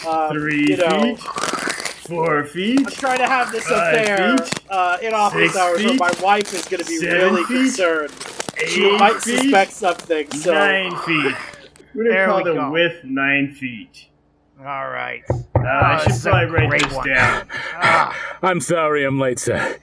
uh, 0.07 0.33
three 0.33 0.66
you 0.68 0.76
know, 0.78 1.14
feet, 1.16 1.20
four 2.09 2.44
feet, 2.44 2.81
I'm 2.81 2.92
trying 2.92 3.18
to 3.18 3.26
have 3.28 3.52
this 3.52 3.64
affair 3.70 4.37
feet. 4.38 4.54
uh, 4.68 4.98
in 5.00 5.14
office 5.14 5.54
hours 5.57 5.78
where 5.81 5.90
feet. 5.90 6.00
my 6.00 6.12
wife 6.20 6.52
is 6.52 6.64
going 6.66 6.83
to 6.83 6.88
be 6.88 6.98
really 7.07 7.44
feet. 7.44 7.57
concerned. 7.74 8.12
She 8.66 8.90
might 8.98 9.22
feet, 9.22 9.42
suspect 9.42 9.72
something. 9.72 10.31
So 10.33 10.52
nine 10.54 10.96
feet. 11.07 11.37
We're 11.94 12.04
gonna 12.04 12.14
There 12.16 12.26
call 12.26 12.37
we 12.38 12.44
the 12.44 12.54
go. 12.54 12.70
width 12.72 13.04
nine 13.04 13.54
feet. 13.54 14.07
All 14.61 14.88
right. 14.90 15.22
Uh, 15.31 15.37
I 15.64 15.94
Oh, 15.94 15.98
should 16.02 16.09
this 16.11 16.16
is 16.18 16.26
a 16.26 16.31
probably 16.31 16.66
write 16.66 16.83
this 16.83 16.92
one. 16.92 17.09
down. 17.09 17.46
Ah, 17.76 18.37
I'm 18.42 18.61
sorry 18.61 19.04
I'm 19.04 19.20
late, 19.20 19.38
sir. 19.38 19.76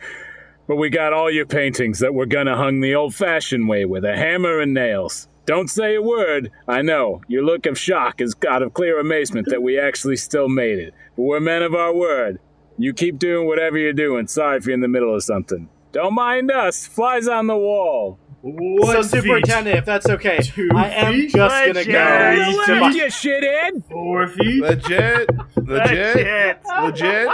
But 0.67 0.77
we 0.77 0.89
got 0.89 1.13
all 1.13 1.29
your 1.31 1.45
paintings 1.45 1.99
that 1.99 2.13
we're 2.13 2.25
gonna 2.25 2.55
hung 2.57 2.81
the 2.81 2.95
old 2.95 3.13
fashioned 3.13 3.67
way 3.69 3.85
with 3.85 4.03
a 4.03 4.15
hammer 4.17 4.59
and 4.59 4.73
nails. 4.73 5.27
Don't 5.45 5.69
say 5.69 5.93
a 5.95 6.01
word. 6.01 6.49
I 6.67 6.81
know. 6.81 7.21
Your 7.27 7.43
look 7.43 7.67
of 7.67 7.77
shock 7.77 8.19
is 8.19 8.35
out 8.49 8.63
of 8.63 8.73
clear 8.73 8.99
amazement 8.99 9.47
that 9.51 9.61
we 9.61 9.77
actually 9.79 10.15
still 10.17 10.49
made 10.49 10.79
it. 10.79 10.93
But 11.15 11.21
we're 11.23 11.39
men 11.39 11.61
of 11.61 11.75
our 11.75 11.93
word. 11.93 12.39
You 12.79 12.93
keep 12.93 13.19
doing 13.19 13.45
whatever 13.47 13.77
you're 13.77 13.93
doing. 13.93 14.25
Sorry 14.27 14.57
if 14.57 14.65
you're 14.65 14.73
in 14.73 14.81
the 14.81 14.87
middle 14.87 15.13
of 15.13 15.23
something. 15.23 15.69
Don't 15.91 16.15
mind 16.15 16.49
us. 16.51 16.87
Flies 16.87 17.27
on 17.27 17.45
the 17.47 17.55
wall. 17.55 18.19
One 18.41 18.85
so, 18.87 19.01
feet, 19.03 19.11
superintendent, 19.23 19.77
if 19.77 19.85
that's 19.85 20.07
okay, 20.07 20.37
Two 20.39 20.69
I 20.75 20.89
am 20.89 21.13
feet. 21.13 21.31
just 21.31 21.37
gonna 21.65 21.73
Legit. 21.73 21.91
go. 21.93 22.63
Three 22.65 22.75
to 22.75 22.81
my- 22.81 22.91
your 22.91 23.09
shit 23.09 23.43
in. 23.43 23.81
four 23.83 24.27
feet. 24.27 24.61
legit, 24.61 25.29
legit, 25.55 26.59
legit, 26.81 27.29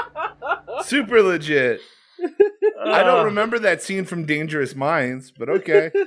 super 0.84 1.22
legit. 1.22 1.82
I 2.84 3.04
don't 3.04 3.22
Uh, 3.22 3.26
remember 3.26 3.60
that 3.60 3.82
scene 3.82 4.06
from 4.06 4.26
Dangerous 4.26 4.76
Minds, 4.76 5.32
but 5.32 5.50
okay. 5.50 5.92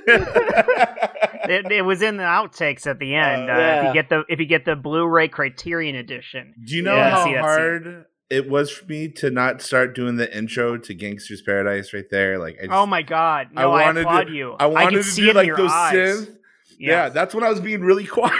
It, 1.47 1.71
it 1.71 1.81
was 1.83 2.01
in 2.01 2.17
the 2.17 2.23
outtakes 2.23 2.87
at 2.87 2.97
the 2.97 3.13
end. 3.13 3.49
Uh, 3.49 3.53
Uh, 3.53 3.57
If 3.81 3.85
you 3.87 3.93
get 3.93 4.09
the 4.09 4.23
if 4.29 4.39
you 4.39 4.45
get 4.47 4.65
the 4.65 4.75
Blu-ray 4.75 5.27
Criterion 5.27 5.95
edition, 5.95 6.53
Do 6.65 6.75
you 6.75 6.81
know 6.81 6.95
Yeah. 6.95 7.09
how 7.11 7.23
See 7.25 7.33
that 7.33 7.41
hard 7.41 8.05
it 8.31 8.49
was 8.49 8.71
for 8.71 8.85
me 8.85 9.07
to 9.09 9.29
not 9.29 9.61
start 9.61 9.93
doing 9.93 10.15
the 10.15 10.35
intro 10.35 10.75
to 10.77 10.95
Gangsta's 10.95 11.43
Paradise 11.43 11.93
right 11.93 12.09
there? 12.09 12.39
Like, 12.39 12.55
I 12.57 12.61
just, 12.65 12.71
oh 12.73 12.87
my 12.87 13.03
god, 13.03 13.49
no, 13.53 13.61
I, 13.61 13.85
wanted 13.85 14.01
applaud 14.01 14.23
to, 14.27 14.33
you. 14.33 14.55
I 14.59 14.65
wanted 14.65 14.89
can 14.89 14.97
to 14.97 15.03
see 15.03 15.21
do 15.21 15.27
it 15.27 15.31
in 15.31 15.35
like 15.37 15.47
your 15.47 15.57
those 15.57 15.71
eyes. 15.71 15.93
synth. 15.95 16.35
Yeah. 16.79 17.09
that's 17.09 17.35
when 17.35 17.43
I 17.43 17.49
was 17.49 17.59
being 17.61 17.81
really 17.81 18.05
quiet. 18.17 18.33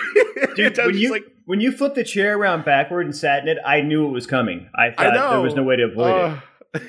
Dude, 0.55 0.79
I 0.79 0.87
was 0.87 0.93
when 0.95 1.01
you 1.03 1.11
like, 1.11 1.25
when 1.45 1.61
you 1.61 1.71
flipped 1.71 1.95
the 1.95 2.03
chair 2.03 2.35
around 2.35 2.65
backward 2.65 3.05
and 3.05 3.15
sat 3.15 3.43
in 3.43 3.47
it, 3.49 3.59
I 3.63 3.81
knew 3.81 4.07
it 4.07 4.11
was 4.11 4.25
coming. 4.25 4.67
I 4.75 4.89
thought 4.89 5.05
I 5.05 5.15
know. 5.15 5.29
there 5.29 5.41
was 5.41 5.53
no 5.53 5.61
way 5.61 5.75
to 5.75 5.83
avoid 5.83 6.31
it. 6.33 6.39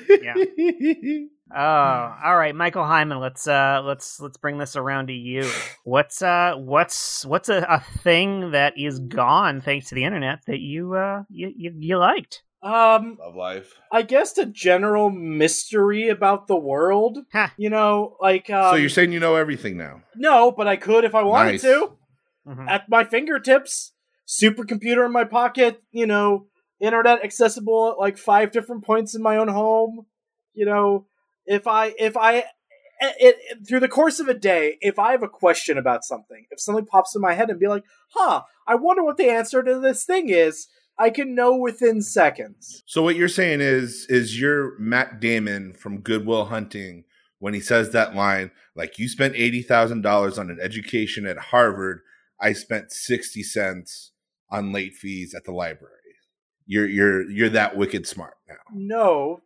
It. 0.09 1.29
Oh, 1.49 2.13
all 2.25 2.35
right, 2.35 2.53
Michael 2.53 2.83
Heiman. 2.83 3.21
Let's 3.21 3.47
uh, 3.47 3.81
let's 3.85 4.19
let's 4.19 4.35
bring 4.35 4.57
this 4.57 4.75
around 4.75 5.07
to 5.07 5.13
you. 5.13 5.49
What's 5.85 6.21
uh, 6.21 6.55
what's 6.57 7.25
what's 7.25 7.47
a, 7.47 7.65
a 7.69 7.79
thing 8.01 8.51
that 8.51 8.73
is 8.77 8.99
gone 8.99 9.61
thanks 9.61 9.87
to 9.87 9.95
the 9.95 10.03
internet 10.03 10.39
that 10.47 10.59
you 10.59 10.95
uh, 10.95 11.23
you 11.29 11.53
you, 11.55 11.73
you 11.79 11.97
liked? 11.99 12.43
Um, 12.61 13.17
Love 13.21 13.35
life. 13.37 13.73
I 13.93 14.01
guess 14.01 14.33
the 14.33 14.45
general 14.45 15.09
mystery 15.09 16.09
about 16.09 16.47
the 16.47 16.57
world. 16.57 17.19
Huh. 17.31 17.47
You 17.55 17.69
know, 17.69 18.17
like 18.19 18.49
um, 18.49 18.71
so 18.71 18.75
you're 18.75 18.89
saying 18.89 19.13
you 19.13 19.21
know 19.21 19.35
everything 19.35 19.77
now? 19.77 20.01
no, 20.17 20.51
but 20.51 20.67
I 20.67 20.75
could 20.75 21.05
if 21.05 21.15
I 21.15 21.23
wanted 21.23 21.51
Nice. 21.51 21.61
to. 21.61 21.93
Mhm. 22.45 22.69
At 22.69 22.89
my 22.89 23.05
fingertips, 23.05 23.93
supercomputer 24.27 25.05
in 25.05 25.13
my 25.13 25.23
pocket. 25.23 25.81
You 25.91 26.07
know, 26.07 26.47
internet 26.79 27.23
accessible 27.23 27.91
at 27.91 27.99
like 27.99 28.17
five 28.17 28.51
different 28.51 28.83
points 28.83 29.15
in 29.15 29.21
my 29.21 29.37
own 29.37 29.47
home. 29.47 30.05
You 30.53 30.65
know, 30.65 31.07
if 31.45 31.67
I 31.67 31.93
if 31.97 32.17
I 32.17 32.37
it, 32.99 33.15
it, 33.19 33.67
through 33.67 33.81
the 33.81 33.87
course 33.87 34.19
of 34.19 34.27
a 34.27 34.33
day, 34.33 34.77
if 34.81 34.97
I 34.97 35.11
have 35.11 35.23
a 35.23 35.29
question 35.29 35.77
about 35.77 36.03
something, 36.03 36.45
if 36.49 36.59
something 36.59 36.85
pops 36.85 37.15
in 37.15 37.21
my 37.21 37.33
head 37.33 37.49
and 37.49 37.59
be 37.59 37.67
like, 37.67 37.83
"Huh, 38.09 38.43
I 38.67 38.75
wonder 38.75 39.03
what 39.03 39.17
the 39.17 39.29
answer 39.29 39.61
to 39.61 39.79
this 39.79 40.03
thing 40.03 40.29
is," 40.29 40.67
I 40.97 41.09
can 41.09 41.35
know 41.35 41.55
within 41.55 42.01
seconds. 42.01 42.83
So 42.85 43.03
what 43.03 43.15
you're 43.15 43.27
saying 43.27 43.61
is 43.61 44.05
is 44.09 44.39
you're 44.39 44.77
Matt 44.79 45.19
Damon 45.19 45.73
from 45.73 46.01
Good 46.01 46.25
Will 46.25 46.45
Hunting 46.45 47.03
when 47.39 47.53
he 47.53 47.59
says 47.59 47.91
that 47.91 48.15
line 48.15 48.51
like 48.77 48.99
you 48.99 49.09
spent 49.09 49.33
$80,000 49.33 50.37
on 50.37 50.51
an 50.51 50.59
education 50.61 51.25
at 51.25 51.37
Harvard, 51.37 52.01
I 52.39 52.53
spent 52.53 52.91
60 52.91 53.41
cents 53.41 54.11
on 54.51 54.71
late 54.71 54.93
fees 54.93 55.33
at 55.35 55.43
the 55.45 55.51
library. 55.51 55.95
You're 56.67 56.87
you're 56.87 57.29
you're 57.29 57.49
that 57.49 57.75
wicked 57.75 58.05
smart 58.07 58.35
now. 58.47 58.55
No, 58.73 59.41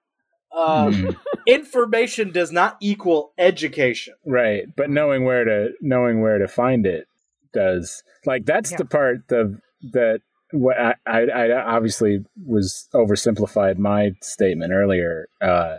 um, 0.55 0.93
Hmm. 0.93 1.09
information 1.47 2.32
does 2.32 2.51
not 2.51 2.78
equal 2.82 3.32
education. 3.38 4.15
Right, 4.26 4.65
but 4.76 4.89
knowing 4.89 5.24
where 5.24 5.45
to 5.45 5.69
knowing 5.82 6.22
where 6.22 6.38
to 6.39 6.47
find 6.47 6.86
it 6.86 7.05
does. 7.53 8.03
Like 8.26 8.45
that's 8.45 8.72
Yeah. 8.72 8.78
the 8.78 8.86
part 8.86 9.17
of 9.32 9.55
that. 9.93 10.22
What 10.53 10.78
I, 10.78 10.95
I, 11.07 11.22
I 11.30 11.76
obviously 11.76 12.26
was 12.45 12.89
oversimplified 12.93 13.78
my 13.78 14.11
statement 14.22 14.74
earlier. 14.74 15.28
Uh, 15.41 15.78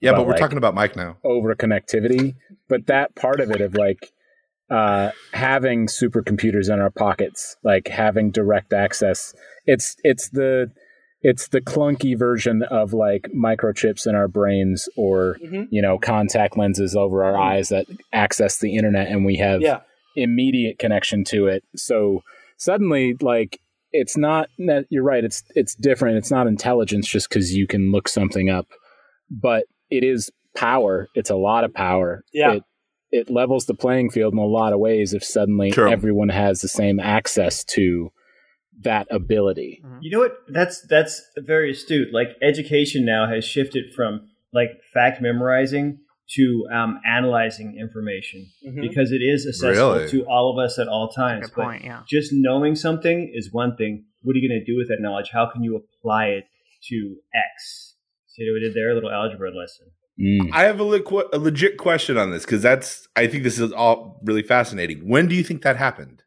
Yeah, 0.00 0.12
Well, 0.12 0.20
but 0.20 0.26
we're 0.26 0.32
like- 0.34 0.40
talking 0.40 0.58
about 0.58 0.74
Mike 0.76 0.94
now. 0.94 1.16
over 1.24 1.52
connectivity, 1.56 2.36
but 2.68 2.86
that 2.86 3.16
part 3.16 3.40
of 3.40 3.50
it 3.50 3.60
of 3.60 3.74
like 3.74 4.12
uh, 4.70 5.10
having 5.32 5.86
supercomputers 5.86 6.72
in 6.72 6.78
our 6.80 6.88
pockets, 6.90 7.56
like 7.64 7.88
having 7.88 8.30
direct 8.30 8.72
access. 8.72 9.34
It's 9.66 9.96
it's 10.04 10.30
the 10.30 10.70
it's 11.22 11.48
the 11.48 11.60
clunky 11.60 12.18
version 12.18 12.62
of 12.64 12.92
like 12.92 13.28
microchips 13.34 14.06
in 14.06 14.14
our 14.14 14.28
brains 14.28 14.88
or 14.96 15.36
Mhm. 15.44 15.68
you 15.70 15.80
know 15.82 15.98
contact 15.98 16.56
lenses 16.56 16.94
over 16.96 17.24
our 17.24 17.36
eyes 17.38 17.68
that 17.70 17.86
access 18.12 18.58
the 18.58 18.76
internet 18.76 19.08
and 19.08 19.24
we 19.24 19.36
have 19.36 19.60
Yeah. 19.62 19.80
immediate 20.16 20.78
connection 20.78 21.24
to 21.24 21.46
it. 21.46 21.62
So 21.76 22.22
suddenly, 22.58 23.14
like, 23.20 23.58
it's 23.92 24.16
not. 24.16 24.48
that- 24.58 24.86
You're 24.90 25.02
right. 25.04 25.24
It's 25.24 25.42
it's 25.54 25.74
different. 25.74 26.16
It's 26.18 26.30
not 26.30 26.46
intelligence 26.46 27.06
just 27.08 27.28
because 27.28 27.54
you 27.54 27.66
can 27.66 27.92
look 27.92 28.08
something 28.08 28.48
up, 28.50 28.66
but 29.30 29.64
it 29.90 30.04
is 30.04 30.30
power. 30.56 31.08
It's 31.14 31.30
a 31.30 31.36
lot 31.36 31.64
of 31.64 31.72
power. 31.74 32.22
Yeah. 32.32 32.54
It, 32.54 32.62
it 33.10 33.30
levels 33.30 33.66
the 33.66 33.74
playing 33.74 34.10
field 34.10 34.32
in 34.32 34.38
a 34.38 34.46
lot 34.46 34.72
of 34.72 34.78
ways 34.80 35.12
if 35.12 35.22
suddenly 35.22 35.70
True. 35.70 35.90
everyone 35.90 36.30
has 36.30 36.60
the 36.60 36.68
same 36.68 36.98
access 37.00 37.62
to 37.64 38.10
that 38.84 39.06
ability. 39.10 39.82
You 40.00 40.10
know 40.10 40.18
what? 40.20 40.32
That's 40.48 40.80
that's 40.88 41.22
very 41.38 41.70
astute. 41.72 42.08
Like 42.12 42.28
education 42.42 43.04
now 43.04 43.26
has 43.28 43.44
shifted 43.44 43.92
from 43.94 44.28
like 44.52 44.70
fact 44.92 45.20
memorizing 45.22 45.98
to 46.36 46.66
um, 46.72 47.00
analyzing 47.06 47.76
information 47.78 48.46
Mhm. 48.66 48.80
because 48.80 49.12
it 49.12 49.20
is 49.22 49.46
accessible 49.46 49.94
Really? 49.96 50.08
to 50.10 50.24
all 50.26 50.50
of 50.52 50.62
us 50.64 50.78
at 50.78 50.88
all 50.88 51.08
times. 51.10 51.46
Good 51.46 51.54
But 51.56 51.64
point. 51.64 51.84
Yeah. 51.84 52.02
just 52.08 52.30
knowing 52.32 52.74
something 52.74 53.30
is 53.34 53.50
one 53.52 53.76
thing. 53.76 54.04
What 54.22 54.34
are 54.34 54.38
you 54.38 54.48
going 54.48 54.60
to 54.60 54.64
do 54.64 54.76
with 54.78 54.88
that 54.88 55.00
knowledge? 55.00 55.30
How 55.32 55.50
can 55.52 55.62
you 55.62 55.76
apply 55.76 56.26
it 56.26 56.44
to 56.88 57.16
X? 57.34 57.96
See 58.28 58.48
what 58.48 58.54
we 58.54 58.60
did 58.60 58.74
there? 58.74 58.90
A 58.90 58.94
little 58.94 59.10
algebra 59.10 59.50
lesson. 59.50 59.86
Mm. 60.20 60.50
I 60.52 60.62
have 60.64 60.78
a, 60.80 60.84
liqu- 60.84 61.28
a 61.32 61.38
legit 61.38 61.76
question 61.76 62.16
on 62.16 62.30
this 62.30 62.44
because 62.44 62.62
that's 62.62 63.08
I 63.16 63.26
think 63.26 63.42
this 63.42 63.58
is 63.58 63.72
all 63.72 64.20
really 64.24 64.42
fascinating. 64.42 65.08
When 65.08 65.26
do 65.26 65.34
you 65.34 65.42
think 65.42 65.62
that 65.62 65.76
happened? 65.76 66.22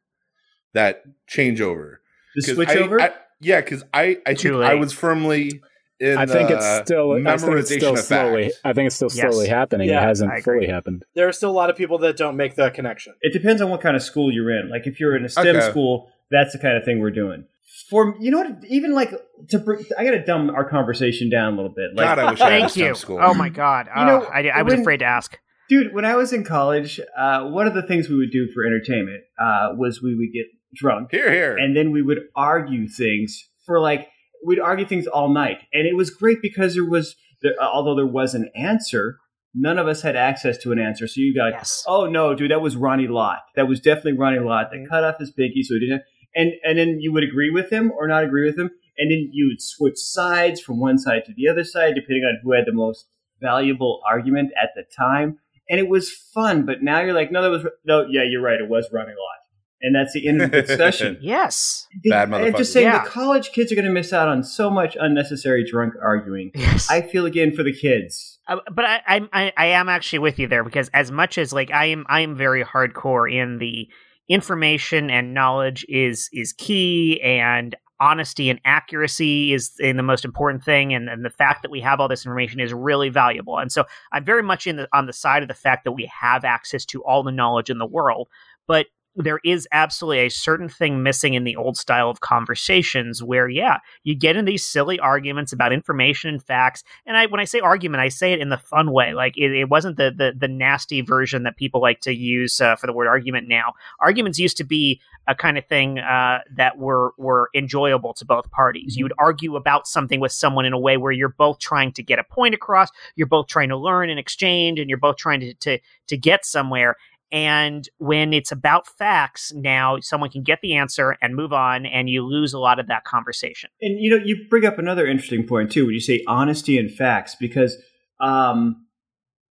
That 0.74 1.04
changeover. 1.30 1.98
The 2.36 2.42
'Cause 2.46 2.56
switch 2.56 2.70
I- 2.70 2.76
over? 2.80 3.02
I- 3.02 3.14
yeah, 3.42 3.62
because 3.62 3.84
I 3.94 4.18
I 4.26 4.34
think 4.36 4.56
I 4.56 4.76
was 4.76 4.94
firmly 4.94 5.62
in. 6.00 6.18
I 6.18 6.26
think 6.26 6.50
it's 6.50 6.66
uh, 6.66 6.84
still. 6.84 7.12
I 7.14 7.16
think 7.16 7.28
it's 7.30 7.44
memorization 7.44 7.78
still 7.78 7.98
slowly. 7.98 8.44
facts. 8.46 8.60
I 8.64 8.74
think 8.74 8.88
it's 8.88 8.96
still 8.96 9.10
Yes. 9.14 9.20
slowly 9.34 9.48
happening. 9.48 9.90
Yeah, 9.90 10.02
it 10.04 10.08
hasn't 10.08 10.32
I 10.32 10.42
fully 10.42 10.68
happened. 10.68 11.04
There 11.16 11.28
are 11.28 11.32
still 11.32 11.50
a 11.52 11.58
lot 11.62 11.70
of 11.70 11.76
people 11.76 11.98
that 12.00 12.18
don't 12.18 12.36
make 12.38 12.56
that 12.56 12.74
connection. 12.74 13.14
It 13.22 13.34
depends 13.34 13.62
on 13.62 13.70
what 13.70 13.82
kind 13.82 13.96
of 13.96 14.02
school 14.04 14.32
you're 14.32 14.52
in. 14.52 14.70
Like 14.70 14.88
if 14.88 15.00
you're 15.00 15.16
in 15.16 15.26
a 15.26 15.30
STEM 15.30 15.56
Okay. 15.56 15.70
school, 15.70 16.10
that's 16.32 16.54
the 16.54 16.60
kind 16.60 16.78
of 16.78 16.84
thing 16.86 17.00
we're 17.00 17.12
doing. 17.12 17.46
For 17.90 18.16
you 18.20 18.32
know 18.32 18.40
what? 18.40 18.64
Even 18.70 18.94
like 18.94 19.12
to, 19.50 19.60
br- 19.60 19.76
I 19.98 20.04
got 20.06 20.12
to 20.12 20.24
dumb 20.26 20.50
our 20.50 20.68
conversation 20.68 21.30
down 21.30 21.54
a 21.54 21.56
little 21.58 21.74
bit. 21.76 21.92
Like, 21.94 22.06
God, 22.08 22.20
I 22.20 22.32
wish 22.32 22.42
I 22.42 22.50
had 22.52 22.60
Thank 22.62 22.72
STEM 22.72 22.88
you. 22.88 22.96
school. 22.96 23.20
Oh 23.22 23.34
my 23.34 23.50
god. 23.50 23.88
You 23.96 24.06
know, 24.06 24.26
Oh, 24.26 24.32
I, 24.34 24.48
I 24.48 24.62
was 24.64 24.74
when- 24.74 24.82
afraid 24.82 24.98
to 24.98 25.06
ask. 25.06 25.38
dude, 25.70 25.94
when 25.94 26.06
I 26.06 26.16
was 26.16 26.32
in 26.34 26.44
college, 26.44 27.00
uh, 27.18 27.44
one 27.50 27.68
of 27.68 27.74
the 27.74 27.82
things 27.84 28.08
we 28.10 28.18
would 28.18 28.32
do 28.32 28.48
for 28.54 28.66
entertainment 28.66 29.24
uh, 29.40 29.70
was 29.76 30.02
we 30.02 30.16
would 30.16 30.32
get 30.34 30.46
drunk 30.76 31.10
Here, 31.12 31.32
here. 31.32 31.58
and 31.58 31.76
then 31.76 31.92
we 31.92 32.02
would 32.02 32.20
argue 32.36 32.88
things 32.88 33.48
for 33.66 33.80
like 33.80 34.08
we'd 34.46 34.60
argue 34.60 34.86
things 34.86 35.08
all 35.08 35.30
night, 35.30 35.58
and 35.74 35.88
it 35.88 35.96
was 35.96 36.10
great 36.12 36.38
because 36.42 36.76
there 36.76 36.86
was 36.86 37.16
there, 37.42 37.54
although 37.62 37.96
there 37.96 38.06
was 38.06 38.34
an 38.36 38.50
answer, 38.56 39.18
none 39.54 39.78
of 39.80 39.88
us 39.88 40.02
had 40.04 40.16
access 40.16 40.58
to 40.60 40.72
an 40.72 40.80
answer. 40.80 41.08
So 41.08 41.22
you 41.22 41.34
got 41.36 41.52
Yes. 41.54 41.84
Oh 41.88 42.06
no, 42.06 42.36
dude, 42.36 42.52
that 42.52 42.62
was 42.62 42.76
Ronnie 42.76 43.08
Lott. 43.08 43.40
That 43.56 43.68
was 43.68 43.80
definitely 43.80 44.14
Ronnie 44.14 44.40
Lott. 44.40 44.70
They 44.72 44.78
Mhm. 44.80 44.90
cut 44.90 45.04
off 45.04 45.18
his 45.20 45.32
pinky, 45.32 45.64
so 45.64 45.74
he 45.76 45.80
didn't. 45.82 45.94
Have, 46.00 46.02
and 46.36 46.52
and 46.64 46.78
then 46.78 47.00
you 47.00 47.12
would 47.14 47.24
agree 47.24 47.50
with 47.50 47.70
him 47.72 47.92
or 47.98 48.08
not 48.08 48.24
agree 48.24 48.46
with 48.46 48.58
him, 48.60 48.70
and 48.98 49.12
then 49.12 49.30
you 49.32 49.48
would 49.48 49.62
switch 49.62 49.98
sides 49.98 50.62
from 50.62 50.80
one 50.80 50.98
side 50.98 51.24
to 51.26 51.34
the 51.36 51.48
other 51.48 51.64
side 51.64 51.96
depending 51.96 52.24
on 52.24 52.40
who 52.44 52.52
had 52.54 52.66
the 52.66 52.74
most 52.74 53.08
valuable 53.42 54.02
argument 54.10 54.52
at 54.62 54.70
the 54.76 54.84
time. 54.96 55.40
And 55.70 55.80
it 55.80 55.90
was 55.90 56.12
fun. 56.12 56.64
But 56.66 56.84
now 56.84 57.02
you're 57.02 57.14
like, 57.16 57.32
no, 57.32 57.42
that 57.42 57.50
was 57.50 57.66
no, 57.86 58.06
yeah, 58.08 58.22
you're 58.24 58.42
right. 58.42 58.60
It 58.62 58.70
was 58.70 58.88
Ronnie 58.94 59.08
Lott, 59.10 59.40
and 59.82 59.96
that's 59.96 60.14
the 60.14 60.28
end 60.28 60.42
of 60.42 60.52
the 60.52 60.62
discussion. 60.62 61.18
Yes. 61.22 61.88
Bad 62.10 62.34
I'm 62.34 62.56
just 62.56 62.74
saying, 62.74 62.88
Yeah. 62.88 63.04
the 63.04 63.10
college 63.10 63.52
kids 63.52 63.72
are 63.72 63.76
going 63.76 63.86
to 63.86 63.92
miss 63.92 64.14
out 64.14 64.28
on 64.28 64.44
so 64.44 64.70
much 64.70 64.98
unnecessary 65.00 65.64
drunk 65.70 65.94
arguing. 66.02 66.52
Yes. 66.56 66.90
I 66.90 67.02
feel 67.02 67.26
again 67.26 67.56
for 67.56 67.64
the 67.64 67.74
kids. 67.74 68.40
Uh, 68.48 68.58
but 68.72 68.86
I, 68.86 69.02
I, 69.08 69.30
I, 69.34 69.54
I 69.58 69.66
am 69.68 69.90
actually 69.90 70.20
with 70.20 70.40
you 70.40 70.48
there 70.48 70.64
because 70.64 70.90
as 70.94 71.12
much 71.12 71.38
as 71.38 71.52
like 71.52 71.72
I 71.72 71.86
am, 71.86 72.06
I 72.10 72.22
am 72.22 72.36
very 72.36 72.64
hardcore 72.64 73.32
in 73.32 73.58
the 73.58 73.88
information 74.28 75.10
and 75.10 75.34
knowledge 75.34 75.86
is 75.88 76.30
is 76.34 76.54
key, 76.54 77.22
and 77.22 77.76
honesty 78.00 78.50
and 78.50 78.60
accuracy 78.66 79.54
is 79.54 79.72
in 79.80 79.98
the 79.98 80.04
most 80.04 80.26
important 80.26 80.64
thing, 80.64 80.94
and, 80.94 81.10
and 81.10 81.24
the 81.24 81.30
fact 81.30 81.62
that 81.62 81.72
we 81.72 81.80
have 81.82 82.00
all 82.00 82.08
this 82.08 82.26
information 82.26 82.60
is 82.60 82.74
really 82.74 83.10
valuable. 83.10 83.58
And 83.58 83.72
so 83.72 83.86
I'm 84.12 84.26
very 84.26 84.44
much 84.44 84.68
in 84.68 84.76
the 84.76 84.88
on 84.94 85.06
the 85.06 85.14
side 85.14 85.42
of 85.44 85.48
the 85.48 85.54
fact 85.54 85.84
that 85.86 85.94
we 85.94 86.10
have 86.22 86.44
access 86.44 86.86
to 86.86 87.04
all 87.04 87.24
the 87.24 87.32
knowledge 87.32 87.70
in 87.70 87.78
the 87.78 87.86
world, 87.86 88.28
but 88.68 88.88
there 89.16 89.40
is 89.44 89.68
absolutely 89.72 90.26
a 90.26 90.30
certain 90.30 90.70
thing 90.70 91.04
missing 91.04 91.34
in 91.34 91.44
the 91.44 91.56
old 91.56 91.78
style 91.78 92.10
of 92.10 92.20
conversations 92.22 93.24
where 93.24 93.48
yeah 93.48 93.78
you 94.04 94.16
get 94.16 94.36
in 94.36 94.46
these 94.46 94.66
silly 94.66 95.00
arguments 95.00 95.54
about 95.54 95.74
information 95.74 96.30
and 96.30 96.44
facts 96.44 96.84
and 97.06 97.18
I 97.18 97.26
when 97.28 97.40
I 97.40 97.46
say 97.46 97.60
argument, 97.60 98.02
I 98.02 98.10
say 98.10 98.34
it 98.34 98.40
in 98.40 98.50
the 98.50 98.58
fun 98.58 98.92
way. 98.92 99.14
Like 99.14 99.38
it, 99.38 99.52
it 99.52 99.70
wasn't 99.70 99.98
the, 99.98 100.14
the 100.16 100.34
the 100.38 100.48
nasty 100.48 101.02
version 101.02 101.44
that 101.44 101.58
people 101.58 101.82
like 101.82 102.02
to 102.02 102.14
use 102.14 102.60
uh, 102.62 102.76
for 102.76 102.88
the 102.88 102.94
word 102.94 103.08
argument 103.08 103.48
now. 103.48 103.74
Arguments 104.00 104.40
used 104.40 104.58
to 104.58 104.64
be 104.64 105.02
a 105.28 105.36
kind 105.36 105.58
of 105.58 105.66
thing 105.66 106.00
uh, 106.00 106.40
that 106.56 106.78
were 106.78 107.14
were 107.18 107.50
enjoyable 107.56 108.14
to 108.16 108.26
both 108.26 108.50
parties. 108.52 108.96
You 108.96 109.06
would 109.06 109.14
argue 109.18 109.56
about 109.56 109.88
something 109.88 110.20
with 110.20 110.32
someone 110.32 110.66
in 110.66 110.74
a 110.74 110.80
way 110.80 110.98
where 110.98 111.12
you're 111.12 111.30
both 111.30 111.60
trying 111.60 111.92
to 111.94 112.04
get 112.04 112.20
a 112.20 112.24
point 112.24 112.56
across, 112.56 112.90
you're 113.16 113.28
both 113.28 113.48
trying 113.48 113.70
to 113.70 113.78
learn 113.78 114.10
and 114.10 114.20
exchange, 114.20 114.80
and 114.80 114.90
you're 114.90 114.98
both 114.98 115.18
trying 115.18 115.40
to 115.42 115.54
to 115.56 115.80
to 116.08 116.18
get 116.18 116.46
somewhere. 116.46 116.96
And 117.36 117.90
when 117.98 118.32
it's 118.32 118.54
about 118.54 118.88
facts, 118.88 119.52
now 119.54 120.00
someone 120.00 120.30
can 120.30 120.42
get 120.42 120.62
the 120.62 120.74
answer 120.74 121.18
and 121.22 121.36
move 121.36 121.52
on, 121.52 121.86
and 121.86 122.10
you 122.10 122.24
lose 122.26 122.54
a 122.54 122.60
lot 122.60 122.80
of 122.80 122.88
that 122.88 123.04
conversation. 123.04 123.70
And 123.82 124.00
you 124.00 124.10
know, 124.10 124.24
you 124.24 124.46
bring 124.50 124.66
up 124.66 124.80
another 124.80 125.06
interesting 125.06 125.46
point 125.46 125.70
too 125.70 125.86
when 125.86 125.94
you 125.94 126.00
say 126.00 126.24
honesty 126.28 126.78
and 126.78 126.90
facts, 126.90 127.36
because 127.38 127.76
um, 128.22 128.86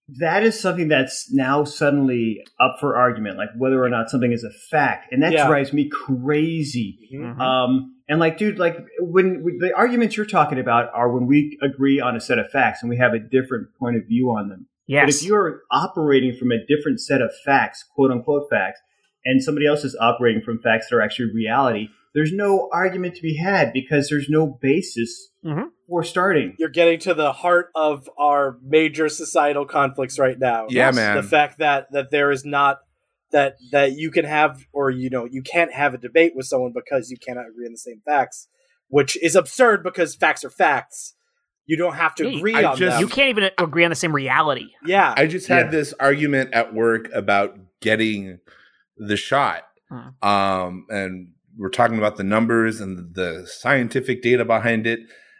that 0.07 0.43
is 0.43 0.57
something 0.57 0.87
that's 0.87 1.29
now 1.33 1.65
suddenly 1.65 2.41
up 2.57 2.77
for 2.79 2.95
argument, 2.95 3.37
like 3.37 3.49
whether 3.57 3.83
or 3.83 3.89
not 3.89 4.09
something 4.09 4.31
is 4.31 4.45
a 4.45 4.51
fact, 4.71 5.11
and 5.11 5.21
that 5.21 5.33
Yeah. 5.33 5.45
drives 5.45 5.73
me 5.73 5.89
crazy. 5.89 6.97
Mhm. 7.13 7.37
Um, 7.37 7.95
and 8.07 8.17
like, 8.17 8.37
dude, 8.37 8.59
like 8.59 8.77
when, 9.01 9.43
when 9.43 9.57
the 9.57 9.73
arguments 9.75 10.15
you're 10.15 10.25
talking 10.25 10.57
about 10.57 10.89
are 10.93 11.11
when 11.11 11.27
we 11.27 11.59
agree 11.61 11.99
on 11.99 12.15
a 12.15 12.21
set 12.21 12.39
of 12.39 12.49
facts 12.49 12.81
and 12.81 12.89
we 12.89 12.95
have 12.95 13.13
a 13.13 13.19
different 13.19 13.75
point 13.77 13.97
of 13.97 14.07
view 14.07 14.29
on 14.29 14.47
them. 14.47 14.67
But 14.87 14.93
Yes. 14.93 15.21
if 15.21 15.27
you're 15.27 15.61
operating 15.71 16.35
from 16.35 16.51
a 16.51 16.57
different 16.65 16.99
set 16.99 17.21
of 17.21 17.31
facts, 17.45 17.83
quote 17.95 18.11
unquote 18.11 18.49
facts, 18.49 18.79
and 19.25 19.41
somebody 19.41 19.65
else 19.67 19.83
is 19.85 19.95
operating 19.99 20.41
from 20.41 20.59
facts 20.59 20.89
that 20.89 20.95
are 20.97 21.01
actually 21.01 21.31
reality, 21.33 21.87
there's 22.13 22.33
no 22.33 22.69
argument 22.73 23.15
to 23.15 23.21
be 23.21 23.37
had 23.37 23.71
because 23.73 24.09
there's 24.09 24.27
no 24.29 24.57
basis 24.61 25.29
Mhm. 25.45 25.69
for 25.87 26.03
starting. 26.03 26.55
You're 26.59 26.69
getting 26.69 26.99
to 26.99 27.13
the 27.13 27.31
heart 27.31 27.69
of 27.75 28.09
our 28.17 28.57
major 28.61 29.07
societal 29.09 29.65
conflicts 29.65 30.19
right 30.19 30.37
now. 30.37 30.67
Yeah, 30.69 30.87
Yes, 30.87 30.95
man. 30.95 31.15
The 31.15 31.23
fact 31.23 31.59
that 31.59 31.91
that 31.93 32.11
there 32.11 32.29
is 32.31 32.43
not 32.45 32.79
that 33.31 33.55
that 33.71 33.93
you 33.93 34.11
can 34.11 34.25
have 34.25 34.59
or 34.73 34.91
you 34.91 35.09
know 35.09 35.25
you 35.25 35.41
can't 35.41 35.71
have 35.73 35.93
a 35.93 35.97
debate 35.97 36.33
with 36.35 36.45
someone 36.45 36.71
because 36.73 37.09
you 37.09 37.17
cannot 37.17 37.47
agree 37.47 37.65
on 37.65 37.71
the 37.71 37.77
same 37.77 38.01
facts, 38.05 38.47
which 38.89 39.17
is 39.23 39.35
absurd 39.35 39.81
because 39.81 40.13
facts 40.13 40.43
are 40.43 40.49
facts. 40.51 41.15
You 41.65 41.77
don't 41.77 41.95
have 41.95 42.13
to 42.15 42.27
agree 42.27 42.55
I 42.55 42.63
on 42.71 42.77
just- 42.77 42.97
them. 42.97 43.01
you 43.01 43.07
can't 43.07 43.29
even 43.29 43.49
agree 43.57 43.83
on 43.85 43.89
the 43.89 43.95
same 43.95 44.13
reality. 44.13 44.69
yeah, 44.85 45.13
I 45.15 45.27
just 45.27 45.47
had 45.47 45.65
Yeah. 45.67 45.71
this 45.71 45.93
argument 45.99 46.53
at 46.53 46.73
work 46.73 47.09
about 47.13 47.57
getting 47.81 48.39
the 48.97 49.15
shot. 49.17 49.63
Hmm. 49.89 50.27
Um, 50.27 50.85
and 50.89 51.29
we're 51.57 51.69
talking 51.69 51.97
about 51.97 52.17
the 52.17 52.23
numbers 52.23 52.81
and 52.81 53.13
the 53.15 53.45
scientific 53.47 54.21
data 54.21 54.43
behind 54.43 54.87
it. 54.87 54.99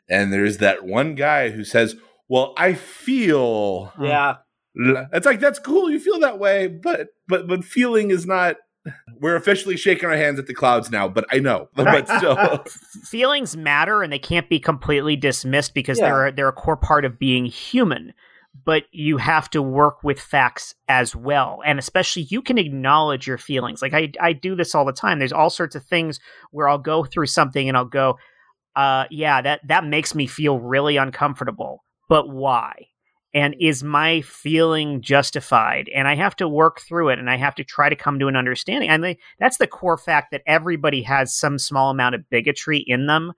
And 0.10 0.32
there's 0.32 0.58
that 0.60 0.86
one 0.86 1.16
guy 1.16 1.50
who 1.50 1.64
says, 1.64 1.96
Well, 2.30 2.54
I 2.58 2.74
feel 2.74 3.92
yeah. 4.02 4.36
it's 4.76 5.26
like 5.26 5.40
that's 5.40 5.60
cool, 5.60 5.90
you 5.92 6.00
feel 6.00 6.20
that 6.20 6.40
way, 6.40 6.68
but 6.68 7.10
but 7.28 7.48
but 7.48 7.64
feeling 7.64 8.12
is 8.12 8.26
not 8.26 8.56
we're 9.20 9.36
officially 9.36 9.78
shaking 9.78 10.10
our 10.10 10.16
hands 10.18 10.40
at 10.40 10.48
the 10.48 10.54
clouds 10.54 10.92
now, 10.92 11.08
but 11.08 11.26
I 11.32 11.40
know. 11.40 11.70
But 11.76 12.08
still 12.08 12.36
feelings 13.06 13.56
matter 13.56 14.04
and 14.04 14.12
they 14.12 14.20
can't 14.20 14.50
be 14.50 14.60
completely 14.60 15.16
dismissed 15.16 15.74
because 15.74 16.00
Yeah. 16.00 16.06
they're 16.10 16.32
they're 16.32 16.48
a 16.50 16.54
core 16.54 16.78
part 16.78 17.06
of 17.06 17.18
being 17.20 17.46
human 17.46 18.14
but 18.66 18.84
you 18.92 19.18
have 19.18 19.50
to 19.50 19.64
work 19.64 20.04
with 20.04 20.20
facts 20.20 20.76
as 20.88 21.16
well 21.16 21.62
and 21.66 21.80
especially 21.80 22.22
you 22.30 22.40
can 22.40 22.60
acknowledge 22.60 23.26
your 23.26 23.38
feelings 23.40 23.82
like 23.82 23.96
i 23.96 24.12
i 24.22 24.32
do 24.32 24.56
this 24.56 24.76
all 24.76 24.86
the 24.86 24.94
time 24.94 25.18
there's 25.18 25.34
all 25.34 25.50
sorts 25.50 25.76
of 25.76 25.84
things 25.84 26.20
where 26.52 26.70
i'll 26.70 26.78
go 26.78 27.04
through 27.04 27.26
something 27.26 27.68
and 27.68 27.76
i'll 27.76 27.84
go 27.84 28.16
uh 28.76 29.06
yeah 29.10 29.42
that 29.42 29.60
that 29.68 29.84
makes 29.84 30.14
me 30.14 30.28
feel 30.28 30.60
really 30.60 30.98
uncomfortable 30.98 31.84
but 32.10 32.30
why 32.30 32.74
and 33.34 33.56
is 33.60 33.84
my 33.84 34.22
feeling 34.22 35.02
justified? 35.02 35.90
And 35.94 36.08
i 36.08 36.16
have 36.16 36.36
to 36.38 36.48
work 36.48 36.82
through 36.82 37.10
it 37.10 37.20
and 37.20 37.30
i 37.30 37.38
have 37.38 37.56
to 37.56 37.64
try 37.64 37.90
to 37.90 37.96
come 37.96 38.20
to 38.20 38.28
an 38.28 38.36
understanding. 38.36 38.90
And 38.90 39.16
that's 39.40 39.58
the 39.58 39.68
core 39.68 39.98
fact 39.98 40.32
that 40.32 40.42
everybody 40.46 41.02
has 41.04 41.34
some 41.36 41.58
small 41.60 41.90
amount 41.90 42.16
of 42.16 42.30
bigotry 42.30 42.80
in 42.80 43.08
them 43.08 43.34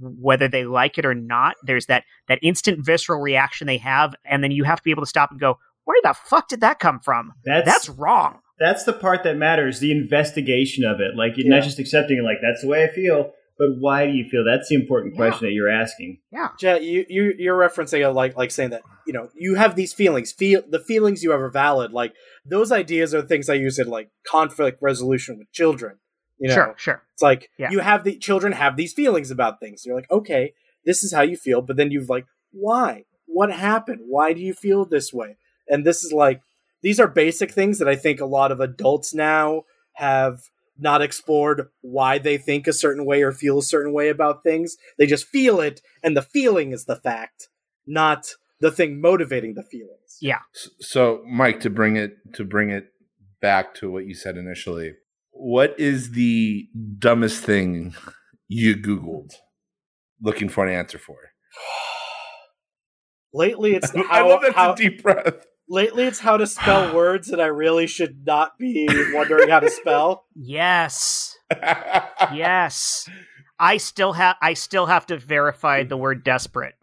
whether 0.00 0.46
they 0.46 0.64
like 0.64 0.96
it 0.96 1.04
or 1.04 1.14
not. 1.14 1.56
There's 1.64 1.86
that 1.86 2.04
that 2.28 2.38
instant 2.42 2.84
visceral 2.84 3.20
reaction 3.20 3.66
they 3.66 3.78
have 3.78 4.14
and 4.24 4.42
then 4.42 4.52
you 4.52 4.64
have 4.64 4.78
to 4.78 4.84
be 4.84 4.90
able 4.92 5.02
to 5.02 5.08
stop 5.08 5.30
and 5.32 5.40
go 5.40 5.58
where 5.84 6.00
the 6.04 6.14
fuck 6.14 6.48
did 6.48 6.60
that 6.60 6.78
come 6.78 7.00
from? 7.00 7.32
That's 7.44 7.66
that's 7.66 7.88
wrong. 7.88 8.38
That's 8.60 8.84
the 8.84 8.92
part 8.92 9.24
that 9.24 9.36
matters, 9.36 9.80
the 9.80 9.90
investigation 9.90 10.84
of 10.84 11.00
it. 11.00 11.16
Like 11.16 11.36
you're 11.36 11.46
Yeah. 11.48 11.56
not 11.56 11.64
just 11.64 11.80
accepting 11.80 12.18
it 12.18 12.22
like 12.22 12.38
that's 12.40 12.62
the 12.62 12.68
way 12.68 12.84
I 12.84 12.88
feel, 12.88 13.32
but 13.58 13.68
why 13.78 14.06
do 14.06 14.12
you 14.12 14.28
feel? 14.28 14.44
That's 14.44 14.68
the 14.68 14.74
important 14.76 15.14
Yeah. 15.14 15.18
question 15.18 15.46
that 15.48 15.52
you're 15.52 15.70
asking. 15.70 16.18
Jett, 16.58 16.82
you, 16.82 17.04
you 17.08 17.34
you're 17.38 17.58
referencing 17.58 18.04
a, 18.06 18.10
like 18.10 18.36
like 18.36 18.50
saying 18.50 18.70
that 18.70 18.82
you 19.06 19.12
know 19.12 19.28
you 19.34 19.54
have 19.56 19.76
these 19.76 19.92
feelings. 19.92 20.32
Feel 20.32 20.62
the 20.68 20.78
feelings 20.80 21.22
you 21.22 21.30
have 21.32 21.40
are 21.40 21.50
valid. 21.50 21.92
Like 21.92 22.14
those 22.44 22.72
ideas 22.72 23.14
are 23.14 23.22
things 23.22 23.48
I 23.48 23.54
use 23.54 23.78
in 23.78 23.88
like 23.88 24.10
conflict 24.26 24.78
resolution 24.82 25.38
with 25.38 25.50
children. 25.52 25.98
You 26.38 26.48
know, 26.48 26.54
sure 26.54 26.74
sure 26.76 27.02
it's 27.12 27.22
like 27.22 27.50
Yeah. 27.58 27.70
you 27.70 27.80
have 27.80 28.04
the 28.04 28.16
children 28.18 28.52
have 28.52 28.76
these 28.76 28.92
feelings 28.92 29.30
about 29.30 29.60
things. 29.60 29.84
You're 29.86 29.94
like, 29.96 30.10
okay, 30.10 30.54
this 30.84 31.04
is 31.04 31.12
how 31.12 31.22
you 31.22 31.36
feel, 31.36 31.62
but 31.62 31.76
then 31.76 31.90
you've 31.92 32.08
like, 32.10 32.26
why? 32.50 33.04
What 33.26 33.52
happened? 33.52 34.00
Why 34.08 34.32
do 34.32 34.40
you 34.40 34.52
feel 34.52 34.84
this 34.84 35.12
way? 35.12 35.36
And 35.68 35.86
this 35.86 36.02
is 36.02 36.12
like 36.12 36.40
these 36.82 36.98
are 36.98 37.06
basic 37.06 37.52
things 37.52 37.78
that 37.78 37.88
I 37.88 37.94
think 37.94 38.20
a 38.20 38.26
lot 38.26 38.50
of 38.50 38.58
adults 38.60 39.14
now 39.14 39.62
have 39.94 40.40
not 40.78 41.02
explored 41.02 41.68
why 41.80 42.18
they 42.18 42.38
think 42.38 42.66
a 42.66 42.72
certain 42.72 43.04
way 43.04 43.22
or 43.22 43.32
feel 43.32 43.58
a 43.58 43.62
certain 43.62 43.92
way 43.92 44.08
about 44.08 44.42
things. 44.42 44.76
They 44.98 45.06
just 45.06 45.26
feel 45.26 45.60
it, 45.60 45.80
and 46.02 46.16
the 46.16 46.22
feeling 46.22 46.72
is 46.72 46.84
the 46.84 46.96
fact, 46.96 47.48
not 47.86 48.34
the 48.60 48.70
thing 48.70 49.00
motivating 49.00 49.54
the 49.54 49.64
feelings. 49.64 50.18
yeah 50.20 50.38
So, 50.80 51.22
Mike, 51.26 51.60
to 51.60 51.70
bring 51.70 51.96
it 51.96 52.16
to 52.34 52.44
bring 52.44 52.70
it 52.70 52.86
back 53.40 53.74
to 53.74 53.90
what 53.90 54.06
you 54.06 54.14
said 54.14 54.36
initially, 54.36 54.94
what 55.32 55.78
is 55.78 56.12
the 56.12 56.68
dumbest 56.98 57.44
thing 57.44 57.94
you 58.48 58.76
Googled 58.76 59.32
looking 60.22 60.48
for 60.48 60.64
an 60.64 60.72
answer 60.72 60.98
for? 60.98 61.16
Lately, 63.34 63.74
it's 63.74 63.94
I 63.94 64.02
how, 64.02 64.28
love 64.28 64.42
that's 64.42 64.54
how 64.54 64.72
a 64.72 64.76
deep 64.76 65.02
breath. 65.02 65.46
Lately 65.72 66.04
it's 66.04 66.18
how 66.20 66.36
to 66.36 66.46
spell 66.46 66.94
words 66.94 67.28
that 67.28 67.40
I 67.40 67.46
really 67.46 67.86
should 67.86 68.26
not 68.26 68.58
be 68.58 68.86
wondering 69.12 69.48
how 69.48 69.60
to 69.60 69.70
spell. 69.70 70.26
yes 70.36 71.36
yes 72.32 73.08
i 73.58 73.76
still 73.76 74.12
have 74.14 74.36
i 74.40 74.54
still 74.54 74.86
have 74.86 75.06
to 75.06 75.16
verify 75.18 75.82
the 75.84 75.96
word 75.96 76.24
desperate 76.24 76.74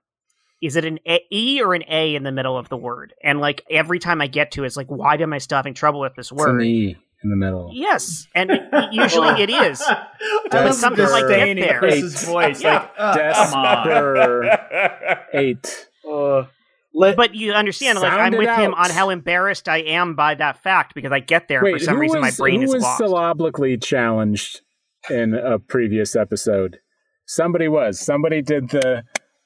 is 0.61 0.75
it 0.75 0.85
an 0.85 0.99
a- 1.07 1.25
e 1.31 1.61
or 1.61 1.73
an 1.73 1.83
a 1.89 2.13
in 2.15 2.23
the 2.23 2.31
middle 2.31 2.57
of 2.57 2.69
the 2.69 2.77
word 2.77 3.13
and 3.23 3.39
like 3.39 3.63
every 3.69 3.97
time 3.99 4.21
i 4.21 4.27
get 4.27 4.51
to 4.51 4.63
it, 4.63 4.67
it's 4.67 4.77
like 4.77 4.87
why 4.87 5.15
am 5.15 5.33
i 5.33 5.37
still 5.39 5.55
having 5.57 5.73
trouble 5.73 5.99
with 6.01 6.13
this 6.15 6.31
It's 6.31 6.41
an 6.41 6.47
word 6.53 6.63
E 6.63 6.95
in 7.23 7.29
the 7.31 7.35
middle. 7.35 7.71
yes 7.73 8.27
and 8.35 8.51
it- 8.51 8.61
usually 8.93 9.41
it 9.41 9.49
is 9.49 9.81
I 9.81 10.05
But 10.51 10.65
love 10.65 10.75
somehow 10.75 11.05
I 11.13 11.21
get 11.27 11.55
there. 11.57 11.79
Chris's 11.79 12.23
voice. 12.23 12.61
Yeah. 12.63 12.73
Like, 12.79 12.91
oh, 12.97 13.13
come 13.33 13.53
on. 13.53 13.87
Desper 13.87 15.19
eight. 15.33 15.87
Uh, 16.09 16.45
let, 16.93 17.15
but 17.15 17.35
you 17.35 17.53
understand 17.53 17.99
like 17.99 18.11
i'm 18.11 18.33
it 18.33 18.37
with 18.37 18.49
him 18.49 18.73
on 18.73 18.89
how 18.89 19.09
embarrassed 19.09 19.67
i 19.69 19.77
am 19.77 20.15
by 20.15 20.33
that 20.35 20.61
fact 20.63 20.93
because 20.95 21.11
i 21.11 21.19
get 21.19 21.47
there 21.47 21.59
and 21.59 21.65
Wait, 21.65 21.79
for 21.79 21.85
some 21.85 21.99
reason 21.99 22.19
was, 22.21 22.37
my 22.39 22.43
brain 22.43 22.59
who 22.61 22.65
is 22.67 22.73
was 22.73 22.83
lost 22.83 22.97
syllabically 22.97 23.77
challenged 23.77 24.61
in 25.09 25.33
a 25.33 25.57
previous 25.59 26.15
episode? 26.15 26.79
Somebody 27.25 27.67
was. 27.67 27.99
Somebody 27.99 28.41
did 28.41 28.69
the 28.69 29.03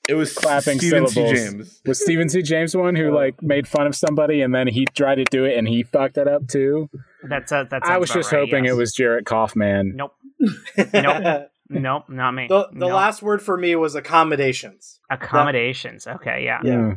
it 0.10 0.16
was 0.16 0.34
clapping 0.34 0.80
Stephen 0.80 1.08
C. 1.08 1.14
syllables. 1.14 1.40
James. 1.40 1.82
Was 1.86 2.02
Stephen 2.02 2.28
C. 2.30 2.42
James 2.42 2.76
one 2.76 2.96
who 2.96 3.14
like 3.14 3.42
made 3.44 3.68
fun 3.68 3.86
of 3.88 3.96
somebody 3.96 4.42
and 4.42 4.54
then 4.56 4.68
he 4.68 4.86
tried 4.86 5.16
to 5.16 5.26
do 5.26 5.46
it 5.46 5.58
and 5.58 5.68
he 5.68 5.84
fucked 5.84 6.18
it 6.18 6.28
up 6.28 6.48
too? 6.48 6.90
that's 7.30 7.52
uh, 7.52 7.66
that's 7.70 7.88
I 7.88 7.98
was 7.98 8.10
just 8.10 8.30
hoping 8.32 8.66
it 8.66 8.76
was 8.76 8.94
Jarrett 8.94 9.26
Kaufman. 9.26 9.96
nope 9.96 10.14
the 10.76 11.48
nope 11.70 12.10
not 12.10 12.32
me 12.32 12.48
the 12.48 12.68
Nope. 12.74 12.92
last 12.94 13.22
word 13.22 13.42
for 13.42 13.56
me 13.58 13.76
was 13.76 13.96
accommodations. 13.96 15.00
accommodations 15.10 16.08
okay 16.08 16.44
yeah 16.46 16.60
Yeah. 16.64 16.96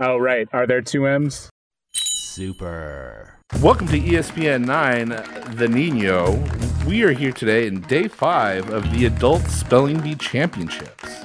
Oh 0.00 0.16
right. 0.16 0.48
Are 0.52 0.66
there 0.66 0.80
two 0.82 1.06
M's? 1.06 1.50
Super. 1.92 3.38
Welcome 3.60 3.86
to 3.88 4.00
ESPN 4.00 4.64
9, 4.64 5.56
The 5.56 5.68
Nino. 5.68 6.42
We 6.86 7.02
are 7.02 7.12
here 7.12 7.32
today 7.32 7.66
in 7.66 7.82
day 7.82 8.08
five 8.08 8.70
of 8.70 8.90
the 8.92 9.04
Adult 9.04 9.42
Spelling 9.42 10.00
Bee 10.00 10.14
Championships. 10.14 11.20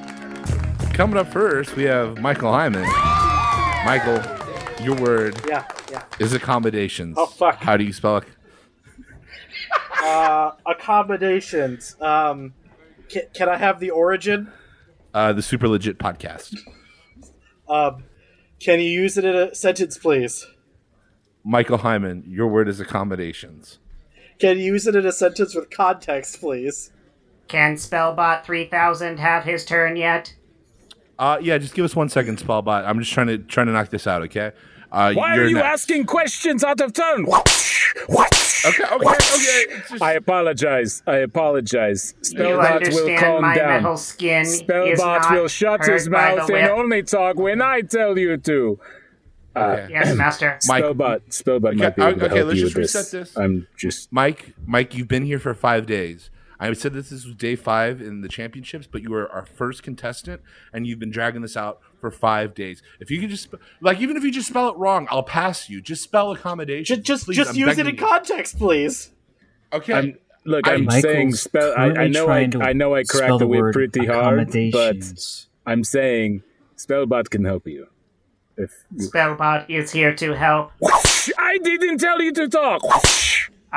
Coming 0.94 1.18
up 1.18 1.32
first, 1.32 1.76
we 1.76 1.84
have 1.84 2.18
Michael 2.20 2.52
Heiman. 2.52 2.86
Michael, 3.86 4.22
your 4.84 4.96
word 4.98 5.40
Yeah, 5.48 5.64
yeah. 5.90 6.04
is 6.20 6.34
accommodations. 6.34 7.16
Oh, 7.18 7.26
fuck. 7.28 7.56
How 7.64 7.78
do 7.78 7.86
you 7.86 7.94
spell 7.94 8.18
it? 8.18 8.26
Uh, 10.04 10.52
accommodations. 10.66 11.96
Um, 12.02 12.54
can, 13.10 13.24
can 13.34 13.48
I 13.48 13.56
have 13.58 13.80
the 13.80 13.92
origin? 13.92 14.52
Uh, 15.14 15.32
the 15.34 15.42
Super 15.42 15.68
Legit 15.70 15.98
Podcast. 15.98 16.58
Um, 17.70 18.04
can 18.60 18.80
you 18.80 18.90
use 18.90 19.18
it 19.18 19.26
in 19.26 19.36
a 19.36 19.56
sentence, 19.56 19.98
please? 19.98 20.46
Michael 21.44 21.80
Heiman, 21.80 22.24
your 22.28 22.48
word 22.48 22.68
is 22.68 22.80
accommodations. 22.80 23.80
Can 24.40 24.58
you 24.58 24.66
use 24.66 24.86
it 24.88 24.96
in 24.96 25.06
a 25.06 25.12
sentence 25.12 25.56
with 25.56 25.70
context, 25.70 26.40
please? 26.40 26.92
Can 27.48 27.76
Spellbot 27.76 28.44
3000 28.44 29.18
have 29.18 29.46
his 29.46 29.64
turn 29.64 29.96
yet? 29.96 30.36
Uh, 31.18 31.38
yeah, 31.42 31.58
just 31.58 31.74
give 31.74 31.86
us 31.86 31.96
one 31.96 32.10
second, 32.10 32.38
Spellbot. 32.38 32.86
I'm 32.86 33.00
just 33.00 33.12
trying 33.12 33.28
to 33.28 33.38
trying 33.38 33.68
to 33.68 33.74
knock 33.74 33.90
this 33.90 34.06
out, 34.06 34.22
okay? 34.24 34.52
Uh, 34.92 35.14
Why 35.14 35.36
you're 35.36 35.46
are 35.46 35.48
you 35.48 35.56
next. 35.56 35.66
asking 35.84 36.06
questions 36.06 36.64
out 36.64 36.80
of 36.82 36.94
turn? 36.94 37.26
What? 37.26 37.48
Okay, 38.66 38.84
okay, 38.84 39.08
okay. 39.08 39.66
Just- 39.90 40.02
I 40.02 40.14
apologize. 40.14 41.04
I 41.06 41.18
apologize. 41.18 42.14
Spellbot 42.22 42.94
will 42.94 43.18
calm 43.20 43.42
my 43.42 43.56
down. 43.56 43.68
metal 43.84 43.98
skin 43.98 44.44
Spellbot 44.46 45.32
will 45.32 45.48
shut 45.48 45.86
his 45.86 46.10
mouth 46.10 46.50
and 46.50 46.70
only 46.70 47.04
talk 47.04 47.36
when 47.38 47.62
I 47.62 47.82
tell 47.82 48.18
you 48.18 48.38
to. 48.38 48.80
Uh, 49.56 49.88
Yes, 49.90 50.16
master. 50.16 50.58
Mike- 50.68 50.84
Spellbot, 50.84 51.22
Spellbot 51.30 51.76
might 51.76 51.96
be 51.96 52.02
Okay, 52.02 52.10
able 52.12 52.20
to 52.20 52.26
okay, 52.26 52.36
help 52.38 52.48
let's 52.48 52.60
you 52.60 52.66
just 52.66 52.76
with 52.76 52.84
reset 52.96 53.12
this. 53.12 53.38
I'm 53.38 53.68
just 53.78 54.12
Mike, 54.14 54.54
Mike, 54.66 54.96
you've 54.96 55.08
been 55.08 55.26
here 55.26 55.40
for 55.40 55.54
five 55.54 55.86
days. 55.86 56.30
I 56.60 56.74
said 56.74 56.94
this, 56.94 57.10
this 57.10 57.26
was 57.26 57.36
day 57.36 57.56
five 57.56 58.02
in 58.02 58.22
the 58.22 58.28
championships, 58.28 58.88
but 58.88 59.02
you 59.02 59.12
were 59.12 59.32
our 59.32 59.46
first 59.46 59.84
contestant, 59.84 60.42
and 60.74 60.88
you've 60.88 61.00
been 61.00 61.12
dragging 61.12 61.42
this 61.42 61.56
out 61.56 61.80
for 62.02 62.10
five 62.10 62.54
days. 62.56 62.82
If 63.00 63.12
you 63.12 63.20
could 63.20 63.30
just 63.30 63.54
like, 63.82 64.00
even 64.00 64.18
if 64.18 64.24
you 64.24 64.32
just 64.32 64.50
spell 64.50 64.70
it 64.70 64.78
wrong, 64.78 65.08
I'll 65.12 65.24
pass 65.24 65.70
you. 65.70 65.82
Just 65.82 66.04
spell 66.04 66.32
accommodation. 66.32 66.98
Just 66.98 67.06
just 67.06 67.26
Please, 67.26 67.36
just 67.38 67.56
use 67.56 67.78
it 67.78 67.88
in 67.88 67.96
context, 67.96 68.58
please. 68.58 69.12
Okay. 69.72 69.94
I'm 69.94 70.18
look. 70.46 70.68
I- 70.68 70.74
I'm 70.74 70.86
Michael's 70.86 71.02
saying 71.04 71.34
spell. 71.34 71.74
I, 71.78 71.86
I 71.86 72.08
know. 72.08 72.28
I, 72.28 72.50
I 72.62 72.74
know. 72.74 72.96
I 72.96 73.04
cracked 73.04 73.40
the 73.40 73.48
whip 73.48 73.74
pretty 73.74 74.06
hard, 74.06 74.52
but. 74.72 75.46
I'm 75.68 75.84
saying 75.84 76.44
Spellbot 76.78 77.30
can 77.30 77.44
help 77.44 77.68
you. 77.68 77.88
If 78.56 78.72
you... 78.96 79.10
Spellbot 79.10 79.70
is 79.70 79.92
here 79.92 80.16
to 80.16 80.32
help. 80.32 80.72
I 81.38 81.58
didn't 81.62 81.98
tell 81.98 82.22
you 82.22 82.32
to 82.32 82.48
talk. 82.48 82.82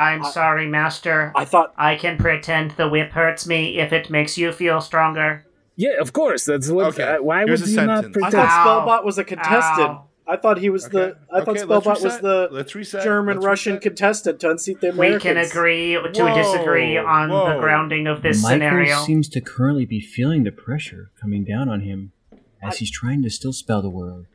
I'm 0.01 0.23
sorry, 0.23 0.67
master. 0.67 1.31
I 1.35 1.45
thought 1.45 1.73
I 1.77 1.95
can 1.95 2.17
pretend 2.17 2.71
the 2.71 2.89
whip 2.89 3.11
hurts 3.11 3.45
me 3.47 3.79
if 3.79 3.93
it 3.93 4.09
makes 4.09 4.37
you 4.37 4.51
feel 4.51 4.81
stronger. 4.81 5.45
Yeah, 5.75 5.99
of 5.99 6.13
course. 6.13 6.45
That's 6.45 6.69
what. 6.69 6.87
Okay, 6.87 7.03
uh, 7.03 7.21
why 7.21 7.45
here's 7.45 7.61
would 7.61 7.69
a 7.69 7.71
you 7.71 7.87
not 7.87 8.03
sentence. 8.03 8.23
I 8.23 8.29
thought 8.29 8.49
Spellbot 8.87 9.05
was 9.05 9.17
a 9.17 9.23
contestant. 9.23 9.89
Ow. 9.89 10.07
I 10.27 10.37
thought 10.37 10.59
he 10.59 10.69
was 10.69 10.87
the. 10.87 11.17
I 11.31 11.39
thought 11.39 11.49
Okay, 11.57 11.63
let's 11.65 11.85
Spellbot 11.87 12.03
was 12.03 12.19
the 12.19 12.47
Let's 12.51 12.75
reset. 12.75 13.03
German 13.03 13.37
Let's 13.37 13.45
Russian 13.45 13.73
reset. 13.73 13.83
contestant 13.83 14.39
to 14.41 14.51
unseat 14.51 14.79
the 14.81 14.89
Americans. 14.89 15.23
We 15.23 15.29
can 15.29 15.37
agree 15.37 15.93
to 15.93 16.23
Whoa, 16.23 16.35
disagree 16.35 16.97
on 16.97 17.29
the 17.29 17.59
grounding 17.59 18.07
of 18.07 18.21
this 18.21 18.41
Michael 18.41 18.59
scenario. 18.59 19.03
seems 19.03 19.27
to 19.29 19.41
currently 19.41 19.85
be 19.85 19.99
feeling 19.99 20.43
the 20.43 20.51
pressure 20.51 21.11
coming 21.19 21.43
down 21.43 21.67
on 21.69 21.81
him 21.81 22.11
as 22.61 22.77
he's 22.77 22.91
trying 22.91 23.23
to 23.23 23.29
still 23.29 23.53
spell 23.53 23.81
the 23.81 23.89
word 23.89 24.27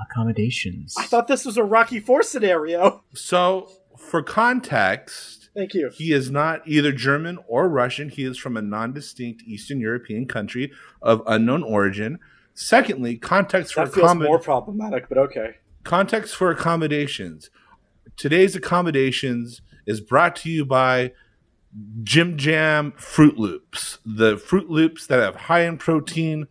accommodations. 0.00 0.94
I 0.98 1.04
thought 1.04 1.28
this 1.28 1.44
was 1.44 1.56
a 1.56 1.64
Rocky 1.64 2.00
Four 2.00 2.22
scenario. 2.22 3.04
So, 3.14 3.70
for 4.08 4.22
context, 4.22 5.50
Thank 5.54 5.74
you. 5.74 5.90
he 5.94 6.12
is 6.12 6.30
not 6.30 6.62
either 6.66 6.92
German 6.92 7.38
or 7.46 7.68
Russian. 7.68 8.08
He 8.08 8.24
is 8.24 8.38
from 8.38 8.56
a 8.56 8.62
non-distinct 8.62 9.42
Eastern 9.44 9.80
European 9.80 10.26
country 10.26 10.72
of 11.02 11.22
unknown 11.26 11.62
origin. 11.62 12.18
Secondly, 12.54 13.16
context 13.16 13.74
for 13.74 13.84
That 13.84 13.94
feels 13.94 14.10
accommod- 14.12 14.24
more 14.24 14.38
problematic, 14.40 15.08
but 15.08 15.18
okay. 15.18 15.56
context 15.84 16.34
for 16.34 16.50
accommodations. 16.50 17.50
Today's 18.16 18.56
accommodations 18.56 19.62
is 19.86 20.00
brought 20.00 20.34
to 20.36 20.50
you 20.50 20.64
by 20.64 21.12
Jim 22.02 22.36
Jam 22.36 22.92
Fruit 22.96 23.38
Loops, 23.38 23.98
the 24.04 24.36
Fruit 24.38 24.68
Loops 24.70 25.06
that 25.06 25.20
have 25.20 25.36
high 25.36 25.60
in 25.60 25.76
protein, 25.78 26.46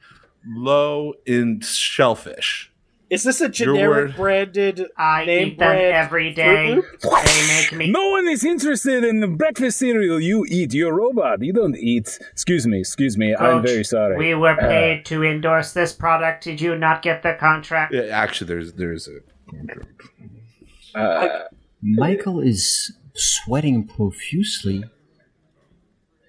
low 0.45 1.13
in 1.25 1.59
shellfish. 1.61 2.71
Is 3.09 3.23
this 3.23 3.39
a 3.39 3.45
Your 3.45 3.49
generic 3.49 4.15
branded 4.17 4.83
I 4.97 5.23
name 5.25 5.47
eat 5.47 5.59
them 5.59 5.69
brand 5.75 5.93
every 5.95 6.35
Fruit 6.35 6.83
They 7.01 7.47
make 7.47 7.71
me. 7.71 7.89
No 7.89 8.09
one 8.09 8.27
is 8.27 8.43
interested 8.43 9.05
in 9.05 9.21
the 9.21 9.27
breakfast 9.27 9.77
cereal 9.79 10.19
you 10.19 10.45
eat. 10.49 10.73
You're 10.73 10.91
a 10.91 10.95
robot. 10.95 11.41
You 11.41 11.53
don't 11.53 11.77
eat. 11.77 12.19
Excuse 12.33 12.67
me. 12.67 12.79
Excuse 12.79 13.17
me. 13.17 13.33
I'm 13.33 13.61
very 13.61 13.85
sorry. 13.85 14.17
We 14.17 14.33
were 14.35 14.59
Uh, 14.59 14.67
paid 14.67 15.05
to 15.05 15.23
endorse 15.23 15.71
this 15.71 15.93
product. 15.93 16.43
Did 16.43 16.59
you 16.59 16.75
not 16.77 17.01
get 17.01 17.23
the 17.23 17.33
contract? 17.39 17.93
Yeah, 17.93 18.01
actually, 18.11 18.47
there's 18.47 18.73
there's 18.73 19.07
a 19.07 20.99
uh, 20.99 21.43
Michael 21.81 22.39
is 22.41 22.93
sweating 23.15 23.87
profusely. 23.87 24.83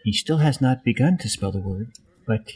He 0.04 0.12
still 0.12 0.38
has 0.38 0.60
not 0.60 0.84
begun 0.84 1.18
to 1.18 1.28
spell 1.28 1.50
the 1.52 1.58
word, 1.60 1.90
but 2.26 2.52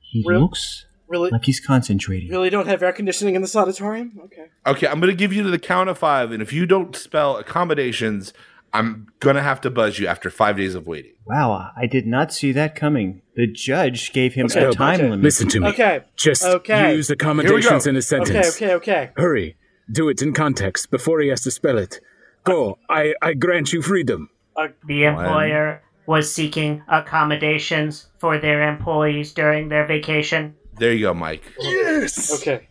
he 0.00 0.24
Real- 0.26 0.40
looks 0.42 0.86
Really, 1.12 1.28
like 1.30 1.44
he's 1.44 1.60
concentrating. 1.60 2.30
really 2.30 2.48
don't 2.48 2.66
have 2.66 2.82
air 2.82 2.92
conditioning 2.92 3.34
in 3.34 3.42
this 3.42 3.54
auditorium? 3.54 4.18
Okay. 4.24 4.46
okay. 4.66 4.86
I'm 4.88 4.98
gonna 4.98 5.12
give 5.12 5.30
you 5.32 5.42
to 5.42 5.50
the 5.50 5.58
count 5.58 5.90
of 5.90 5.98
five, 5.98 6.32
and 6.32 6.40
if 6.42 6.52
you 6.54 6.64
don't 6.64 6.96
spell 6.96 7.36
accommodations, 7.36 8.32
I'm 8.72 9.08
gonna 9.20 9.42
have 9.42 9.60
to 9.60 9.70
buzz 9.70 9.98
you 9.98 10.06
after 10.06 10.30
five 10.30 10.56
days 10.56 10.74
of 10.74 10.86
waiting. 10.86 11.12
Wow, 11.26 11.70
I 11.76 11.86
did 11.86 12.06
not 12.06 12.32
see 12.32 12.50
that 12.52 12.74
coming. 12.74 13.20
The 13.36 13.46
judge 13.46 14.14
gave 14.14 14.32
him 14.32 14.46
Okay, 14.46 14.64
a 14.64 14.72
time 14.72 14.94
okay. 14.94 15.02
limit. 15.10 15.20
listen 15.20 15.48
to 15.50 15.60
me. 15.60 15.68
Okay. 15.68 16.00
Just 16.16 16.42
Okay. 16.44 16.96
use 16.96 17.10
accommodations 17.10 17.86
in 17.86 17.94
a 17.96 18.02
sentence. 18.02 18.56
okay, 18.56 18.72
okay. 18.74 18.74
Okay. 19.02 19.10
Hurry. 19.16 19.56
Do 19.90 20.08
it 20.08 20.22
in 20.22 20.32
context 20.32 20.90
before 20.90 21.20
he 21.20 21.28
has 21.28 21.42
to 21.42 21.50
spell 21.50 21.76
it. 21.76 22.00
Go. 22.44 22.78
I, 22.88 23.14
I 23.20 23.34
grant 23.34 23.72
you 23.74 23.82
freedom. 23.82 24.30
Uh, 24.56 24.68
the 24.86 25.04
employer 25.04 25.82
was 26.06 26.32
seeking 26.32 26.82
accommodations 26.88 28.08
for 28.18 28.38
their 28.38 28.66
employees 28.68 29.32
during 29.32 29.68
their 29.68 29.86
vacation. 29.86 30.54
There 30.78 30.92
you 30.92 31.06
go, 31.06 31.14
Mike. 31.14 31.42
Yes. 31.60 32.40
Okay. 32.40 32.68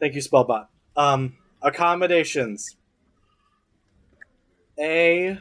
Thank 0.00 0.14
you, 0.14 0.20
Spellbot. 0.20 0.66
Um, 0.96 1.36
accommodations. 1.62 2.76
A 4.78 5.38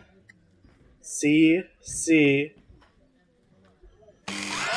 C 1.02 1.62
C. 1.82 2.52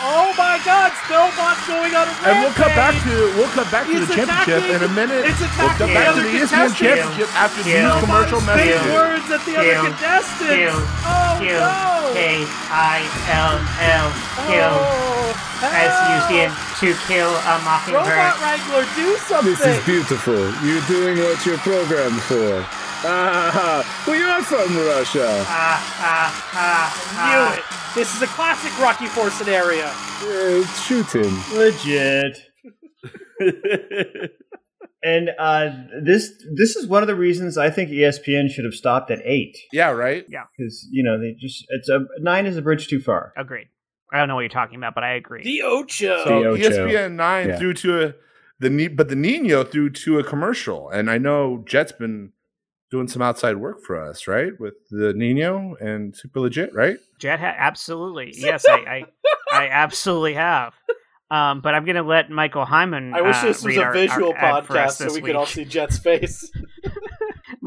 Oh 0.01 0.33
my 0.39 0.61
God! 0.65 0.91
Spellbot's 0.93 1.67
going 1.67 1.95
on 1.95 2.07
a 2.07 2.11
rampage. 2.11 2.27
And 2.27 2.39
we'll 2.43 2.53
come 2.55 2.75
back 2.75 2.95
to 3.03 3.15
we'll 3.39 3.49
come 3.51 3.71
back 3.71 3.87
to 3.87 3.93
It's 3.99 4.07
the 4.09 4.15
championship 4.15 4.63
attacking- 4.63 4.77
in 4.77 4.83
a 4.83 4.95
minute. 4.95 5.25
it's 5.27 5.39
we'll 5.41 5.51
attacking 5.51 5.79
come 5.87 5.95
back 5.95 6.15
to 6.15 6.23
the 6.23 6.23
the 6.23 6.39
other 6.39 6.39
ESPN 6.39 6.51
contestants. 6.51 6.79
championship 6.79 7.29
after 7.35 7.63
Kill. 7.63 7.83
these 7.83 8.01
commercial 8.07 8.39
Spellbot's 8.39 8.63
big 8.63 8.75
messages. 8.79 8.95
words 8.95 9.27
at 9.31 9.43
the 9.47 9.55
other 9.59 9.73
Kill. 9.75 9.85
contestants. 9.91 10.55
Kill. 10.55 10.79
Oh 11.07 11.35
Kill. 11.43 11.63
no! 11.67 12.15
K 12.15 12.19
I 12.71 12.99
L 13.31 13.57
L. 13.99 14.07
Kill. 14.47 14.75
As 15.61 15.93
used 16.15 16.31
in 16.39 16.51
to 16.81 16.95
kill 17.07 17.35
a 17.35 17.61
mockingbird. 17.65 18.07
Robot 18.07 18.41
Wrangler, 18.41 18.87
do 18.95 19.17
something. 19.17 19.55
This 19.55 19.67
is 19.67 19.85
beautiful. 19.85 20.39
You're 20.63 20.87
doing 20.87 21.19
what 21.19 21.45
you're 21.45 21.59
programmed 21.59 22.21
for. 22.23 22.65
Ah, 23.05 24.05
we 24.09 24.23
are 24.23 24.43
from 24.43 24.77
Russia. 24.77 25.45
Ah, 25.47 25.79
ah, 26.01 26.51
ah, 26.55 26.89
Knew 27.29 27.43
ah. 27.43 27.59
it. 27.59 27.95
This 27.95 28.15
is 28.15 28.23
a 28.23 28.27
classic 28.27 28.77
Rocky 28.81 29.07
Four 29.07 29.31
scenario. 29.31 29.87
Uh, 29.87 30.65
shoot 30.83 31.15
him. 31.15 31.43
Legit. 31.57 32.39
and 35.03 35.31
uh, 35.39 35.71
this 36.03 36.33
this 36.57 36.77
is 36.77 36.87
one 36.87 37.03
of 37.03 37.07
the 37.07 37.15
reasons 37.15 37.57
I 37.57 37.71
think 37.71 37.91
ESPN 37.91 38.51
should 38.51 38.65
have 38.65 38.75
stopped 38.75 39.11
at 39.11 39.21
eight 39.25 39.57
yeah, 39.73 39.91
right. 39.91 40.25
Yeah, 40.29 40.45
because 40.57 40.87
you 40.91 41.05
know 41.05 41.19
they 41.21 41.35
just 41.39 41.65
it's 41.69 41.89
a 41.89 42.07
nine 42.21 42.47
is 42.47 42.57
a 42.57 42.63
bridge 42.63 42.89
too 42.89 43.01
far. 43.01 43.33
Agreed. 43.37 43.69
I 44.13 44.19
don't 44.19 44.29
know 44.29 44.35
what 44.35 44.41
you're 44.43 44.49
talking 44.49 44.77
about, 44.77 44.95
but 44.95 45.05
I 45.05 45.15
agree. 45.15 45.43
The 45.45 45.63
Ocho. 45.63 46.25
So 46.25 46.43
The 46.43 46.49
Ocho. 46.49 46.87
ESPN 46.89 47.13
nine 47.13 47.49
Yeah. 47.49 47.59
threw 47.59 47.75
to 47.75 48.03
a 48.07 48.15
the 48.61 48.89
but 48.89 49.09
the 49.09 49.15
Nino 49.17 49.63
threw 49.65 49.89
to 49.91 50.19
a 50.19 50.25
commercial, 50.25 50.89
and 50.91 51.11
I 51.11 51.19
know 51.19 51.63
Jett's 51.67 51.93
been 51.93 52.33
doing 52.91 53.07
some 53.07 53.21
outside 53.23 53.57
work 53.59 53.83
for 53.83 54.03
us, 54.03 54.27
right, 54.27 54.53
with 54.59 54.75
the 54.91 55.13
Nino 55.13 55.77
and 55.81 56.17
Super 56.17 56.41
Legit, 56.41 56.75
right? 56.75 56.97
Jett 57.21 57.39
ha- 57.39 57.55
absolutely. 57.57 58.33
Yes, 58.37 58.65
I, 58.69 58.73
I, 58.73 59.05
I 59.53 59.69
absolutely 59.69 60.35
have. 60.35 60.75
Um, 61.31 61.61
but 61.61 61.75
I'm 61.75 61.85
going 61.85 61.97
to 61.97 62.03
let 62.03 62.31
Michael 62.31 62.65
Heiman. 62.65 63.13
I 63.15 63.21
wish 63.21 63.37
uh, 63.37 63.43
this 63.45 63.63
was 63.63 63.77
a 63.77 63.83
our- 63.85 63.93
visual 63.93 64.31
our 64.33 64.59
ad 64.59 64.65
for 64.67 64.79
us 64.79 64.95
podcast 64.95 64.97
so 64.97 65.05
this 65.05 65.15
we 65.15 65.21
could 65.21 65.37
all 65.37 65.45
see 65.45 65.67
Jett's 65.67 65.99
face. 65.99 66.51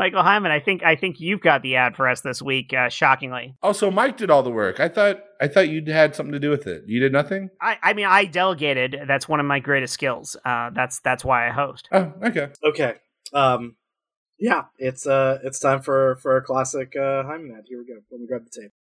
Michael 0.01 0.23
Heiman, 0.23 0.49
I 0.49 0.59
think 0.59 0.81
I 0.81 0.95
think 0.95 1.19
you've 1.19 1.41
got 1.41 1.61
the 1.61 1.75
ad 1.75 1.95
for 1.95 2.09
us 2.09 2.21
this 2.21 2.41
week. 2.41 2.73
Uh, 2.73 2.89
shockingly, 2.89 3.53
Also, 3.61 3.91
Mike 3.91 4.17
did 4.17 4.31
all 4.31 4.41
the 4.41 4.49
work. 4.49 4.79
I 4.79 4.89
thought 4.89 5.23
I 5.39 5.47
thought 5.47 5.69
you 5.69 5.83
had 5.93 6.15
something 6.15 6.33
to 6.33 6.39
do 6.39 6.49
with 6.49 6.65
it. 6.65 6.85
You 6.87 6.99
did 6.99 7.11
nothing. 7.11 7.51
I, 7.61 7.77
I 7.83 7.93
mean, 7.93 8.07
I 8.07 8.25
delegated. 8.25 9.01
That's 9.07 9.29
one 9.29 9.39
of 9.39 9.45
my 9.45 9.59
greatest 9.59 9.93
skills. 9.93 10.35
Uh, 10.43 10.71
that's 10.71 11.01
that's 11.01 11.23
why 11.23 11.47
I 11.47 11.51
host. 11.51 11.87
Oh, 11.91 12.13
okay. 12.23 12.47
Okay. 12.63 12.95
Um, 13.31 13.75
yeah, 14.39 14.63
it's 14.79 15.05
uh, 15.05 15.37
it's 15.43 15.59
time 15.59 15.83
for 15.83 16.15
for 16.15 16.35
a 16.35 16.41
classic 16.41 16.95
uh, 16.95 17.21
Heiman 17.21 17.55
ad. 17.55 17.65
Here 17.67 17.77
we 17.77 17.85
go. 17.85 17.99
Let 18.09 18.21
me 18.21 18.25
grab 18.25 18.41
the 18.51 18.59
tape. 18.59 18.71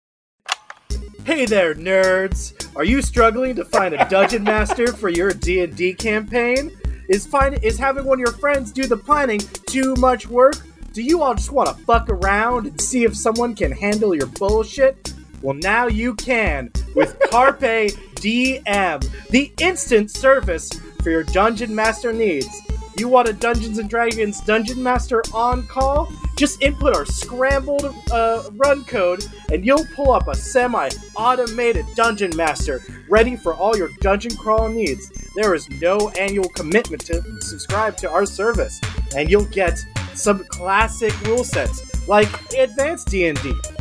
Hey 1.23 1.45
there, 1.45 1.75
nerds! 1.75 2.67
Are 2.75 2.83
you 2.83 3.03
struggling 3.03 3.55
to 3.57 3.65
find 3.65 3.93
a 3.93 4.03
dungeon 4.09 4.43
master 4.43 4.91
for 4.91 5.09
your 5.09 5.29
D 5.29 5.61
and 5.61 5.75
D 5.75 5.93
campaign? 5.93 6.75
Is 7.09 7.27
find 7.27 7.63
is 7.63 7.77
having 7.77 8.05
one 8.05 8.15
of 8.17 8.21
your 8.21 8.35
friends 8.39 8.71
do 8.71 8.87
the 8.87 8.97
planning 8.97 9.41
too 9.67 9.93
much 9.99 10.27
work? 10.27 10.55
Do 10.93 11.01
you 11.01 11.21
all 11.21 11.35
just 11.35 11.53
want 11.53 11.69
to 11.69 11.85
fuck 11.85 12.09
around 12.09 12.67
and 12.67 12.81
see 12.81 13.05
if 13.05 13.15
someone 13.15 13.55
can 13.55 13.71
handle 13.71 14.13
your 14.13 14.27
bullshit? 14.27 15.13
Well, 15.41 15.55
now 15.55 15.87
you 15.87 16.15
can 16.15 16.69
with 16.95 17.17
Carpe 17.31 17.93
DM, 18.19 19.27
the 19.29 19.53
instant 19.61 20.11
service 20.11 20.69
for 21.01 21.09
your 21.09 21.23
dungeon 21.23 21.73
master 21.73 22.11
needs. 22.11 22.49
You 22.97 23.07
want 23.07 23.29
a 23.29 23.33
Dungeons 23.33 23.77
and 23.77 23.89
Dragons 23.89 24.41
Dungeon 24.41 24.81
Master 24.81 25.23
on 25.33 25.65
call? 25.67 26.11
Just 26.35 26.61
input 26.61 26.95
our 26.95 27.05
scrambled 27.05 27.95
uh, 28.11 28.49
run 28.53 28.83
code, 28.85 29.25
and 29.51 29.65
you'll 29.65 29.85
pull 29.95 30.11
up 30.11 30.27
a 30.27 30.35
semi-automated 30.35 31.85
Dungeon 31.95 32.35
Master 32.35 32.81
ready 33.07 33.35
for 33.35 33.53
all 33.53 33.77
your 33.77 33.89
dungeon 34.01 34.35
crawl 34.35 34.67
needs. 34.67 35.11
There 35.35 35.53
is 35.55 35.69
no 35.81 36.09
annual 36.09 36.49
commitment 36.49 37.05
to 37.05 37.21
subscribe 37.41 37.95
to 37.97 38.09
our 38.09 38.25
service, 38.25 38.81
and 39.15 39.29
you'll 39.29 39.45
get 39.45 39.79
some 40.13 40.43
classic 40.45 41.19
rule 41.21 41.43
sets 41.43 42.07
like 42.07 42.27
Advanced 42.53 43.07
D&D 43.09 43.39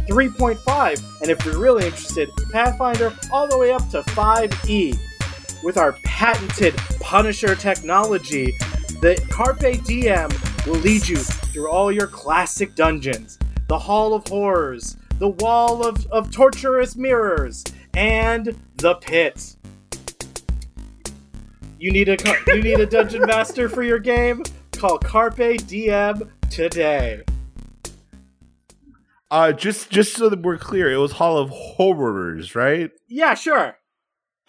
3.5, 0.09 1.23
and 1.23 1.31
if 1.31 1.45
you're 1.45 1.59
really 1.59 1.87
interested, 1.87 2.31
Pathfinder 2.53 3.13
all 3.33 3.49
the 3.49 3.59
way 3.59 3.73
up 3.73 3.89
to 3.91 4.03
5e 4.03 4.99
with 5.63 5.77
our 5.77 5.93
patented 6.05 6.75
Punisher 7.01 7.55
technology, 7.55 8.53
the 9.01 9.23
Carpe 9.31 9.59
DM 9.59 10.67
will 10.67 10.79
lead 10.81 11.07
you 11.09 11.17
through 11.17 11.71
all 11.71 11.91
your 11.91 12.07
classic 12.07 12.75
dungeons 12.75 13.39
the 13.69 13.79
Hall 13.79 14.15
of 14.15 14.27
Horrors, 14.27 14.97
the 15.21 15.29
Wall 15.29 15.87
of, 15.87 16.05
of 16.07 16.33
Torturous 16.33 16.97
Mirrors, 16.97 17.65
and 17.95 18.59
the 18.77 18.97
Pit. 18.97 19.55
You 21.79 21.93
need 21.93 22.09
a 22.09 22.17
you 22.49 22.63
need 22.63 22.81
a 22.81 22.87
dungeon 22.87 23.23
master 23.27 23.69
for 23.69 23.83
your 23.83 24.01
game? 24.01 24.43
Call 24.73 24.99
Carpe 24.99 25.37
DM 25.37 26.29
today. 26.51 27.23
Uh, 29.31 29.53
just 29.53 29.89
just 29.89 30.15
so 30.15 30.29
that 30.29 30.43
we're 30.43 30.59
clear, 30.59 30.91
it 30.93 30.99
was 30.99 31.13
Hall 31.13 31.39
of 31.39 31.51
Horrors, 31.51 32.57
right? 32.57 32.91
Yeah, 33.09 33.35
sure. 33.35 33.77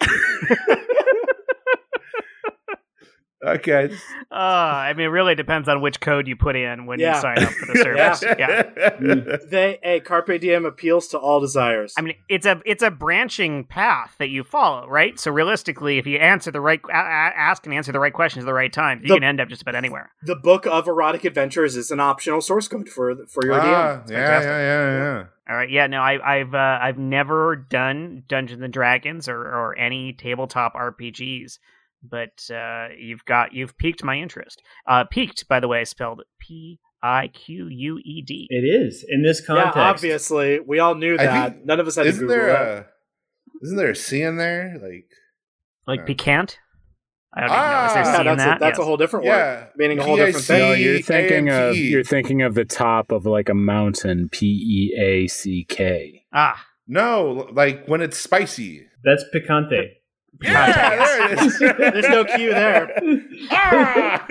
Okay. 3.44 3.90
Uh, 4.30 4.34
I 4.34 4.92
mean, 4.94 5.06
it 5.06 5.10
really 5.10 5.34
depends 5.34 5.68
on 5.68 5.80
which 5.80 6.00
code 6.00 6.28
you 6.28 6.36
put 6.36 6.54
in 6.54 6.86
when 6.86 7.00
Yeah. 7.00 7.16
you 7.16 7.20
sign 7.20 7.38
up 7.42 7.50
for 7.50 7.66
the 7.72 7.78
service. 7.82 8.22
yeah. 8.38 9.38
They 9.50 9.78
a 9.82 10.00
Carpe 10.00 10.28
DM 10.28 10.66
appeals 10.66 11.08
to 11.08 11.18
all 11.18 11.40
desires. 11.40 11.92
I 11.98 12.02
mean, 12.02 12.14
it's 12.28 12.46
a 12.46 12.60
it's 12.64 12.82
a 12.82 12.90
branching 12.90 13.64
path 13.64 14.14
that 14.18 14.28
you 14.28 14.44
follow, 14.44 14.86
right? 14.88 15.18
So 15.18 15.30
realistically, 15.32 15.98
if 15.98 16.06
you 16.06 16.18
answer 16.18 16.50
the 16.50 16.60
right, 16.60 16.80
a- 16.88 16.92
a- 16.92 16.96
ask 16.96 17.66
and 17.66 17.74
answer 17.74 17.90
the 17.92 18.00
right 18.00 18.12
questions 18.12 18.44
at 18.44 18.46
the 18.46 18.54
right 18.54 18.72
time, 18.72 19.00
you 19.02 19.08
The- 19.08 19.14
can 19.14 19.24
end 19.24 19.40
up 19.40 19.48
just 19.48 19.62
about 19.62 19.74
anywhere. 19.74 20.12
the 20.22 20.36
Book 20.36 20.66
of 20.66 20.86
Erotic 20.86 21.24
Adventures 21.24 21.76
is 21.76 21.90
an 21.90 22.00
optional 22.00 22.40
source 22.40 22.68
code 22.68 22.88
for 22.88 23.14
for 23.26 23.44
your 23.44 23.54
Ah, 23.54 24.02
DM. 24.06 24.10
yeah, 24.10 24.36
It's 24.36 24.46
yeah, 24.46 24.58
yeah, 24.58 24.96
yeah. 24.98 25.24
All 25.50 25.56
right, 25.56 25.68
yeah, 25.70 25.86
no, 25.88 26.00
I, 26.00 26.36
I've 26.38 26.54
uh, 26.54 26.78
I've 26.80 26.98
never 26.98 27.56
done 27.56 28.22
Dungeons 28.28 28.62
and 28.62 28.72
Dragons 28.72 29.28
or, 29.28 29.36
or 29.40 29.76
any 29.76 30.12
tabletop 30.12 30.74
RPGs, 30.74 31.58
but 32.02 32.48
uh, 32.54 32.88
you've 32.98 33.24
got 33.24 33.52
you've 33.52 33.76
piqued 33.78 34.02
my 34.04 34.16
interest. 34.16 34.62
Uh, 34.88 35.04
piqued, 35.04 35.46
by 35.48 35.60
the 35.60 35.68
way, 35.68 35.84
spelled 35.84 36.22
P 36.40 36.78
I 37.02 37.28
Q 37.28 37.68
U 37.68 37.98
E 38.04 38.22
D. 38.26 38.46
It 38.50 38.64
is 38.64 39.04
in 39.08 39.22
this 39.22 39.44
context. 39.44 39.76
Yeah, 39.76 39.82
obviously, 39.82 40.60
we 40.60 40.78
all 40.78 40.94
knew 40.94 41.16
that. 41.16 41.52
think- 41.54 41.64
None 41.66 41.80
of 41.80 41.86
us 41.86 41.96
had 41.96 42.04
to 42.04 42.08
Isn't 42.10 42.20
Google 42.26 42.36
there 42.36 42.46
that. 42.52 42.78
a 42.78 42.86
isn't 43.64 43.76
there 43.76 43.90
a 43.90 43.96
C 43.96 44.22
in 44.22 44.36
there? 44.36 44.78
Like 44.82 45.06
Like 45.86 46.00
Yeah. 46.00 46.04
piquant. 46.06 46.58
I 47.34 47.40
don't 47.40 47.50
even 47.50 47.56
know. 47.62 47.86
Is 47.86 47.92
there 47.94 48.02
Ah, 48.02 48.04
C 48.04 48.12
yeah, 48.12 48.20
in 48.20 48.24
that's, 48.26 48.44
that? 48.44 48.56
a, 48.56 48.60
that's 48.60 48.72
Yes. 48.72 48.78
a 48.78 48.84
whole 48.84 48.96
different 48.98 49.24
Yeah. 49.26 49.54
word, 49.60 49.68
meaning 49.76 49.98
a 49.98 50.02
whole 50.04 50.16
different 50.16 50.44
thing. 50.46 50.58
No, 50.58 50.72
you're 50.74 51.00
thinking 51.00 51.48
of 51.48 51.76
you're 51.76 52.04
thinking 52.04 52.42
of 52.42 52.54
the 52.54 52.64
top 52.66 53.10
of 53.10 53.24
like 53.26 53.48
a 53.48 53.54
mountain. 53.54 54.28
P 54.30 54.46
E 54.46 55.00
A 55.00 55.26
C 55.28 55.64
K. 55.68 56.24
Ah, 56.32 56.62
no, 56.86 57.48
like 57.52 57.86
when 57.86 58.00
it's 58.02 58.18
spicy. 58.18 58.86
That's 59.02 59.24
picante. 59.34 59.88
Yeah, 60.40 60.90
there 60.96 61.32
it 61.32 61.38
is. 61.42 61.58
There's 61.60 62.08
no 62.08 62.24
cue 62.24 62.50
there. 62.50 62.90
Ah! 63.50 64.26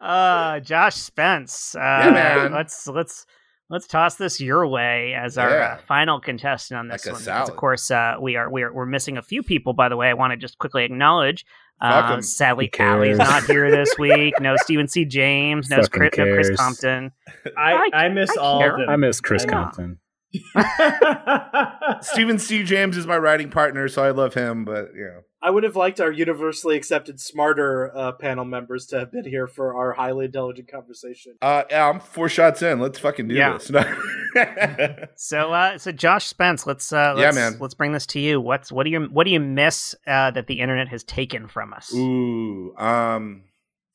uh, 0.00 0.60
Josh 0.60 0.96
Spence. 0.96 1.74
Uh, 1.74 1.78
Yeah, 1.80 2.10
man. 2.10 2.52
Let's 2.52 2.86
let's 2.88 3.26
let's 3.70 3.86
toss 3.86 4.16
this 4.16 4.40
your 4.40 4.66
way 4.66 5.14
as 5.14 5.38
our 5.38 5.50
Yeah. 5.50 5.74
uh, 5.74 5.76
final 5.78 6.20
contestant 6.20 6.78
on 6.78 6.88
this 6.88 7.06
Like 7.06 7.14
one. 7.14 7.22
Because. 7.24 7.48
Of 7.50 7.56
course, 7.56 7.90
uh, 7.90 8.14
we 8.20 8.36
are 8.36 8.50
we 8.50 8.62
are 8.62 8.72
we're 8.72 8.86
missing 8.86 9.16
a 9.18 9.22
few 9.22 9.42
people. 9.42 9.72
By 9.74 9.88
the 9.88 9.96
way, 9.96 10.08
I 10.08 10.14
want 10.14 10.32
to 10.32 10.36
just 10.36 10.58
quickly 10.58 10.84
acknowledge. 10.84 11.44
Fuck 11.80 12.10
Uh, 12.10 12.14
'em. 12.14 12.22
sadly, 12.22 12.66
Who 12.66 12.70
cares? 12.70 12.94
Allie's 12.96 13.18
not 13.18 13.44
here 13.44 13.70
this 13.70 13.94
week. 13.98 14.34
No 14.40 14.54
Stephen 14.56 14.86
C. 14.88 15.04
James. 15.04 15.68
No 15.68 15.82
Chris, 15.86 16.10
no 16.16 16.24
Chris. 16.34 16.56
Compton. 16.56 17.10
I, 17.56 17.88
I- 17.92 18.04
I 18.04 18.08
miss 18.08 18.30
I 18.36 18.40
all 18.40 18.64
of 18.64 18.76
them. 18.78 18.88
I 18.88 18.96
miss 18.96 19.20
Chris 19.20 19.42
I 19.42 19.46
know. 19.46 19.52
Compton. 19.52 19.98
Stephen 22.00 22.38
C. 22.38 22.62
James 22.62 22.96
is 22.96 23.06
my 23.06 23.16
writing 23.18 23.50
partner, 23.50 23.88
so 23.88 24.02
I 24.02 24.10
love 24.10 24.34
him. 24.34 24.64
But 24.64 24.88
you 24.94 25.04
know, 25.04 25.20
I 25.42 25.50
would 25.50 25.64
have 25.64 25.76
liked 25.76 26.00
our 26.00 26.10
universally 26.10 26.76
accepted 26.76 27.20
smarter 27.20 27.94
uh, 27.96 28.12
panel 28.12 28.44
members 28.44 28.86
to 28.86 28.98
have 28.98 29.12
been 29.12 29.24
here 29.24 29.46
for 29.46 29.74
our 29.76 29.92
highly 29.92 30.26
intelligent 30.26 30.70
conversation. 30.70 31.34
uh, 31.42 31.64
yeah, 31.70 31.88
I'm 31.88 32.00
four 32.00 32.28
shots 32.28 32.62
in. 32.62 32.80
Let's 32.80 32.98
fucking 32.98 33.28
do 33.28 33.34
Yeah. 33.34 33.58
this. 33.58 33.70
So, 35.16 35.52
uh, 35.52 35.76
so 35.76 35.92
Josh 35.92 36.26
Spence, 36.26 36.66
let's 36.66 36.90
uh, 36.90 37.14
Yeah, 37.18 37.24
let's, 37.24 37.34
man. 37.36 37.56
let's 37.60 37.74
bring 37.74 37.92
this 37.92 38.06
to 38.06 38.18
you. 38.20 38.40
What's 38.40 38.72
what 38.72 38.84
do 38.84 38.90
you 38.90 39.02
what 39.12 39.24
do 39.24 39.30
you 39.30 39.40
miss 39.40 39.94
uh, 40.06 40.30
that 40.30 40.46
the 40.46 40.60
internet 40.60 40.88
has 40.88 41.04
taken 41.04 41.48
from 41.48 41.74
us? 41.74 41.92
Ooh. 41.94 42.74
Um. 42.78 43.42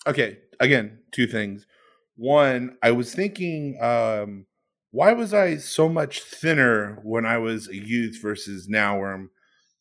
Okay. 0.05 0.37
Again, 0.59 0.99
two 1.11 1.25
things. 1.25 1.65
One, 2.17 2.77
I 2.83 2.91
was 2.91 3.13
thinking, 3.13 3.77
um, 3.81 4.45
why 4.91 5.13
was 5.13 5.33
I 5.33 5.57
so 5.57 5.89
much 5.89 6.21
thinner 6.21 6.99
when 7.03 7.25
I 7.25 7.37
was 7.37 7.67
a 7.67 7.75
youth 7.75 8.19
versus 8.21 8.67
now, 8.69 8.99
where 8.99 9.13
I'm 9.13 9.29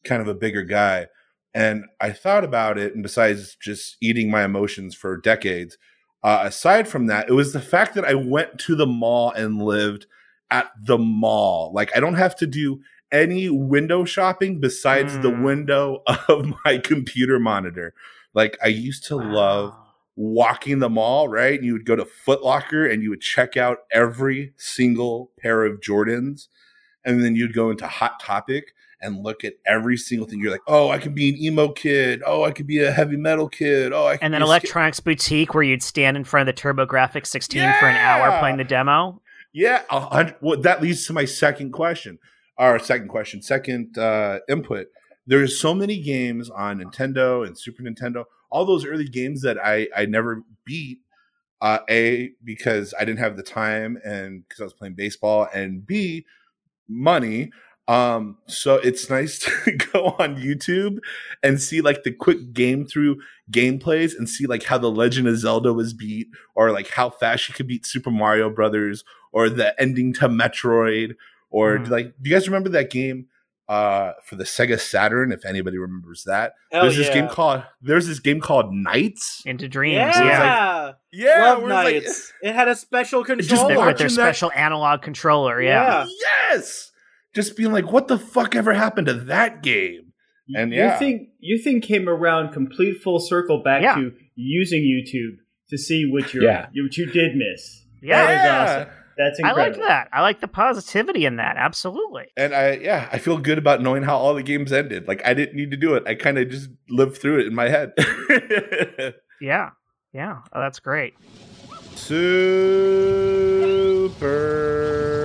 kind 0.05 0.21
of 0.23 0.29
a 0.29 0.35
bigger 0.35 0.65
guy? 0.65 1.07
And 1.55 1.85
I 2.01 2.13
thought 2.13 2.45
about 2.45 2.79
it, 2.79 2.95
and 2.95 3.03
besides 3.03 3.57
just 3.63 3.97
eating 4.03 4.31
my 4.31 4.45
emotions 4.45 4.95
for 4.95 5.17
decades, 5.17 5.79
uh, 6.23 6.41
aside 6.45 6.89
from 6.89 7.07
that, 7.07 7.29
it 7.29 7.33
was 7.33 7.53
the 7.53 7.61
fact 7.61 7.95
that 7.95 8.05
I 8.05 8.15
went 8.15 8.59
to 8.61 8.75
the 8.77 8.87
mall 8.87 9.31
and 9.33 9.63
lived 9.63 10.07
at 10.51 10.71
the 10.85 10.99
mall. 10.99 11.73
Like 11.75 11.97
I 11.97 12.01
don't 12.01 12.15
have 12.15 12.37
to 12.37 12.47
do 12.47 12.81
any 13.13 13.49
window 13.49 14.05
shopping 14.05 14.61
besides 14.61 15.19
the 15.21 15.31
Mm. 15.31 15.43
window 15.43 16.03
of 16.29 16.53
my 16.65 16.79
computer 16.79 17.39
monitor. 17.39 17.95
Like 18.35 18.59
I 18.63 18.69
used 18.69 19.05
to 19.05 19.17
love 19.17 19.75
Wow. 19.75 19.86
Walking 20.17 20.79
the 20.79 20.89
mall, 20.89 21.29
right? 21.29 21.63
You 21.63 21.75
would 21.75 21.85
go 21.87 21.95
to 21.97 22.05
Foot 22.05 22.43
Locker 22.43 22.87
and 22.87 23.03
you 23.03 23.11
would 23.11 23.21
check 23.21 23.57
out 23.57 23.79
every 23.93 24.53
single 24.57 25.31
pair 25.39 25.65
of 25.65 25.81
Jordans. 25.81 26.49
And 27.05 27.23
then 27.23 27.37
you'd 27.37 27.55
go 27.55 27.71
into 27.71 27.87
Hot 27.87 28.19
Topic 28.21 28.73
and 29.01 29.23
look 29.23 29.45
at 29.45 29.55
every 29.67 29.97
single 29.97 30.27
thing. 30.27 30.41
You're 30.41 30.51
like, 30.51 30.63
oh, 30.67 30.89
I 30.89 30.99
could 30.99 31.15
be 31.15 31.29
an 31.29 31.37
emo 31.37 31.69
kid. 31.69 32.23
Oh, 32.27 32.43
I 32.45 32.51
could 32.51 32.67
be 32.67 32.83
a 32.83 32.91
heavy 32.91 33.17
metal 33.17 33.49
kid. 33.49 33.93
Oh, 33.93 34.07
I 34.07 34.17
could 34.17 34.25
And 34.25 34.35
then 34.35 34.41
be 34.41 34.45
a 34.45 34.47
ska- 34.47 34.51
Electronics 34.53 35.01
Boutique, 35.01 35.55
where 35.55 35.63
you'd 35.63 35.83
stand 35.83 36.17
in 36.17 36.25
front 36.25 36.49
of 36.49 36.57
the 36.57 36.61
TurboGrafx 36.61 37.27
16 37.27 37.61
for 37.79 37.87
an 37.87 37.97
hour 37.97 38.39
playing 38.41 38.57
the 38.57 38.65
demo. 38.65 39.21
Yeah, 39.53 39.83
well, 40.41 40.61
that 40.61 40.83
leads 40.83 41.07
to 41.07 41.13
my 41.13 41.25
second 41.27 41.73
question. 41.73 42.19
Our 42.59 42.79
second 42.79 43.09
question, 43.09 43.43
second 43.43 43.97
uh, 43.99 44.39
input. 44.49 44.87
There's 45.27 45.61
so 45.61 45.75
many 45.75 46.01
games 46.01 46.49
on 46.51 46.81
Nintendo 46.81 47.47
and 47.47 47.57
Super 47.57 47.83
Nintendo. 47.83 48.25
All 48.51 48.65
those 48.65 48.85
early 48.85 49.09
games 49.09 49.43
that 49.43 49.59
I 49.63 49.89
I 49.97 50.07
never 50.07 50.43
beat. 50.65 50.99
Uh, 51.63 51.79
a 51.89 52.31
because 52.45 52.93
I 53.01 53.07
didn't 53.07 53.19
have 53.21 53.39
the 53.39 53.43
time 53.43 53.97
and 54.05 54.45
because 54.47 54.61
I 54.61 54.65
was 54.65 54.75
playing 54.75 54.95
baseball, 54.95 55.49
and 55.55 55.87
B 55.87 56.27
money. 56.89 57.51
Um, 57.89 58.39
so 58.47 58.77
it's 58.77 59.09
nice 59.09 59.39
to 59.65 59.73
go 59.93 60.17
on 60.19 60.37
YouTube 60.37 60.99
and 61.43 61.61
see 61.61 61.81
like 61.81 62.03
the 62.03 62.11
quick 62.13 62.53
game 62.53 62.85
through 62.85 63.17
gameplays 63.51 64.17
and 64.17 64.29
see 64.29 64.47
like 64.47 64.65
how 64.65 64.77
the 64.77 64.91
Legend 64.91 65.29
of 65.29 65.39
Zelda 65.39 65.73
was 65.73 65.95
beat, 65.95 66.27
or 66.55 66.73
like 66.73 66.89
how 66.91 67.11
fast 67.11 67.49
you 67.49 67.55
could 67.55 67.69
beat 67.69 67.87
Super 67.87 68.11
Mario 68.11 68.51
Brothers, 68.51 69.05
or 69.33 69.49
the 69.49 69.81
ending 69.81 70.13
to 70.15 70.29
Metroid, 70.29 71.15
or 71.49 71.79
Hmm. 71.79 71.91
like 71.91 72.07
do 72.21 72.29
you 72.29 72.37
guys 72.37 72.49
remember 72.49 72.69
that 72.71 72.91
game 72.91 73.29
uh 73.69 74.13
for 74.25 74.37
the 74.37 74.45
Sega 74.45 74.79
Saturn? 74.79 75.33
If 75.33 75.45
anybody 75.45 75.79
remembers 75.79 76.25
that, 76.25 76.55
Hell 76.71 76.83
there's 76.83 76.97
this 76.97 77.09
game 77.11 77.29
called 77.29 77.63
there's 77.83 78.07
this 78.07 78.21
game 78.21 78.41
called 78.41 78.73
Nights. 78.73 79.43
Into 79.47 79.69
dreams. 79.69 79.95
Yeah, 79.97 80.25
Yeah. 80.25 80.93
Yeah, 81.13 81.43
Love 81.55 81.63
where 81.63 81.95
it's 81.95 82.33
like- 82.43 82.51
it 82.51 82.55
had 82.55 82.69
a 82.69 82.77
special 82.77 83.25
controller. 83.25 83.63
With 83.63 83.69
their 83.69 83.79
watching 83.79 84.07
that- 84.07 84.11
special 84.11 84.53
analog 84.55 85.03
controller. 85.03 85.61
Yeah. 85.63 86.05
Yeah. 86.05 86.07
yes, 86.51 86.91
just 87.35 87.57
being 87.57 87.73
like, 87.73 87.91
what 87.91 88.09
the 88.09 88.19
fuck 88.19 88.55
ever 88.55 88.73
happened 88.75 89.07
to 89.09 89.15
that 89.15 89.63
game? 89.63 90.13
And 90.55 90.73
yeah. 90.73 90.91
Your 90.91 90.99
thing, 90.99 91.31
your 91.41 91.59
thing 91.59 91.81
came 91.81 92.09
around 92.09 92.53
complete 92.53 93.03
full 93.03 93.19
circle 93.19 93.63
back 93.65 93.83
Yeah. 93.83 93.95
to 93.97 94.13
using 94.37 94.83
YouTube 94.83 95.39
to 95.71 95.77
see 95.79 96.09
what 96.09 96.33
you 96.35 96.43
Yeah. 96.45 96.67
what 96.67 96.97
you 96.97 97.07
did 97.11 97.35
miss. 97.35 97.85
Yeah. 98.01 98.27
That 98.27 98.45
is 98.85 98.87
awesome. 98.87 98.95
That's 99.19 99.39
incredible. 99.39 99.61
I 99.63 99.69
like 99.69 99.77
that. 99.89 100.09
I 100.13 100.21
like 100.23 100.41
the 100.41 100.49
positivity 100.49 101.25
in 101.25 101.37
that. 101.37 101.57
Absolutely. 101.57 102.27
And 102.37 102.55
I, 102.55 102.73
yeah, 102.73 103.09
I 103.11 103.19
feel 103.19 103.39
good 103.39 103.57
about 103.59 103.81
knowing 103.81 104.03
how 104.03 104.17
all 104.19 104.35
the 104.35 104.43
games 104.43 104.73
ended. 104.73 105.09
Like 105.09 105.23
I 105.25 105.33
didn't 105.33 105.57
need 105.57 105.71
to 105.71 105.77
do 105.79 105.95
it. 105.95 106.03
I 106.07 106.15
kind 106.15 106.37
of 106.39 106.51
just 106.51 106.69
lived 106.91 107.17
through 107.17 107.41
it 107.41 107.47
in 107.47 107.55
my 107.55 107.69
head. 107.69 107.93
Yeah. 109.41 109.71
Yeah. 110.15 110.39
Oh, 110.53 110.61
that's 110.61 110.81
great. 110.81 111.13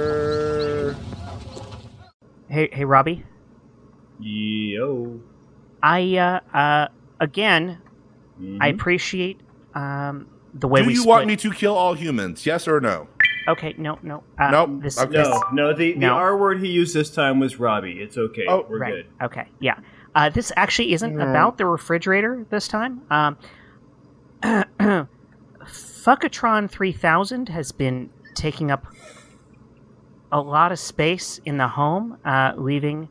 Super. 0.02 0.96
Hey, 2.50 2.70
hey, 2.74 2.86
Robbie. 2.86 3.24
Yo. 4.20 5.22
I 5.82 6.18
uh, 6.18 6.40
uh 6.56 6.88
again, 7.20 7.82
I 8.60 8.70
Mhm. 8.72 8.76
appreciate 8.76 9.42
um 9.74 10.28
the 10.54 10.68
way 10.68 10.82
Do 10.82 10.88
we 10.88 10.94
you 10.94 11.02
split. 11.02 11.08
want 11.10 11.28
me 11.28 11.36
to 11.38 11.52
kill 11.52 11.76
all 11.76 11.94
humans? 11.94 12.46
Yes 12.46 12.68
or 12.68 12.80
no? 12.82 13.08
Okay, 13.48 13.74
no, 13.78 13.98
no. 14.04 14.24
Uh, 14.40 14.52
Nope. 14.52 14.82
This, 14.84 15.00
Okay. 15.00 15.12
this- 15.18 15.28
No, 15.28 15.42
no. 15.52 15.74
The, 15.74 15.94
the 15.94 16.00
No. 16.00 16.14
R 16.14 16.38
word 16.38 16.60
he 16.62 16.68
used 16.70 16.94
this 16.96 17.10
time 17.10 17.40
was 17.40 17.60
Robbie. 17.60 18.00
It's 18.02 18.18
okay. 18.18 18.46
Oh, 18.48 18.66
We're 18.70 18.80
right. 18.80 18.94
good. 18.94 19.06
Okay, 19.26 19.48
yeah. 19.60 19.76
Uh, 20.14 20.30
this 20.30 20.52
actually 20.56 20.94
isn't 20.94 21.16
Mm. 21.16 21.30
about 21.30 21.58
the 21.58 21.66
refrigerator 21.66 22.46
this 22.50 22.68
time. 22.68 23.02
Um, 23.10 23.38
Fuckatron 25.64 26.70
3000 26.70 27.50
has 27.50 27.72
been 27.72 28.10
taking 28.34 28.72
up 28.72 28.86
a 30.32 30.40
lot 30.42 30.72
of 30.72 30.80
space 30.80 31.40
in 31.46 31.58
the 31.58 31.68
home, 31.68 32.18
uh, 32.26 32.54
leaving 32.56 33.10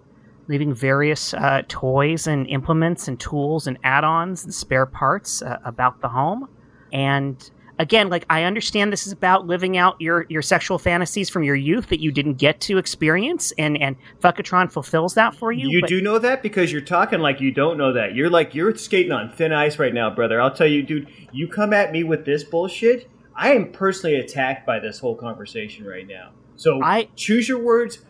leaving 0.48 0.74
various 0.74 1.32
uh, 1.34 1.62
toys 1.68 2.26
and 2.26 2.44
implements 2.48 3.06
and 3.06 3.20
tools 3.20 3.68
and 3.68 3.78
add-ons 3.84 4.42
and 4.42 4.52
spare 4.52 4.84
parts 4.84 5.42
uh, 5.42 5.58
about 5.64 6.00
the 6.00 6.08
home. 6.08 6.48
and 6.92 7.50
again, 7.80 8.10
like 8.10 8.24
I 8.30 8.44
understand 8.44 8.92
this 8.92 9.06
is 9.06 9.12
about 9.12 9.46
living 9.46 9.76
out 9.76 10.00
your 10.00 10.26
your 10.28 10.42
sexual 10.42 10.78
fantasies 10.78 11.28
from 11.28 11.42
your 11.42 11.56
youth 11.56 11.88
that 11.88 11.98
you 11.98 12.12
didn't 12.12 12.34
get 12.34 12.60
to 12.62 12.78
experience, 12.78 13.52
and 13.58 13.80
and 13.80 13.96
Fuckatron 14.22 14.70
fulfills 14.70 15.14
that 15.14 15.34
for 15.34 15.50
you. 15.50 15.68
You 15.68 15.80
but- 15.80 15.88
do 15.88 16.00
know 16.00 16.18
that 16.20 16.42
because 16.42 16.70
you're 16.70 16.82
talking 16.82 17.18
like 17.18 17.40
you 17.40 17.50
don't 17.50 17.76
know 17.76 17.92
that. 17.94 18.14
You're 18.14 18.30
like 18.30 18.54
you're 18.54 18.76
skating 18.76 19.10
on 19.10 19.30
thin 19.30 19.52
ice 19.52 19.78
right 19.78 19.92
now, 19.92 20.10
brother. 20.10 20.40
I'll 20.40 20.54
tell 20.54 20.68
you, 20.68 20.82
dude. 20.82 21.08
You 21.32 21.48
come 21.48 21.72
at 21.72 21.90
me 21.90 22.04
with 22.04 22.24
this 22.24 22.44
bullshit, 22.44 23.10
I 23.34 23.52
am 23.54 23.72
personally 23.72 24.16
attacked 24.16 24.66
by 24.66 24.78
this 24.78 24.98
whole 24.98 25.16
conversation 25.16 25.86
right 25.86 26.06
now. 26.06 26.30
So 26.56 26.82
I- 26.82 27.08
choose 27.16 27.48
your 27.48 27.58
words 27.58 28.00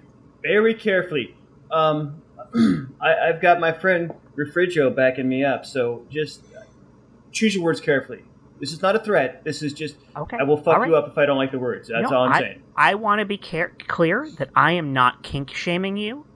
very 0.42 0.74
carefully. 0.74 1.36
Um, 1.70 2.22
I, 3.00 3.28
I've 3.28 3.40
got 3.40 3.60
my 3.60 3.72
friend 3.72 4.12
Refrigio 4.36 4.94
backing 4.94 5.28
me 5.28 5.44
up, 5.44 5.64
so 5.64 6.04
just 6.10 6.42
choose 7.30 7.54
your 7.54 7.62
words 7.62 7.80
carefully. 7.80 8.24
This 8.60 8.72
is 8.72 8.82
not 8.82 8.94
a 8.94 8.98
threat. 8.98 9.42
This 9.42 9.62
is 9.62 9.72
just 9.72 9.96
Okay. 10.16 10.36
I 10.38 10.42
will 10.44 10.56
fuck 10.58 10.74
All 10.74 10.80
right. 10.80 10.88
you 10.88 10.96
up 10.96 11.08
if 11.08 11.16
I 11.18 11.26
don't 11.26 11.38
like 11.38 11.50
the 11.50 11.58
words. 11.58 11.88
That's 11.88 12.10
No, 12.10 12.16
all 12.18 12.24
I'm 12.26 12.32
I, 12.32 12.38
saying. 12.40 12.62
I 12.76 12.94
want 12.94 13.20
to 13.20 13.24
be 13.24 13.38
care- 13.38 13.72
clear 13.88 14.28
that 14.38 14.50
I 14.54 14.72
am 14.72 14.92
not 14.92 15.22
kink 15.22 15.52
shaming 15.54 15.96
you. 15.96 16.26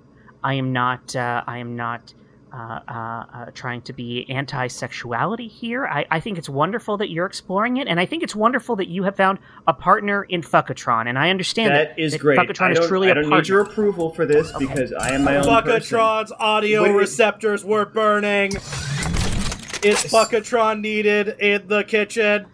I 0.42 0.54
am 0.54 0.72
not. 0.72 1.14
Uh, 1.14 1.42
I 1.46 1.58
am 1.58 1.76
not 1.76 2.12
uh, 2.52 2.56
uh, 2.56 2.92
uh, 2.92 3.46
trying 3.52 3.82
to 3.82 3.92
be 3.92 4.24
anti-sexuality 4.30 5.48
here. 5.48 5.86
I, 5.86 6.06
I 6.10 6.20
think 6.20 6.38
it's 6.38 6.48
wonderful 6.48 6.96
that 6.98 7.10
you're 7.10 7.26
exploring 7.26 7.78
it, 7.78 7.88
and 7.88 7.98
I 7.98 8.06
think 8.06 8.22
it's 8.22 8.36
wonderful 8.36 8.76
that 8.76 8.86
you 8.88 9.02
have 9.04 9.16
found 9.16 9.38
a 9.66 9.72
partner 9.74 10.22
in 10.22 10.40
Fuckatron. 10.42 11.08
And 11.08 11.18
I 11.18 11.30
understand 11.30 11.74
that, 11.74 11.96
That 11.96 12.02
is 12.02 12.12
that 12.12 12.20
great. 12.20 12.38
Fuckatron 12.38 12.72
is 12.72 12.78
don't, 12.78 12.88
truly 12.88 13.08
I 13.08 13.10
a 13.10 13.14
don't 13.14 13.24
partner. 13.24 13.38
need 13.38 13.48
your 13.48 13.60
approval 13.62 14.10
for 14.10 14.24
this 14.24 14.52
because 14.58 14.92
I 14.92 15.14
am 15.14 15.24
my 15.24 15.36
own 15.38 15.44
person. 15.62 15.98
Fuckatron's 15.98 16.32
audio 16.38 16.82
Wait, 16.84 16.90
wait. 16.92 16.96
receptors 16.98 17.64
were 17.64 17.86
burning. 17.86 18.52
Is 19.84 20.02
Fuckatron 20.04 20.80
needed 20.80 21.36
in 21.40 21.68
the 21.68 21.84
kitchen? 21.84 22.46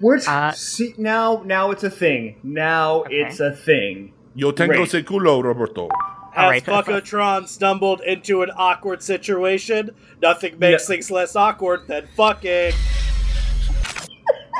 We're 0.00 0.20
Uh, 0.26 0.52
see 0.52 0.94
now. 0.96 1.42
Now 1.44 1.72
it's 1.72 1.82
a 1.82 1.90
thing. 1.90 2.36
Now 2.44 3.00
Okay. 3.00 3.16
it's 3.16 3.40
a 3.40 3.50
thing. 3.50 4.12
Yo 4.36 4.52
tengo 4.52 4.74
Great. 4.74 4.94
ese 4.94 5.02
culo, 5.02 5.42
Roberto. 5.42 5.88
Has 6.32 6.50
right, 6.50 6.64
fu- 6.64 6.70
fu- 6.70 6.92
Fuckatron 6.92 7.48
stumbled 7.48 8.00
into 8.02 8.42
an 8.42 8.50
awkward 8.56 9.02
situation? 9.02 9.90
Nothing 10.22 10.56
makes 10.60 10.88
No. 10.88 10.94
things 10.94 11.10
less 11.10 11.34
awkward 11.34 11.88
than 11.88 12.06
fucking. 12.16 12.72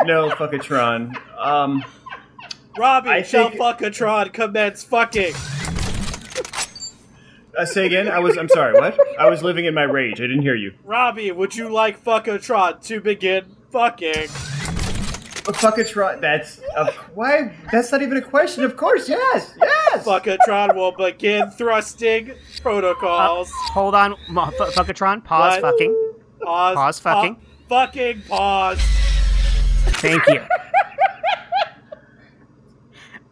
No, 0.04 0.28
Fuckatron. 0.30 1.16
Um, 1.38 1.84
Robbie, 2.76 3.10
I 3.10 3.22
shall 3.22 3.50
think- 3.50 3.60
Fuckatron 3.60 4.32
commence 4.32 4.82
fucking? 4.82 5.34
Uh, 7.58 7.64
say 7.66 7.86
again. 7.86 8.08
I 8.08 8.18
was. 8.18 8.36
I'm 8.38 8.48
sorry. 8.48 8.74
What? 8.74 8.98
I 9.18 9.28
was 9.28 9.42
living 9.42 9.64
in 9.64 9.74
my 9.74 9.82
rage. 9.82 10.20
I 10.20 10.24
didn't 10.26 10.42
hear 10.42 10.54
you. 10.54 10.72
Robbie, 10.84 11.32
would 11.32 11.54
you 11.54 11.68
like 11.68 12.02
Fuckatron 12.02 12.82
to 12.86 13.00
begin 13.00 13.56
fucking? 13.70 14.28
But 15.44 15.54
Fuckatron. 15.56 16.20
That's 16.20 16.60
uh, 16.76 16.92
why. 17.14 17.54
That's 17.72 17.90
not 17.90 18.02
even 18.02 18.18
a 18.18 18.22
question. 18.22 18.64
Of 18.64 18.76
course. 18.76 19.08
Yes. 19.08 19.54
Yes. 19.58 20.04
Fuckatron 20.04 20.74
will 20.74 20.92
begin 20.92 21.50
thrusting 21.50 22.32
protocols. 22.62 23.50
Hold 23.72 23.94
on, 23.94 24.14
Mo- 24.28 24.50
Fu- 24.50 24.64
Fuckatron. 24.64 25.24
Pause. 25.24 25.62
What? 25.62 25.72
Fucking. 25.72 26.12
Pause. 26.42 26.74
Pause 26.76 26.98
fucking. 27.00 27.34
pa- 27.34 27.40
fucking 27.68 28.22
pause. 28.28 28.80
Thank 30.00 30.26
you. 30.28 30.42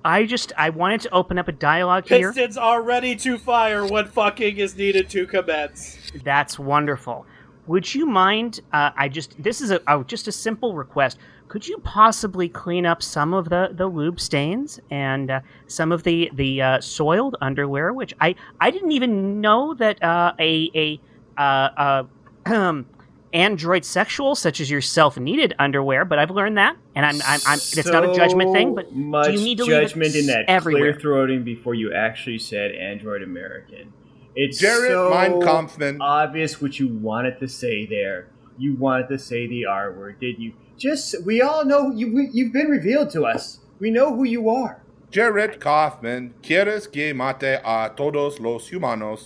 I 0.07 0.25
just 0.25 0.53
I 0.57 0.71
wanted 0.71 1.01
to 1.01 1.11
open 1.11 1.37
up 1.37 1.49
a 1.49 1.53
dialogue 1.53 2.07
here. 2.07 2.33
Pistons 2.33 2.57
are 2.57 2.81
ready 2.81 3.17
to 3.17 3.39
fire 3.39 3.85
when 3.85 4.07
fucking 4.07 4.57
is 4.57 4.77
needed 4.77 5.11
to 5.11 5.27
commence. 5.27 5.99
That's 6.23 6.61
wonderful. 6.61 7.27
Would 7.67 7.93
you 7.93 8.07
mind? 8.07 8.61
Uh, 8.73 8.91
I 8.97 9.09
just 9.09 9.43
this 9.43 9.61
is 9.61 9.73
a 9.73 9.83
oh, 9.89 10.05
just 10.05 10.29
a 10.29 10.33
simple 10.33 10.75
request. 10.75 11.19
Could 11.49 11.67
you 11.67 11.79
possibly 11.79 12.49
clean 12.49 12.87
up 12.87 13.03
some 13.03 13.35
of 13.35 13.49
the, 13.49 13.71
the 13.73 13.89
lube 13.89 14.21
stains 14.21 14.79
and 14.91 15.29
uh, 15.29 15.41
some 15.67 15.91
of 15.91 16.05
the 16.05 16.31
the 16.35 16.63
uh, 16.63 16.81
soiled 16.81 17.35
underwear? 17.41 17.93
Which 17.93 18.15
I 18.21 18.37
I 18.61 18.71
didn't 18.71 18.93
even 18.93 19.41
know 19.41 19.75
that 19.75 20.01
uh, 20.05 20.35
a 20.39 20.71
a 20.77 21.01
uh, 21.37 21.71
uh, 21.77 22.05
um, 22.55 22.87
android 23.33 23.85
sexual 23.85 24.35
such 24.35 24.61
as 24.61 24.71
yourself 24.71 25.19
needed 25.19 25.55
underwear, 25.59 26.05
but 26.05 26.19
I've 26.19 26.31
learned 26.31 26.59
that, 26.59 26.77
and 26.95 27.05
I'm 27.05 27.21
I'm, 27.25 27.41
I'm 27.47 27.59
it's 27.59 27.87
not 27.87 28.09
a 28.09 28.15
judgment 28.15 28.53
thing, 28.53 28.75
but 28.75 28.93
much 28.95 29.27
do 29.27 29.33
you 29.33 29.41
need 29.41 29.59
to 29.59 29.65
leave 29.65 29.73
it 29.73 29.83
judgment 29.89 30.15
in 30.15 30.27
that 30.27 30.45
everywhere? 30.49 30.93
clear 30.93 31.03
throating 31.03 31.45
before 31.45 31.75
you 31.75 31.93
actually 31.93 32.39
said 32.39 32.73
Android 32.73 33.23
American. 33.23 33.93
It's 34.35 34.59
Jarrett 34.59 34.91
so 34.91 35.11
Mein 35.11 35.41
Kampfman. 35.41 35.99
obvious 36.01 36.61
what 36.61 36.79
you 36.79 36.89
wanted 36.89 37.41
to 37.41 37.49
say 37.49 37.87
there. 37.87 38.29
You 38.59 38.75
wanted 38.77 39.09
to 39.09 39.19
say 39.19 39.47
the 39.47 39.65
R 39.67 39.93
word, 39.93 40.21
did 40.21 40.39
you? 40.39 40.53
Just 40.77 41.25
we 41.25 41.41
all 41.41 41.65
know 41.65 41.91
you. 41.91 42.15
We, 42.15 42.29
you've 42.33 42.53
been 42.53 42.69
revealed 42.69 43.11
to 43.11 43.25
us. 43.25 43.61
We 43.79 43.91
know 43.91 44.15
who 44.15 44.25
you 44.25 44.49
are. 44.51 44.83
Jarrett 45.11 45.61
Kaufman, 45.61 46.35
¿quieres 46.43 46.91
que 46.91 47.15
mate 47.15 47.61
a 47.65 47.91
todos 47.97 48.41
los 48.41 48.69
humanos? 48.71 49.25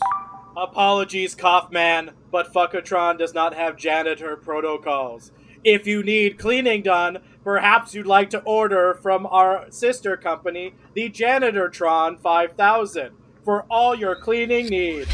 Apologies, 0.57 1.35
Kaufman, 1.35 2.11
but 2.31 2.53
Fuckatron 2.53 3.19
does 3.19 3.33
not 3.33 3.55
have 3.55 3.77
janitor 3.77 4.37
protocols. 4.37 5.33
If 5.63 5.87
you 5.87 6.03
need 6.03 6.39
cleaning 6.39 6.83
done, 6.83 7.19
perhaps 7.45 7.95
you'd 7.95 8.07
like 8.07 8.31
to 8.31 8.41
order 8.41 8.95
from 8.95 9.27
our 9.27 9.71
sister 9.71 10.17
company, 10.17 10.75
the 10.95 11.11
Janitortron 11.11 12.21
5000, 12.21 13.13
for 13.45 13.65
all 13.71 13.95
your 13.95 14.17
cleaning 14.17 14.67
needs. 14.67 15.11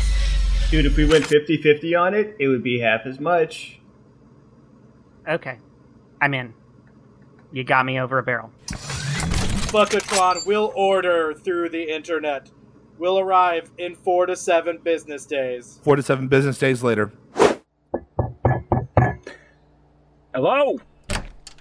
Dude, 0.70 0.86
if 0.86 0.96
we 0.96 1.06
went 1.06 1.24
50-50 1.24 2.00
on 2.00 2.14
it, 2.14 2.36
it 2.38 2.48
would 2.48 2.62
be 2.62 2.80
half 2.80 3.02
as 3.06 3.20
much. 3.20 3.80
Okay, 5.28 5.58
I'm 6.20 6.32
in. 6.34 6.54
You 7.52 7.62
got 7.64 7.84
me 7.84 8.00
over 8.00 8.18
a 8.18 8.22
barrel. 8.22 8.50
Fuckatron 8.68 10.46
will 10.46 10.72
order 10.74 11.34
through 11.34 11.68
the 11.68 11.94
internet. 11.94 12.50
Will 12.98 13.18
arrive 13.18 13.70
in 13.78 13.94
four 13.94 14.26
to 14.26 14.36
seven 14.36 14.78
business 14.78 15.26
days. 15.26 15.80
Four 15.82 15.96
to 15.96 16.02
seven 16.02 16.28
business 16.28 16.58
days 16.58 16.82
later. 16.82 17.12
Hello? 20.34 20.78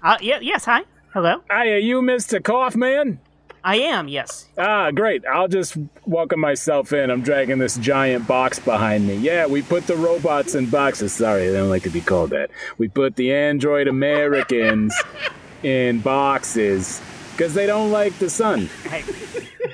Uh, 0.03 0.17
yeah, 0.21 0.39
yes, 0.41 0.65
hi, 0.65 0.81
hello. 1.13 1.41
Hi, 1.49 1.69
are 1.71 1.77
you 1.77 2.01
Mr. 2.01 2.43
Kaufman? 2.43 3.19
I 3.63 3.77
am, 3.77 4.07
yes. 4.07 4.47
Ah, 4.59 4.91
great. 4.91 5.25
I'll 5.25 5.47
just 5.47 5.75
welcome 6.05 6.39
myself 6.39 6.93
in. 6.93 7.09
I'm 7.09 7.23
dragging 7.23 7.57
this 7.57 7.77
giant 7.77 8.27
box 8.27 8.59
behind 8.59 9.07
me. 9.07 9.15
Yeah, 9.15 9.47
we 9.47 9.63
put 9.63 9.87
the 9.87 9.95
robots 9.95 10.53
in 10.53 10.69
boxes. 10.69 11.13
Sorry, 11.13 11.47
they 11.47 11.53
don't 11.53 11.69
like 11.69 11.81
to 11.83 11.89
be 11.89 12.01
called 12.01 12.29
that. 12.29 12.51
We 12.77 12.87
put 12.89 13.15
the 13.15 13.33
Android 13.33 13.87
Americans 13.87 14.93
in 15.63 15.99
boxes 16.01 17.01
because 17.31 17.55
they 17.55 17.65
don't 17.65 17.91
like 17.91 18.17
the 18.19 18.29
sun. 18.29 18.67
Hey, 18.83 19.03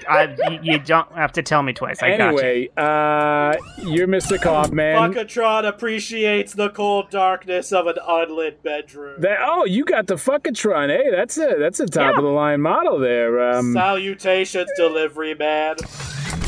uh, 0.08 0.28
you, 0.50 0.60
you 0.74 0.80
don't 0.80 1.12
have 1.14 1.32
to 1.34 1.42
tell 1.44 1.64
me 1.64 1.74
twice. 1.74 2.02
I 2.02 2.18
got 2.18 2.34
you. 2.34 2.40
anyway, 2.40 2.70
uh, 2.78 3.54
you're 3.84 4.08
Mr. 4.08 4.42
Kaufman. 4.42 4.96
Fuckatron 5.14 5.68
appreciates 5.68 6.54
the 6.54 6.70
cold 6.70 7.10
darkness 7.10 7.72
of 7.72 7.88
an 7.88 7.96
unlit 8.08 8.62
bedroom. 8.64 9.22
That, 9.22 9.40
oh, 9.42 9.66
you 9.66 9.86
got 9.86 10.08
the 10.08 10.16
Fuckatron. 10.16 10.90
Hey, 10.90 11.12
that's 11.12 11.38
a 11.38 11.56
that's 11.60 11.80
a 11.80 11.86
top 11.86 12.14
Yeah. 12.14 12.18
of 12.18 12.24
the 12.24 12.30
line 12.30 12.62
model 12.62 13.00
there. 13.00 13.42
Um, 13.52 13.74
Salutations, 13.74 14.70
delivery 14.78 15.36
man. 15.36 15.76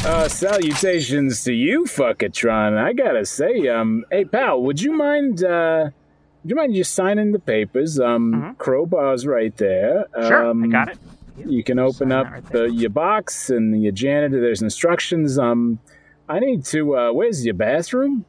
uh, 0.06 0.28
salutations 0.28 1.44
to 1.44 1.54
you, 1.54 1.86
Fuckatron. 1.86 2.78
I 2.78 2.94
gotta 2.94 3.26
say, 3.26 3.68
um, 3.68 4.06
hey 4.12 4.26
pal, 4.26 4.62
would 4.62 4.82
you 4.82 4.92
mind 4.94 5.44
uh, 5.44 5.90
would 6.44 6.50
you 6.50 6.56
mind 6.56 6.74
just 6.74 6.94
signing 6.94 7.32
the 7.32 7.40
papers? 7.40 8.00
Um, 8.00 8.34
Mhm. 8.34 8.58
crowbar's 8.58 9.26
right 9.26 9.56
there. 9.58 10.06
Sure, 10.28 10.50
um, 10.50 10.64
I 10.64 10.68
got 10.68 10.90
it. 10.90 10.98
You 11.38 11.64
can 11.64 11.80
open 11.80 12.12
up 12.12 12.30
right 12.30 12.46
the, 12.52 12.66
your 12.72 12.90
box 12.90 13.50
and 13.50 13.82
your 13.82 13.92
janitor. 13.92 14.40
There's 14.40 14.62
instructions. 14.62 15.38
Um, 15.40 15.80
I 16.30 16.40
need 16.40 16.64
to. 16.66 16.96
Uh, 16.98 17.12
where's 17.14 17.44
your 17.46 17.56
bathroom? 17.56 18.26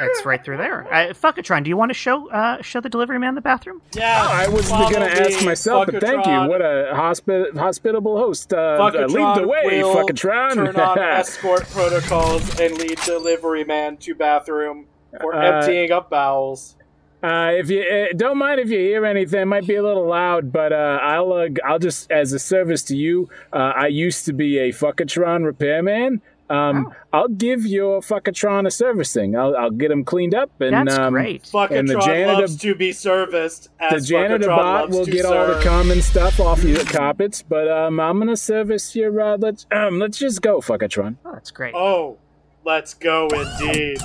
It's 0.00 0.24
right 0.24 0.42
through 0.42 0.56
there. 0.56 0.86
Uh, 0.92 1.12
Fuckatron, 1.12 1.64
do 1.64 1.68
you 1.68 1.76
want 1.76 1.90
to 1.90 1.94
show 1.94 2.30
uh, 2.30 2.60
show 2.62 2.80
the 2.80 2.88
delivery 2.88 3.18
man 3.18 3.34
the 3.34 3.40
bathroom? 3.40 3.82
Yeah, 3.94 4.26
Oh, 4.26 4.32
I 4.32 4.48
was 4.48 4.68
follow 4.68 4.90
going 4.90 5.02
to 5.08 5.22
ask 5.22 5.40
me, 5.40 5.46
myself, 5.46 5.86
but 5.86 6.00
thank 6.00 6.26
you. 6.26 6.32
What 6.48 6.62
a 6.62 6.90
hospi- 6.94 7.56
hospitable 7.56 8.16
host. 8.18 8.52
Uh, 8.52 8.56
uh, 8.56 8.90
Fuckatron 8.90 9.10
lead 9.12 9.42
the 9.42 9.48
way, 9.48 9.82
will 9.82 9.94
Fuckatron. 9.96 10.54
turn 10.54 10.76
on 10.76 10.98
escort 10.98 11.64
protocols 11.70 12.58
and 12.58 12.76
lead 12.78 12.98
delivery 13.04 13.64
man 13.64 13.96
to 13.98 14.14
bathroom 14.14 14.86
for 15.20 15.34
Uh, 15.34 15.58
emptying 15.60 15.92
up 15.92 16.08
bowels. 16.10 16.76
Uh, 17.24 17.52
if 17.54 17.70
you 17.70 17.80
uh, 17.82 18.12
don't 18.16 18.36
mind 18.36 18.60
if 18.60 18.68
you 18.68 18.78
hear 18.78 19.06
anything, 19.06 19.40
it 19.40 19.44
might 19.46 19.66
be 19.66 19.76
a 19.76 19.82
little 19.82 20.06
loud, 20.06 20.52
but 20.52 20.74
uh, 20.74 20.98
I'll 21.00 21.32
uh, 21.32 21.48
I'll 21.64 21.78
just 21.78 22.10
as 22.10 22.34
a 22.34 22.38
service 22.38 22.82
to 22.84 22.96
you. 22.96 23.30
Uh, 23.50 23.72
I 23.74 23.86
used 23.86 24.26
to 24.26 24.34
be 24.34 24.58
a 24.58 24.72
Fuckatron 24.72 25.44
repairman. 25.46 26.20
Um, 26.50 26.88
Oh. 26.90 26.92
I'll 27.14 27.28
give 27.28 27.64
your 27.64 28.02
Fuckatron 28.02 28.66
a 28.66 28.70
servicing. 28.70 29.34
I'll 29.36 29.56
I'll 29.56 29.70
get 29.70 29.90
him 29.90 30.04
cleaned 30.04 30.34
up, 30.34 30.50
and 30.60 30.86
That's 30.86 30.98
um, 30.98 31.14
great. 31.14 31.50
and 31.54 31.88
the 31.88 31.94
Fuckatron 31.94 32.04
janitor- 32.04 32.40
loves 32.42 32.56
to 32.58 32.74
be 32.74 32.92
serviced 32.92 33.70
the 33.90 34.00
janitor 34.00 34.48
Fuckatron 34.48 34.56
bot 34.56 34.90
will 34.90 35.06
to 35.06 35.10
get 35.10 35.24
all 35.24 35.46
the 35.46 35.62
common 35.64 36.02
stuff 36.02 36.38
off 36.40 36.62
your 36.62 36.84
carpets. 36.84 37.40
But 37.42 37.68
um, 37.70 37.98
I'm 37.98 38.18
gonna 38.18 38.36
service 38.36 38.94
your. 38.94 39.18
Uh, 39.18 39.38
let's 39.38 39.64
um, 39.72 39.98
let's 39.98 40.18
just 40.18 40.42
go, 40.42 40.60
Fuckatron. 40.60 41.16
Oh, 41.24 41.32
that's 41.32 41.50
great. 41.50 41.74
Oh, 41.74 42.18
let's 42.66 42.92
go 42.92 43.28
indeed. 43.28 43.96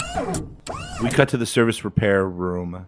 We 1.03 1.09
cut 1.09 1.27
to 1.29 1.37
the 1.37 1.45
service 1.45 1.83
repair 1.83 2.25
room. 2.25 2.85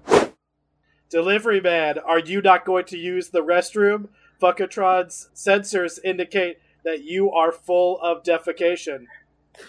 Delivery 1.12 1.60
man, 1.60 2.00
are 2.00 2.20
you 2.20 2.42
not 2.42 2.64
going 2.64 2.86
to 2.86 2.98
use 2.98 3.30
the 3.30 3.44
restroom? 3.44 4.08
Fuckatron's 4.42 5.30
sensors 5.36 6.00
indicate 6.06 6.60
that 6.86 7.04
you 7.04 7.30
are 7.32 7.52
full 7.52 8.00
of 8.02 8.24
defecation. 8.24 9.08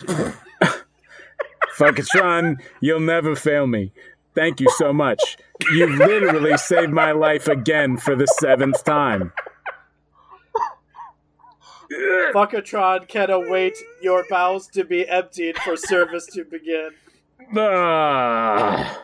Fuckatron, 1.76 2.62
you'll 2.80 3.00
never 3.00 3.34
fail 3.34 3.66
me. 3.66 3.92
Thank 4.36 4.60
you 4.60 4.68
so 4.76 4.92
much. 4.92 5.36
You've 5.72 5.98
literally 5.98 6.56
saved 6.56 6.92
my 6.92 7.10
life 7.10 7.48
again 7.48 7.96
for 7.96 8.14
the 8.14 8.26
seventh 8.26 8.84
time. 8.84 9.32
Fuckatron 12.32 13.08
can 13.08 13.30
await 13.30 13.76
your 14.00 14.24
bowels 14.30 14.68
to 14.68 14.84
be 14.84 15.08
emptied 15.08 15.58
for 15.58 15.76
service 15.76 16.26
to 16.26 16.44
begin. 16.44 16.90
Ah. 17.56 19.02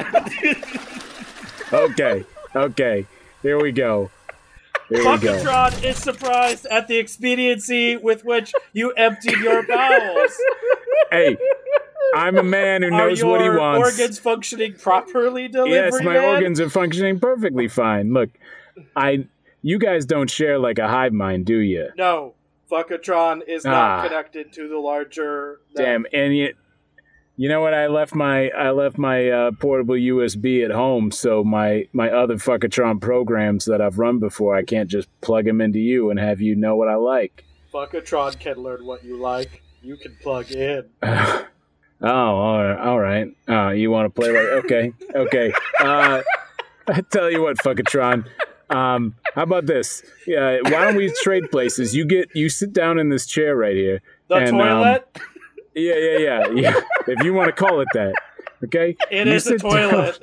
okay, 1.72 2.24
okay. 2.54 3.06
Here 3.42 3.60
we 3.60 3.72
go. 3.72 4.10
Here. 4.88 4.98
Fuckatron 5.02 5.82
is 5.84 5.96
surprised 5.96 6.66
at 6.66 6.86
the 6.86 6.96
expediency 6.98 7.96
with 7.96 8.24
which 8.24 8.52
you 8.72 8.92
emptied 8.92 9.38
your 9.38 9.66
bowels. 9.66 10.36
Hey, 11.10 11.36
I'm 12.14 12.36
a 12.38 12.42
man 12.44 12.82
who 12.82 12.90
knows 12.90 13.22
what 13.24 13.40
he 13.40 13.48
wants. 13.48 13.90
organs 13.90 14.18
functioning 14.18 14.74
properly, 14.74 15.48
delivery 15.48 15.74
yes, 15.76 15.92
my 16.02 16.14
man? 16.14 16.24
organs 16.24 16.60
are 16.60 16.70
functioning 16.70 17.18
perfectly 17.18 17.66
fine. 17.68 18.12
Look, 18.12 18.30
I 18.94 19.26
you 19.62 19.78
guys 19.80 20.06
don't 20.06 20.30
share 20.30 20.58
like 20.58 20.78
a 20.78 20.86
hive 20.88 21.12
mind, 21.12 21.46
do 21.46 21.58
you? 21.58 21.88
No, 21.96 22.34
Fuckatron 22.70 23.40
is 23.48 23.66
Ah. 23.66 23.70
not 23.70 24.08
connected 24.08 24.52
to 24.52 24.68
the 24.68 24.78
larger. 24.78 25.58
Damn, 25.74 26.06
and 26.12 26.36
yet, 26.36 26.52
you 27.36 27.48
know 27.48 27.60
what? 27.60 27.74
I 27.74 27.86
left 27.86 28.14
my 28.14 28.48
I 28.48 28.70
left 28.70 28.96
my 28.96 29.28
uh, 29.28 29.50
portable 29.52 29.94
USB 29.94 30.64
at 30.64 30.70
home, 30.70 31.10
so 31.10 31.44
my 31.44 31.86
my 31.92 32.10
other 32.10 32.36
Fuckatron 32.36 33.00
programs 33.00 33.66
that 33.66 33.80
I've 33.80 33.98
run 33.98 34.18
before, 34.18 34.56
I 34.56 34.64
can't 34.64 34.90
just 34.90 35.08
plug 35.20 35.44
them 35.44 35.60
into 35.60 35.78
you 35.78 36.10
and 36.10 36.18
have 36.18 36.40
you 36.40 36.56
know 36.56 36.76
what 36.76 36.88
I 36.88 36.94
like. 36.94 37.44
Fuckatron 37.72 38.38
can 38.38 38.56
learn 38.56 38.86
what 38.86 39.04
you 39.04 39.18
like. 39.18 39.62
You 39.82 39.96
can 39.96 40.16
plug 40.22 40.50
in. 40.50 40.84
oh, 41.02 41.46
all 42.02 42.64
right, 42.64 42.78
all 42.78 42.98
right. 42.98 43.28
Uh, 43.46 43.70
you 43.70 43.90
want 43.90 44.06
to 44.06 44.20
play 44.20 44.30
like 44.32 44.64
okay, 44.64 44.92
okay. 45.14 45.52
Uh, 45.78 46.22
I 46.88 47.00
tell 47.02 47.30
you 47.30 47.42
what, 47.42 47.58
Fuckatron. 47.58 48.26
Um, 48.70 49.14
how 49.34 49.42
about 49.42 49.66
this? 49.66 50.02
Yeah, 50.26 50.58
why 50.62 50.86
don't 50.86 50.96
we 50.96 51.12
trade 51.22 51.50
places? 51.50 51.94
You 51.94 52.06
get 52.06 52.30
you 52.34 52.48
sit 52.48 52.72
down 52.72 52.98
in 52.98 53.10
this 53.10 53.26
chair 53.26 53.54
right 53.54 53.76
here. 53.76 54.00
The 54.28 54.36
and, 54.36 54.48
um, 54.48 54.58
toilet. 54.58 55.18
Yeah, 55.76 55.94
yeah, 55.94 56.18
yeah, 56.18 56.48
yeah. 56.54 56.80
if 57.06 57.22
you 57.22 57.34
want 57.34 57.48
to 57.48 57.52
call 57.52 57.80
it 57.80 57.88
that, 57.92 58.14
okay. 58.64 58.96
It 59.10 59.26
You 59.26 59.34
is 59.34 59.46
a 59.46 59.50
sit 59.50 59.60
down- 59.62 59.90
toilet. 59.90 60.18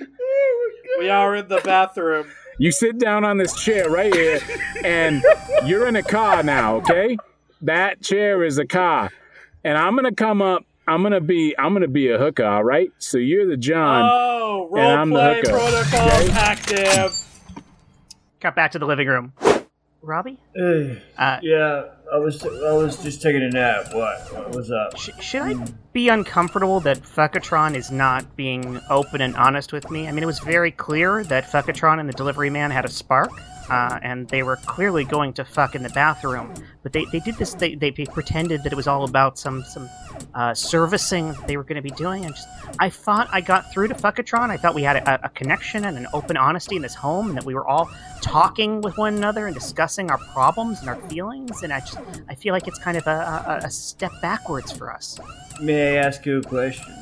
we 0.98 1.08
are 1.10 1.36
in 1.36 1.48
the 1.48 1.60
bathroom. 1.62 2.28
You 2.58 2.72
sit 2.72 2.98
down 2.98 3.22
on 3.24 3.36
this 3.36 3.54
chair 3.62 3.90
right 3.90 4.12
here, 4.14 4.40
and 4.82 5.22
you're 5.66 5.86
in 5.86 5.96
a 5.96 6.02
car 6.02 6.42
now, 6.42 6.76
okay? 6.76 7.18
That 7.60 8.00
chair 8.00 8.42
is 8.42 8.56
a 8.56 8.66
car, 8.66 9.10
and 9.62 9.76
I'm 9.76 9.94
gonna 9.94 10.14
come 10.14 10.40
up. 10.40 10.64
I'm 10.88 11.02
gonna 11.02 11.20
be. 11.20 11.54
I'm 11.58 11.74
gonna 11.74 11.88
be 11.88 12.08
a 12.08 12.16
hooker, 12.18 12.44
all 12.46 12.64
right? 12.64 12.90
So 12.98 13.18
you're 13.18 13.46
the 13.46 13.58
John. 13.58 14.08
Oh, 14.10 14.70
and 14.74 14.86
I'm 15.00 15.10
the 15.10 15.16
roleplay 15.18 15.36
hooker, 15.36 15.50
protocols 15.50 16.22
okay? 16.22 16.32
active. 16.32 17.22
Cut 18.40 18.54
back 18.56 18.72
to 18.72 18.78
the 18.78 18.86
living 18.86 19.08
room. 19.08 19.34
Robbie, 20.00 20.38
Ugh. 20.58 20.96
uh, 21.18 21.38
yeah, 21.42 21.82
I 22.12 22.18
was 22.18 22.44
I 22.44 22.72
was 22.72 23.02
just 23.02 23.20
taking 23.20 23.42
a 23.42 23.50
nap. 23.50 23.92
What? 23.92 24.32
What 24.32 24.54
was 24.54 24.70
up? 24.70 24.96
sh- 24.96 25.10
should 25.20 25.42
I 25.42 25.54
be 25.92 26.08
uncomfortable 26.08 26.80
that 26.80 26.98
Fuckatron 27.02 27.74
is 27.74 27.90
not 27.90 28.36
being 28.36 28.80
open 28.90 29.20
and 29.20 29.34
honest 29.36 29.72
with 29.72 29.90
me? 29.90 30.06
I 30.06 30.12
mean, 30.12 30.22
it 30.22 30.26
was 30.26 30.38
very 30.38 30.70
clear 30.70 31.24
that 31.24 31.44
Fuckatron 31.44 31.98
and 31.98 32.08
the 32.08 32.12
delivery 32.12 32.50
man 32.50 32.70
had 32.70 32.84
a 32.84 32.88
spark, 32.88 33.30
uh, 33.68 33.98
and 34.02 34.28
they 34.28 34.42
were 34.42 34.56
clearly 34.56 35.04
going 35.04 35.32
to 35.34 35.44
fuck 35.44 35.74
in 35.74 35.82
the 35.82 35.90
bathroom. 35.90 36.54
But 36.82 36.92
they, 36.92 37.04
they 37.06 37.20
did 37.20 37.36
this. 37.36 37.54
They, 37.54 37.74
they 37.74 37.90
pretended 37.90 38.62
that 38.62 38.72
it 38.72 38.76
was 38.76 38.86
all 38.86 39.04
about 39.04 39.38
some 39.38 39.64
some 39.64 39.88
uh, 40.34 40.54
servicing 40.54 41.34
they 41.46 41.56
were 41.56 41.64
going 41.64 41.76
to 41.76 41.82
be 41.82 41.90
doing. 41.90 42.24
And 42.24 42.34
just, 42.34 42.48
I 42.78 42.90
thought 42.90 43.28
I 43.32 43.40
got 43.40 43.72
through 43.72 43.88
to 43.88 43.94
Fuckatron. 43.94 44.50
I 44.50 44.56
thought 44.56 44.74
we 44.74 44.82
had 44.82 44.96
a, 44.96 45.26
a 45.26 45.28
connection 45.30 45.84
and 45.84 45.96
an 45.96 46.06
open 46.12 46.36
honesty 46.36 46.76
in 46.76 46.82
this 46.82 46.94
home, 46.94 47.28
and 47.28 47.36
that 47.38 47.44
we 47.44 47.54
were 47.54 47.66
all 47.66 47.90
talking 48.20 48.80
with 48.80 48.96
one 48.96 49.14
another 49.16 49.46
and 49.46 49.54
discussing 49.54 50.10
our 50.10 50.18
problems 50.18 50.80
and 50.80 50.88
our 50.88 50.96
feelings. 51.08 51.62
And 51.62 51.72
I 51.72 51.80
just 51.80 51.98
I 52.28 52.34
feel 52.34 52.52
like 52.52 52.68
it's 52.68 52.78
kind 52.78 52.96
of 52.96 53.06
a, 53.06 53.60
a, 53.62 53.66
a 53.66 53.70
step 53.70 54.12
backwards 54.22 54.72
for 54.72 54.92
us. 54.92 55.18
May 55.60 55.96
I 55.96 56.06
ask 56.06 56.24
you 56.26 56.38
a 56.38 56.42
question? 56.42 56.94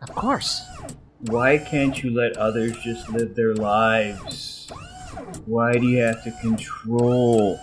Of 0.00 0.14
course. 0.14 0.62
Why 1.26 1.58
can't 1.58 2.02
you 2.02 2.10
let 2.10 2.36
others 2.36 2.76
just 2.82 3.08
live 3.10 3.36
their 3.36 3.54
lives? 3.54 4.72
Why 5.46 5.72
do 5.72 5.86
you 5.86 5.98
have 6.02 6.22
to 6.24 6.30
control? 6.40 7.56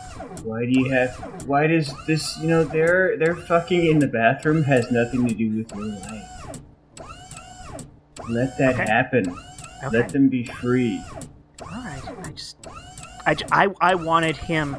Why 0.44 0.66
do 0.66 0.72
you 0.72 0.90
have? 0.92 1.16
Why 1.48 1.68
does 1.68 1.94
this? 2.08 2.38
You 2.40 2.48
know, 2.48 2.64
their 2.64 3.18
their 3.18 3.36
fucking 3.36 3.86
in 3.86 4.00
the 4.00 4.08
bathroom 4.08 4.64
has 4.64 4.92
nothing 4.92 5.28
to 5.28 5.34
do 5.34 5.58
with 5.58 5.74
your 5.76 5.86
life. 5.86 6.60
Let 8.30 8.58
that 8.58 8.76
Okay. 8.76 8.84
happen. 8.92 9.30
Okay. 9.84 9.98
Let 9.98 10.10
them 10.10 10.30
be 10.30 10.44
free. 10.46 11.02
All 11.62 11.84
right. 11.84 12.02
I 12.24 12.32
just, 12.32 12.58
I, 13.26 13.36
I, 13.52 13.68
I 13.82 13.96
wanted 13.96 14.36
him, 14.38 14.76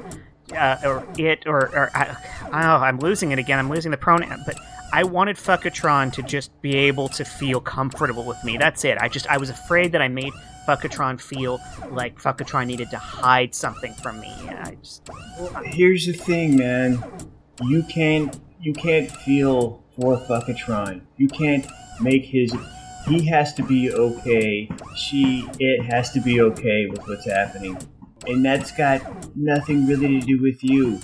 uh, 0.56 0.76
or 0.84 1.06
it, 1.18 1.44
or, 1.46 1.74
or 1.74 1.90
I, 1.94 2.16
I 2.52 2.62
know, 2.62 2.76
I'm 2.76 2.98
losing 2.98 3.32
it 3.32 3.38
again. 3.38 3.58
I'm 3.58 3.70
losing 3.70 3.90
the 3.90 3.96
pronoun, 3.96 4.42
but 4.46 4.56
I 4.92 5.04
wanted 5.04 5.36
Fuckatron 5.36 6.12
to 6.14 6.22
just 6.22 6.50
be 6.62 6.76
able 6.76 7.08
to 7.10 7.24
feel 7.24 7.60
comfortable 7.60 8.24
with 8.24 8.42
me. 8.44 8.56
That's 8.56 8.84
it. 8.84 8.98
I 8.98 9.08
just, 9.08 9.26
I 9.28 9.38
was 9.38 9.50
afraid 9.50 9.92
that 9.92 10.02
I 10.02 10.08
made 10.08 10.32
Fuckatron 10.66 11.20
feel 11.20 11.60
like 11.90 12.20
Fuckatron 12.20 12.66
needed 12.66 12.90
to 12.90 12.98
hide 12.98 13.54
something 13.54 13.94
from 13.94 14.20
me. 14.20 14.32
I 14.48 14.76
just, 14.82 15.08
Here's 15.64 16.06
the 16.06 16.12
thing, 16.12 16.56
man. 16.56 17.02
You 17.62 17.82
can't 17.84 18.38
you 18.60 18.72
can't 18.72 19.10
feel 19.10 19.82
for 19.96 20.16
Fuckatron. 20.18 21.02
You 21.16 21.28
can't 21.28 21.66
make 22.00 22.24
his 22.24 22.52
he 23.06 23.26
has 23.26 23.54
to 23.54 23.62
be 23.62 23.92
okay. 23.92 24.68
She 24.96 25.48
it 25.58 25.84
has 25.84 26.12
to 26.12 26.20
be 26.20 26.40
okay 26.40 26.86
with 26.86 27.06
what's 27.08 27.26
happening. 27.26 27.78
And 28.26 28.44
that's 28.44 28.70
got 28.72 29.02
nothing 29.36 29.86
really 29.86 30.20
to 30.20 30.26
do 30.26 30.42
with 30.42 30.62
you. 30.62 31.00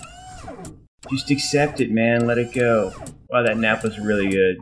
Just 1.11 1.31
accept 1.31 1.81
it, 1.81 1.91
man. 1.91 2.27
Let 2.27 2.39
it 2.39 2.53
go. 2.53 2.93
Wow, 3.31 3.43
that 3.45 3.57
nap 3.57 3.83
was 3.83 3.99
really 3.99 4.29
good. 4.29 4.59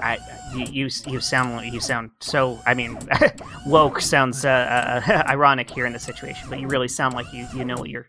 I, 0.00 0.18
you, 0.54 0.64
you, 0.64 0.88
you 1.06 1.20
sound, 1.20 1.72
you 1.72 1.80
sound 1.80 2.10
so. 2.20 2.60
I 2.66 2.74
mean, 2.74 2.98
woke 3.66 4.00
sounds 4.00 4.44
uh, 4.44 5.02
uh, 5.06 5.22
ironic 5.28 5.70
here 5.70 5.86
in 5.86 5.92
the 5.92 5.98
situation, 5.98 6.48
but 6.48 6.60
you 6.60 6.68
really 6.68 6.88
sound 6.88 7.14
like 7.14 7.32
you, 7.32 7.46
you 7.54 7.64
know 7.64 7.76
what 7.76 7.90
you're, 7.90 8.08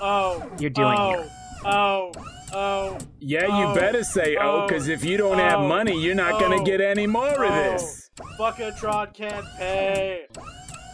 Oh, 0.00 0.50
you're 0.58 0.70
doing 0.70 0.96
oh, 0.98 1.08
here. 1.10 1.30
Oh, 1.64 2.12
oh, 2.52 2.98
Yeah, 3.20 3.46
Oh, 3.48 3.68
you 3.68 3.74
better 3.74 4.02
say 4.02 4.36
oh, 4.36 4.62
oh, 4.62 4.66
because 4.66 4.88
if 4.88 5.04
you 5.04 5.16
don't 5.16 5.38
have 5.38 5.60
oh, 5.60 5.68
money, 5.68 5.98
you're 6.00 6.14
not 6.14 6.34
oh, 6.34 6.40
gonna 6.40 6.64
get 6.64 6.80
any 6.80 7.06
more 7.06 7.44
of 7.44 7.50
oh. 7.50 7.72
this. 7.72 8.10
Fuckatron 8.38 9.14
can't 9.14 9.46
pay. 9.56 10.26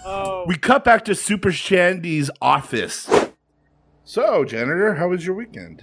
Oh, 0.05 0.45
We 0.47 0.57
cut 0.57 0.85
back 0.85 1.05
to 1.07 1.15
Super 1.15 1.53
Shandy's 1.53 2.31
office. 2.41 3.09
So, 4.05 4.45
janitor, 4.45 4.95
how 4.95 5.09
was 5.09 5.27
your 5.27 5.35
weekend? 5.35 5.83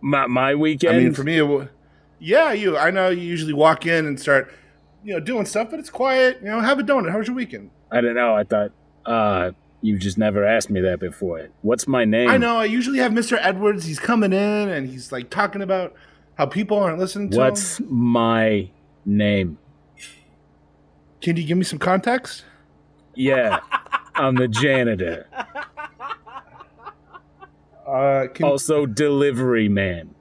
My 0.00 0.26
my 0.26 0.54
weekend. 0.54 0.96
I 0.96 0.98
mean, 0.98 1.12
for 1.12 1.24
me, 1.24 1.38
it 1.38 1.42
wa- 1.42 1.66
yeah, 2.20 2.52
you. 2.52 2.76
I 2.78 2.90
know 2.90 3.08
you 3.08 3.22
usually 3.22 3.52
walk 3.52 3.86
in 3.86 4.06
and 4.06 4.20
start, 4.20 4.52
you 5.02 5.14
know, 5.14 5.20
doing 5.20 5.46
stuff, 5.46 5.70
but 5.70 5.80
it's 5.80 5.90
quiet. 5.90 6.38
You 6.42 6.48
know, 6.48 6.60
have 6.60 6.78
a 6.78 6.82
donut. 6.82 7.10
How 7.10 7.18
was 7.18 7.26
your 7.26 7.34
weekend? 7.36 7.70
I 7.90 8.00
don't 8.00 8.14
know. 8.14 8.34
I 8.36 8.44
thought 8.44 8.70
uh, 9.06 9.50
you 9.82 9.98
just 9.98 10.18
never 10.18 10.44
asked 10.44 10.70
me 10.70 10.80
that 10.82 11.00
before. 11.00 11.48
What's 11.62 11.88
my 11.88 12.04
name? 12.04 12.28
I 12.30 12.36
know. 12.36 12.56
I 12.58 12.66
usually 12.66 12.98
have 12.98 13.10
Mr. 13.12 13.38
Edwards. 13.40 13.84
He's 13.86 13.98
coming 13.98 14.32
in 14.32 14.68
and 14.68 14.88
he's 14.88 15.10
like 15.10 15.30
talking 15.30 15.62
about 15.62 15.94
how 16.34 16.46
people 16.46 16.78
aren't 16.78 16.98
listening 16.98 17.30
to 17.30 17.38
What's 17.38 17.80
him. 17.80 17.86
my 17.92 18.70
name? 19.04 19.58
Can 21.20 21.36
you 21.36 21.44
give 21.44 21.58
me 21.58 21.64
some 21.64 21.78
context? 21.78 22.44
Yeah, 23.14 23.58
I'm 24.14 24.36
the 24.36 24.48
janitor. 24.48 25.26
Uh, 27.86 28.28
can, 28.32 28.46
Also, 28.46 28.86
delivery 28.86 29.68
man. 29.68 30.14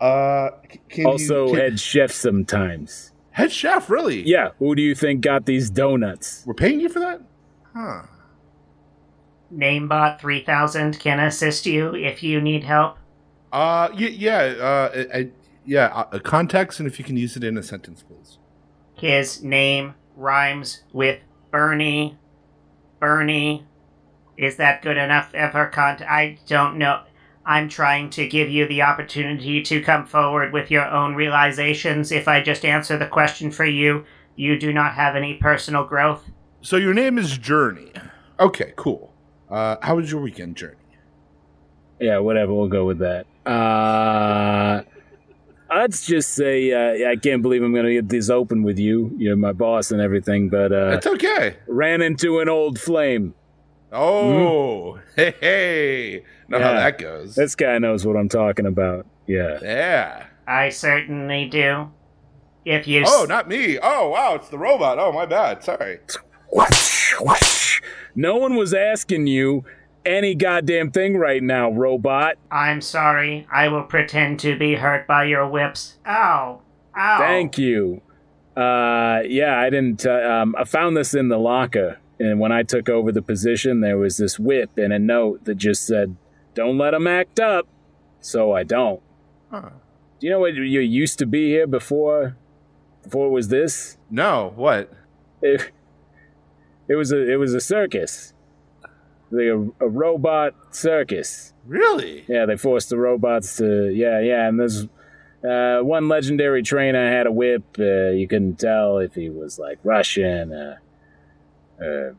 Uh, 0.00 0.50
can 0.88 1.06
Also, 1.06 1.46
you, 1.46 1.52
can- 1.52 1.60
head 1.60 1.80
chef 1.80 2.10
sometimes. 2.12 3.12
head 3.32 3.52
chef. 3.52 3.88
Really? 3.90 4.22
Yeah, 4.22 4.50
who 4.58 4.74
do 4.74 4.82
you 4.82 4.94
think 4.94 5.20
got 5.22 5.46
these 5.46 5.70
donuts? 5.70 6.42
We're 6.46 6.54
paying 6.54 6.80
you 6.80 6.88
for 6.88 7.00
that? 7.00 7.20
Huh. 7.74 8.02
Namebot 9.52 10.20
3000 10.20 10.98
can 11.00 11.18
assist 11.20 11.64
you 11.66 11.94
if 11.94 12.22
you 12.22 12.40
need 12.40 12.64
help. 12.64 12.98
Uh, 13.52 13.88
y- 13.92 14.14
yeah. 14.16 14.38
Uh, 14.38 14.90
I, 15.14 15.18
I, 15.18 15.28
yeah. 15.64 15.86
Uh, 15.86 16.18
context, 16.18 16.80
and 16.80 16.86
if 16.86 16.98
you 16.98 17.04
can 17.04 17.16
use 17.16 17.36
it 17.36 17.44
in 17.44 17.56
a 17.56 17.62
sentence, 17.62 18.02
please. 18.02 18.38
His 18.94 19.42
name 19.42 19.94
rhymes 20.16 20.82
with 20.92 21.20
Bernie. 21.50 22.18
Bernie. 23.00 23.64
Is 24.36 24.56
that 24.56 24.82
good 24.82 24.96
enough 24.96 25.34
ever 25.34 25.66
cont 25.66 26.02
I 26.02 26.38
don't 26.46 26.76
know. 26.78 27.02
I'm 27.48 27.68
trying 27.68 28.10
to 28.10 28.28
give 28.28 28.50
you 28.50 28.68
the 28.68 28.82
opportunity 28.82 29.62
to 29.62 29.80
come 29.82 30.04
forward 30.06 30.52
with 30.52 30.70
your 30.70 30.86
own 30.86 31.14
realizations. 31.14 32.12
If 32.12 32.28
I 32.28 32.42
just 32.42 32.62
answer 32.64 32.98
the 32.98 33.06
question 33.06 33.50
for 33.50 33.64
you, 33.64 34.04
You 34.36 34.56
do 34.58 34.72
not 34.72 34.92
have 34.94 35.16
any 35.16 35.34
personal 35.34 35.84
growth. 35.84 36.30
So 36.60 36.76
your 36.76 36.94
name 36.94 37.18
is 37.18 37.38
Journey. 37.38 37.90
Okay, 38.38 38.72
cool. 38.76 39.12
Uh, 39.50 39.76
how 39.82 39.96
was 39.96 40.12
your 40.12 40.20
weekend, 40.20 40.56
Journey? 40.56 40.76
Yeah, 41.98 42.18
whatever. 42.18 42.54
We'll 42.54 42.68
go 42.68 42.84
with 42.84 42.98
that. 42.98 43.26
Uh, 43.44 44.82
let's 45.74 46.06
just 46.06 46.34
say 46.34 46.70
uh, 46.72 47.10
I 47.10 47.16
can't 47.16 47.42
believe 47.42 47.62
I'm 47.62 47.72
going 47.72 47.86
to 47.86 47.94
get 47.94 48.08
this 48.10 48.30
open 48.30 48.62
with 48.62 48.78
you. 48.78 49.12
You're 49.18 49.36
my 49.36 49.52
boss 49.52 49.90
and 49.90 50.00
everything, 50.00 50.48
but 50.50 50.70
uh, 50.70 50.90
It's 50.98 51.06
okay. 51.06 51.56
ran 51.66 52.00
into 52.02 52.38
an 52.40 52.48
old 52.48 52.78
flame. 52.78 53.34
Oh, 53.92 55.00
hey, 55.16 55.34
hey. 55.40 56.24
Know 56.48 56.60
how 56.60 56.74
that 56.74 56.98
goes. 56.98 57.34
This 57.34 57.54
guy 57.54 57.78
knows 57.78 58.06
what 58.06 58.16
I'm 58.16 58.28
talking 58.28 58.66
about. 58.66 59.06
Yeah. 59.26 59.58
yeah. 59.62 60.26
I 60.46 60.68
certainly 60.70 61.46
do. 61.46 61.90
If 62.64 62.86
you. 62.86 63.04
Oh, 63.06 63.26
not 63.28 63.48
me. 63.48 63.78
Oh, 63.82 64.10
wow. 64.10 64.34
It's 64.34 64.48
the 64.48 64.58
robot. 64.58 64.98
Oh, 64.98 65.12
my 65.12 65.26
bad. 65.26 65.64
Sorry. 65.64 66.00
Whoosh, 66.52 67.14
whoosh. 67.20 67.80
No 68.14 68.36
one 68.36 68.56
was 68.56 68.74
asking 68.74 69.26
you 69.26 69.64
any 70.04 70.34
goddamn 70.34 70.90
thing 70.90 71.16
right 71.16 71.42
now, 71.42 71.70
robot. 71.70 72.36
I'm 72.50 72.80
sorry. 72.80 73.46
I 73.52 73.68
will 73.68 73.84
pretend 73.84 74.40
to 74.40 74.58
be 74.58 74.74
hurt 74.74 75.06
by 75.06 75.24
your 75.24 75.46
whips. 75.46 75.96
Ow. 76.06 76.62
Ow. 76.96 77.18
Thank 77.18 77.58
you. 77.58 78.02
Uh, 78.56 79.20
yeah, 79.26 79.58
I 79.58 79.70
didn't. 79.70 80.04
Uh, 80.04 80.12
um, 80.12 80.54
I 80.58 80.64
found 80.64 80.96
this 80.96 81.14
in 81.14 81.28
the 81.28 81.38
locker, 81.38 81.98
and 82.18 82.40
when 82.40 82.52
I 82.52 82.62
took 82.62 82.88
over 82.88 83.12
the 83.12 83.22
position, 83.22 83.80
there 83.80 83.98
was 83.98 84.16
this 84.16 84.38
whip 84.38 84.76
and 84.76 84.92
a 84.92 84.98
note 84.98 85.44
that 85.44 85.56
just 85.56 85.86
said, 85.86 86.16
"Don't 86.54 86.78
let 86.78 86.94
him 86.94 87.06
act 87.06 87.38
up." 87.38 87.66
So 88.20 88.52
I 88.52 88.64
don't. 88.64 89.00
Huh. 89.50 89.70
Do 90.18 90.26
you 90.26 90.32
know 90.32 90.40
what 90.40 90.54
you 90.54 90.80
used 90.80 91.18
to 91.20 91.26
be 91.26 91.48
here 91.48 91.66
before? 91.66 92.36
Before 93.04 93.28
it 93.28 93.30
was 93.30 93.48
this? 93.48 93.96
No, 94.10 94.52
what? 94.56 94.92
It, 95.40 95.70
it 96.88 96.96
was 96.96 97.12
a 97.12 97.30
it 97.30 97.36
was 97.36 97.54
a 97.54 97.60
circus, 97.60 98.34
like 99.30 99.46
a, 99.46 99.68
a 99.80 99.88
robot 99.88 100.54
circus. 100.70 101.52
Really? 101.66 102.24
Yeah, 102.28 102.46
they 102.46 102.56
forced 102.56 102.88
the 102.88 102.98
robots 102.98 103.56
to. 103.58 103.90
Yeah, 103.90 104.20
yeah, 104.20 104.48
and 104.48 104.58
there's 104.58 104.88
uh, 105.48 105.84
one 105.84 106.08
legendary 106.08 106.62
trainer 106.62 107.08
had 107.10 107.26
a 107.26 107.32
whip. 107.32 107.62
Uh, 107.78 108.10
you 108.10 108.26
couldn't 108.26 108.58
tell 108.58 108.98
if 108.98 109.14
he 109.14 109.30
was 109.30 109.58
like 109.58 109.78
Russian. 109.84 110.52
Uh, 110.52 110.76
uh, 111.82 112.12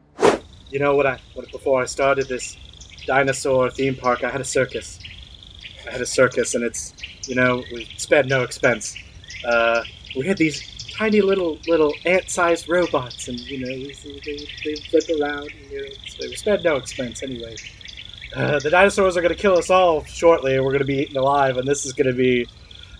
You 0.69 0.79
know 0.79 0.95
what 0.95 1.05
I 1.05 1.19
what, 1.33 1.51
before 1.51 1.81
I 1.81 1.85
started 1.85 2.27
this 2.27 2.55
dinosaur 3.05 3.69
theme 3.71 3.95
park, 3.95 4.23
I 4.23 4.29
had 4.29 4.41
a 4.41 4.45
circus. 4.45 4.99
I 5.87 5.91
had 5.91 6.01
a 6.01 6.05
circus, 6.05 6.55
and 6.55 6.63
it's 6.63 6.93
you 7.27 7.35
know 7.35 7.63
we 7.73 7.85
sped 7.97 8.27
no 8.27 8.43
expense. 8.43 8.95
Uh, 9.45 9.83
we 10.15 10.27
had 10.27 10.37
these 10.37 10.61
tiny 10.97 11.21
little 11.21 11.57
little 11.67 11.93
ant-sized 12.05 12.69
robots, 12.69 13.27
and 13.27 13.39
you 13.39 13.59
know 13.59 13.71
we- 13.71 14.21
they, 14.25 14.47
they 14.65 14.75
flip 14.89 15.05
around. 15.19 15.49
And, 15.49 15.71
you 15.71 15.81
know, 15.81 15.89
so 16.07 16.27
we 16.57 16.63
no 16.63 16.75
expense 16.75 17.23
anyway. 17.23 17.55
Uh, 18.35 18.59
the 18.59 18.69
dinosaurs 18.69 19.17
are 19.17 19.21
going 19.21 19.33
to 19.33 19.41
kill 19.41 19.57
us 19.57 19.69
all 19.71 20.03
shortly, 20.03 20.55
and 20.55 20.63
we're 20.63 20.71
going 20.71 20.81
to 20.81 20.85
be 20.85 20.99
eaten 20.99 21.17
alive. 21.17 21.57
And 21.57 21.67
this 21.67 21.85
is 21.85 21.93
going 21.93 22.07
to 22.07 22.13
be 22.13 22.47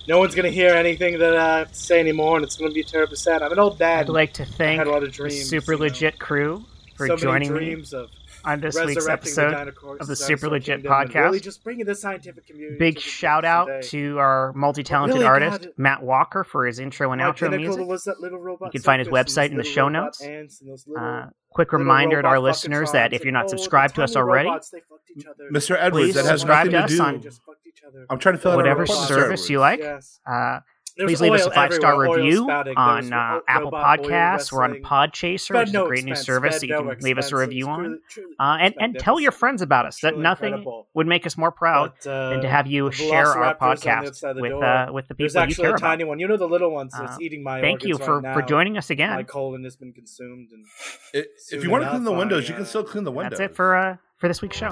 no 0.07 0.19
one's 0.19 0.35
going 0.35 0.45
to 0.45 0.51
hear 0.51 0.73
anything 0.73 1.19
that 1.19 1.35
I 1.35 1.59
have 1.59 1.71
to 1.71 1.77
say 1.77 1.99
anymore, 1.99 2.37
and 2.37 2.45
it's 2.45 2.57
going 2.57 2.69
to 2.69 2.75
be 2.75 2.83
terribly 2.83 3.17
sad. 3.17 3.41
I'm 3.41 3.51
an 3.51 3.59
old 3.59 3.77
dad. 3.77 4.01
I'd 4.01 4.09
like 4.09 4.33
to 4.33 4.45
thank 4.45 4.81
a 4.81 4.99
the 4.99 5.29
super 5.29 5.73
you 5.73 5.79
know. 5.79 5.85
legit 5.85 6.19
crew 6.19 6.65
for 6.95 7.07
so 7.07 7.15
joining 7.15 7.53
me 7.53 7.59
dreams 7.59 7.93
of 7.93 8.09
on 8.45 8.59
this 8.61 8.75
week's 8.79 9.07
episode. 9.07 9.51
dinosaur- 9.51 9.97
of 9.99 10.07
the 10.07 10.15
Super 10.15 10.49
Legit 10.49 10.83
kingdom 10.83 10.91
podcast. 10.91 11.23
Really, 11.23 11.39
just 11.39 11.63
bringing 11.63 11.85
the 11.85 11.95
scientific 11.95 12.47
community. 12.47 12.77
Big 12.77 12.95
the 12.95 13.01
shout 13.01 13.45
out 13.45 13.65
today. 13.67 13.87
to 13.89 14.17
our 14.19 14.53
multi-talented 14.53 15.15
Really, 15.15 15.27
artist 15.27 15.61
God. 15.61 15.71
Matt 15.77 16.03
Walker 16.03 16.43
for 16.43 16.65
his 16.65 16.79
intro 16.79 17.11
and 17.11 17.21
My 17.21 17.31
outro 17.31 17.55
music. 17.55 17.85
was 17.85 18.03
that 18.05 18.19
little 18.19 18.39
robot 18.39 18.67
You 18.73 18.79
can 18.79 18.83
find 18.83 18.99
his 18.99 19.09
website 19.09 19.51
in 19.51 19.57
the 19.57 19.63
show 19.63 19.89
notes. 19.89 20.21
and 20.21 20.49
little- 20.61 20.97
Uh, 20.97 21.25
quick 21.51 21.73
reminder 21.73 22.21
to 22.21 22.27
our 22.27 22.39
listeners 22.39 22.91
that 22.91 23.11
if 23.13 23.23
you're 23.23 23.31
not 23.33 23.41
and, 23.45 23.49
oh, 23.49 23.51
the 23.53 23.57
subscribed 23.57 23.95
to 23.95 24.03
us 24.03 24.15
already, 24.15 24.47
robots, 24.47 24.69
they 24.69 24.79
fucked 24.81 25.09
each 25.15 25.25
other. 25.25 25.49
Mr. 25.51 25.75
Edwards, 25.79 26.13
that 26.13 26.25
has 26.25 26.41
subscribe 26.41 26.67
nothing 26.67 26.71
to 26.71 26.77
to 26.77 26.83
us 26.85 26.91
do. 26.91 27.03
on- 27.03 27.13
They 27.15 27.19
just 27.21 27.41
fucked 27.43 27.67
each 27.67 27.83
other. 27.87 28.05
I'm 28.09 28.19
trying 28.19 28.35
to 28.35 28.41
fill 28.41 28.51
out 28.51 28.57
whatever 28.57 28.81
report, 28.81 29.07
service 29.07 29.49
you 29.49 29.59
like. 29.59 29.79
Yes. 29.79 30.19
uh, 30.27 30.31
There's 30.31 30.61
please 31.07 31.21
leave 31.21 31.33
us 31.33 31.45
a 31.45 31.51
five 31.51 31.73
star 31.73 31.99
review 31.99 32.43
spouting. 32.43 32.75
on 32.77 33.11
uh, 33.13 33.17
ro- 33.17 33.41
Apple 33.47 33.65
robot 33.71 33.99
Podcasts. 33.99 34.51
We're 34.51 34.63
on. 34.63 34.75
Podchaser, 34.83 35.59
which 35.59 35.67
is 35.67 35.73
no 35.73 35.85
a 35.85 35.87
great 35.87 36.03
new 36.05 36.15
service 36.15 36.55
sped 36.57 36.61
that 36.61 36.67
you 36.67 36.83
no 36.83 36.89
can 36.95 36.99
leave 37.03 37.17
us 37.17 37.31
a 37.31 37.35
review 37.37 37.67
on. 37.67 37.79
truly- 37.83 37.97
truly 38.09 38.35
Uh, 38.39 38.57
and, 38.61 38.73
and 38.79 38.99
tell 38.99 39.19
your 39.19 39.31
friends 39.31 39.61
about 39.61 39.85
us. 39.85 39.99
That 40.01 40.17
nothing 40.17 40.47
incredible. 40.53 40.87
would 40.93 41.07
make 41.07 41.25
us 41.25 41.37
more 41.37 41.51
proud 41.51 41.93
But, 42.03 42.09
uh, 42.09 42.29
than 42.31 42.41
to 42.41 42.49
have 42.49 42.67
you 42.67 42.91
share 42.91 43.27
our 43.27 43.55
velociraptors 43.55 43.61
on 43.61 43.75
the 43.75 43.91
other 43.91 44.09
podcast 44.11 44.35
the 44.35 44.41
with 44.41 44.53
uh, 44.53 44.89
with 44.93 45.07
the 45.07 45.13
There's 45.15 45.33
people 45.33 45.41
you 45.41 45.43
actually 45.43 45.63
care 45.63 45.71
a 45.71 45.75
about. 45.75 45.87
tiny 45.87 46.03
one. 46.05 46.19
You 46.19 46.27
know 46.27 46.37
the 46.37 46.47
little 46.47 46.71
ones 46.71 46.93
that's 46.97 47.15
Uh, 47.15 47.17
eating 47.21 47.43
my 47.43 47.61
Thank 47.61 47.83
you 47.83 47.97
for, 47.97 48.19
right 48.21 48.33
for 48.33 48.41
joining 48.41 48.77
us 48.77 48.89
again. 48.89 49.11
My 49.15 49.23
colon 49.23 49.63
has 49.63 49.75
been 49.75 49.93
consumed 49.93 50.49
and 50.51 50.65
I- 51.13 51.25
Soon 51.37 51.59
if 51.59 51.63
you 51.63 51.69
want 51.69 51.83
to 51.83 51.89
clean 51.89 52.03
the 52.03 52.11
windows, 52.11 52.47
you 52.47 52.53
uh, 52.55 52.57
can 52.57 52.65
still 52.65 52.83
clean 52.83 53.03
the 53.03 53.11
windows. 53.11 53.37
That's 53.39 53.51
it 53.51 53.55
for 53.55 53.75
uh, 53.75 53.97
for 54.17 54.27
this 54.27 54.41
week's 54.41 54.57
show. 54.57 54.69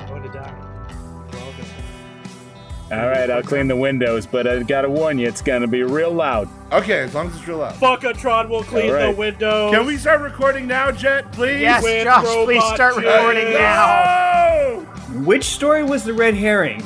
All 2.89 3.07
right, 3.07 3.29
I'll 3.29 3.43
clean 3.43 3.67
the 3.67 3.75
windows, 3.75 4.25
but 4.25 4.47
I 4.47 4.63
gotta 4.63 4.89
warn 4.89 5.19
you, 5.19 5.27
it's 5.27 5.41
gonna 5.41 5.67
be 5.67 5.83
real 5.83 6.11
loud. 6.11 6.47
Okay, 6.71 6.99
as 6.99 7.13
long 7.13 7.27
as 7.27 7.35
it's 7.35 7.45
real 7.45 7.57
loud. 7.57 7.73
Fuckatron 7.75 8.47
will 8.47 8.63
clean 8.63 8.89
All 8.89 8.95
right. 8.95 9.11
the 9.11 9.17
windows. 9.19 9.73
Can 9.73 9.85
we 9.85 9.97
start 9.97 10.21
recording 10.21 10.67
now, 10.67 10.91
Jett, 10.91 11.29
please? 11.33 11.59
Yes, 11.59 11.83
with 11.83 12.05
Josh, 12.05 12.23
please 12.23 12.61
robot 12.61 12.75
start 12.75 12.95
recording 12.95 13.51
now. 13.53 14.85
No! 15.09 15.21
Which 15.25 15.43
story 15.43 15.83
was 15.83 16.05
the 16.05 16.13
red 16.13 16.33
herring? 16.33 16.81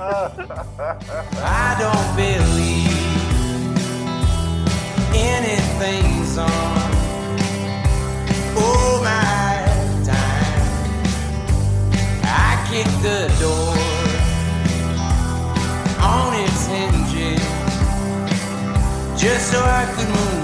I 0.00 1.76
don't 1.78 2.16
believe 2.16 2.88
anything's 5.14 6.38
on. 6.38 6.48
Oh 8.60 9.00
my 9.04 9.37
I 12.78 12.84
kicked 12.84 13.02
the 13.02 13.26
door 13.40 13.74
on 16.00 16.32
its 16.44 16.66
hinges 16.66 17.42
just 19.20 19.50
so 19.50 19.58
I 19.60 19.84
could 19.96 20.08
move 20.08 20.38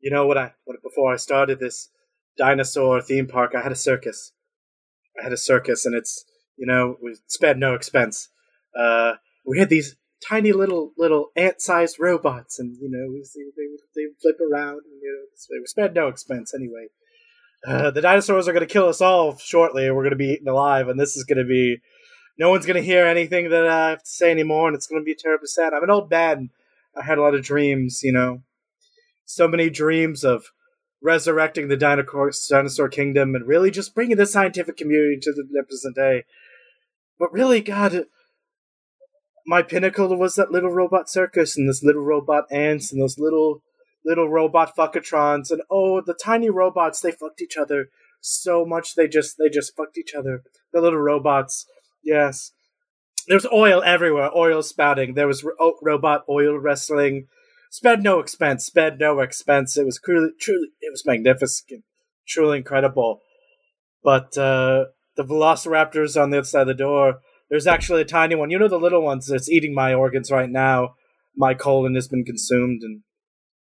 You 0.00 0.10
know 0.10 0.26
what 0.26 0.36
I 0.38 0.52
what 0.64 0.80
before 0.82 1.12
I 1.12 1.16
started 1.16 1.58
this 1.58 1.88
dinosaur 2.38 3.00
theme 3.00 3.26
park, 3.26 3.52
I 3.56 3.62
had 3.62 3.72
a 3.72 3.76
circus. 3.76 4.32
I 5.18 5.24
had 5.24 5.32
a 5.32 5.38
circus, 5.38 5.86
and 5.86 5.94
it's 5.94 6.24
you 6.56 6.66
know 6.66 6.96
we 7.02 7.16
sped 7.26 7.58
no 7.58 7.74
expense. 7.74 8.28
Uh, 8.78 9.14
we 9.46 9.58
had 9.58 9.70
these 9.70 9.96
tiny 10.26 10.52
little 10.52 10.92
little 10.98 11.30
ant-sized 11.36 11.96
robots, 11.98 12.58
and 12.58 12.76
you 12.80 12.90
know 12.90 13.12
they 13.12 14.02
they 14.02 14.08
flip 14.20 14.38
around, 14.40 14.82
and 14.84 15.00
you 15.02 15.12
know 15.12 15.60
we 15.60 15.66
sped 15.66 15.94
no 15.94 16.08
expense 16.08 16.54
anyway. 16.54 16.88
Uh, 17.66 17.90
the 17.90 18.00
dinosaurs 18.02 18.46
are 18.46 18.52
going 18.52 18.66
to 18.66 18.72
kill 18.72 18.88
us 18.88 19.00
all 19.00 19.36
shortly, 19.38 19.86
and 19.86 19.96
we're 19.96 20.02
going 20.02 20.10
to 20.10 20.16
be 20.16 20.30
eaten 20.30 20.48
alive, 20.48 20.88
and 20.88 21.00
this 21.00 21.16
is 21.16 21.24
going 21.24 21.38
to 21.38 21.44
be 21.44 21.78
no 22.38 22.50
one's 22.50 22.66
going 22.66 22.76
to 22.76 22.82
hear 22.82 23.06
anything 23.06 23.50
that 23.50 23.66
I 23.66 23.90
have 23.90 24.02
to 24.02 24.08
say 24.08 24.30
anymore, 24.30 24.68
and 24.68 24.76
it's 24.76 24.86
going 24.86 25.00
to 25.00 25.04
be 25.04 25.14
terribly 25.14 25.46
sad. 25.46 25.72
I'm 25.72 25.82
an 25.82 25.90
old 25.90 26.10
man. 26.10 26.50
I 26.96 27.04
had 27.04 27.18
a 27.18 27.22
lot 27.22 27.34
of 27.34 27.42
dreams, 27.42 28.00
you 28.02 28.12
know, 28.12 28.42
so 29.24 29.48
many 29.48 29.68
dreams 29.70 30.24
of 30.24 30.46
resurrecting 31.02 31.68
the 31.68 31.76
dinosaur, 31.76 32.30
dinosaur 32.48 32.88
kingdom 32.88 33.34
and 33.34 33.46
really 33.46 33.70
just 33.70 33.94
bringing 33.94 34.16
the 34.16 34.26
scientific 34.26 34.76
community 34.76 35.18
to 35.20 35.32
the 35.32 35.62
present 35.62 35.94
day. 35.94 36.24
But 37.18 37.32
really, 37.32 37.60
God, 37.60 38.06
my 39.46 39.62
pinnacle 39.62 40.14
was 40.16 40.34
that 40.34 40.50
little 40.50 40.72
robot 40.72 41.08
circus 41.08 41.56
and 41.56 41.68
this 41.68 41.82
little 41.82 42.02
robot 42.02 42.44
ants 42.50 42.92
and 42.92 43.00
those 43.00 43.18
little 43.18 43.62
little 44.04 44.28
robot 44.28 44.76
fuckatrons 44.76 45.50
and 45.50 45.62
oh, 45.70 46.00
the 46.00 46.14
tiny 46.14 46.48
robots 46.48 47.00
they 47.00 47.10
fucked 47.10 47.42
each 47.42 47.56
other 47.56 47.88
so 48.20 48.64
much 48.64 48.94
they 48.94 49.08
just 49.08 49.36
they 49.38 49.48
just 49.48 49.76
fucked 49.76 49.98
each 49.98 50.14
other. 50.14 50.42
The 50.72 50.80
little 50.80 50.98
robots, 50.98 51.66
yes. 52.02 52.52
There's 53.28 53.46
oil 53.52 53.82
everywhere, 53.84 54.30
oil 54.36 54.62
spouting. 54.62 55.14
There 55.14 55.26
was 55.26 55.42
ro- 55.42 55.56
oh, 55.58 55.78
robot 55.82 56.24
oil 56.28 56.58
wrestling 56.58 57.26
sped 57.70 58.02
no 58.02 58.20
expense, 58.20 58.64
sped 58.66 58.98
no 58.98 59.20
expense. 59.20 59.76
It 59.76 59.84
was 59.84 60.00
truly, 60.02 60.30
truly, 60.40 60.68
it 60.80 60.90
was 60.90 61.04
magnificent, 61.06 61.84
truly 62.26 62.58
incredible. 62.58 63.20
But 64.02 64.36
uh, 64.38 64.86
the 65.16 65.24
velociraptors 65.24 66.20
on 66.20 66.30
the 66.30 66.38
other 66.38 66.46
side 66.46 66.62
of 66.62 66.66
the 66.68 66.74
door, 66.74 67.20
there's 67.50 67.66
actually 67.66 68.02
a 68.02 68.06
tiny 68.06 68.34
one. 68.34 68.50
You 68.50 68.58
know 68.58 68.68
the 68.68 68.78
little 68.78 69.02
ones 69.02 69.26
that's 69.26 69.50
eating 69.50 69.74
my 69.74 69.94
organs 69.94 70.30
right 70.30 70.50
now. 70.50 70.94
My 71.36 71.54
colon 71.54 71.94
has 71.94 72.08
been 72.08 72.24
consumed, 72.24 72.82
and 72.82 73.02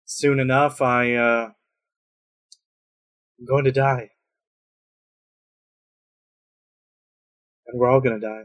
soon 0.05 0.39
enough, 0.39 0.81
I 0.81 1.13
uh, 1.15 1.49
I'm 3.39 3.45
going 3.45 3.65
to 3.65 3.71
die, 3.71 4.11
and 7.67 7.79
we're 7.79 7.89
all 7.89 8.01
going 8.01 8.19
to 8.19 8.25
die. 8.25 8.43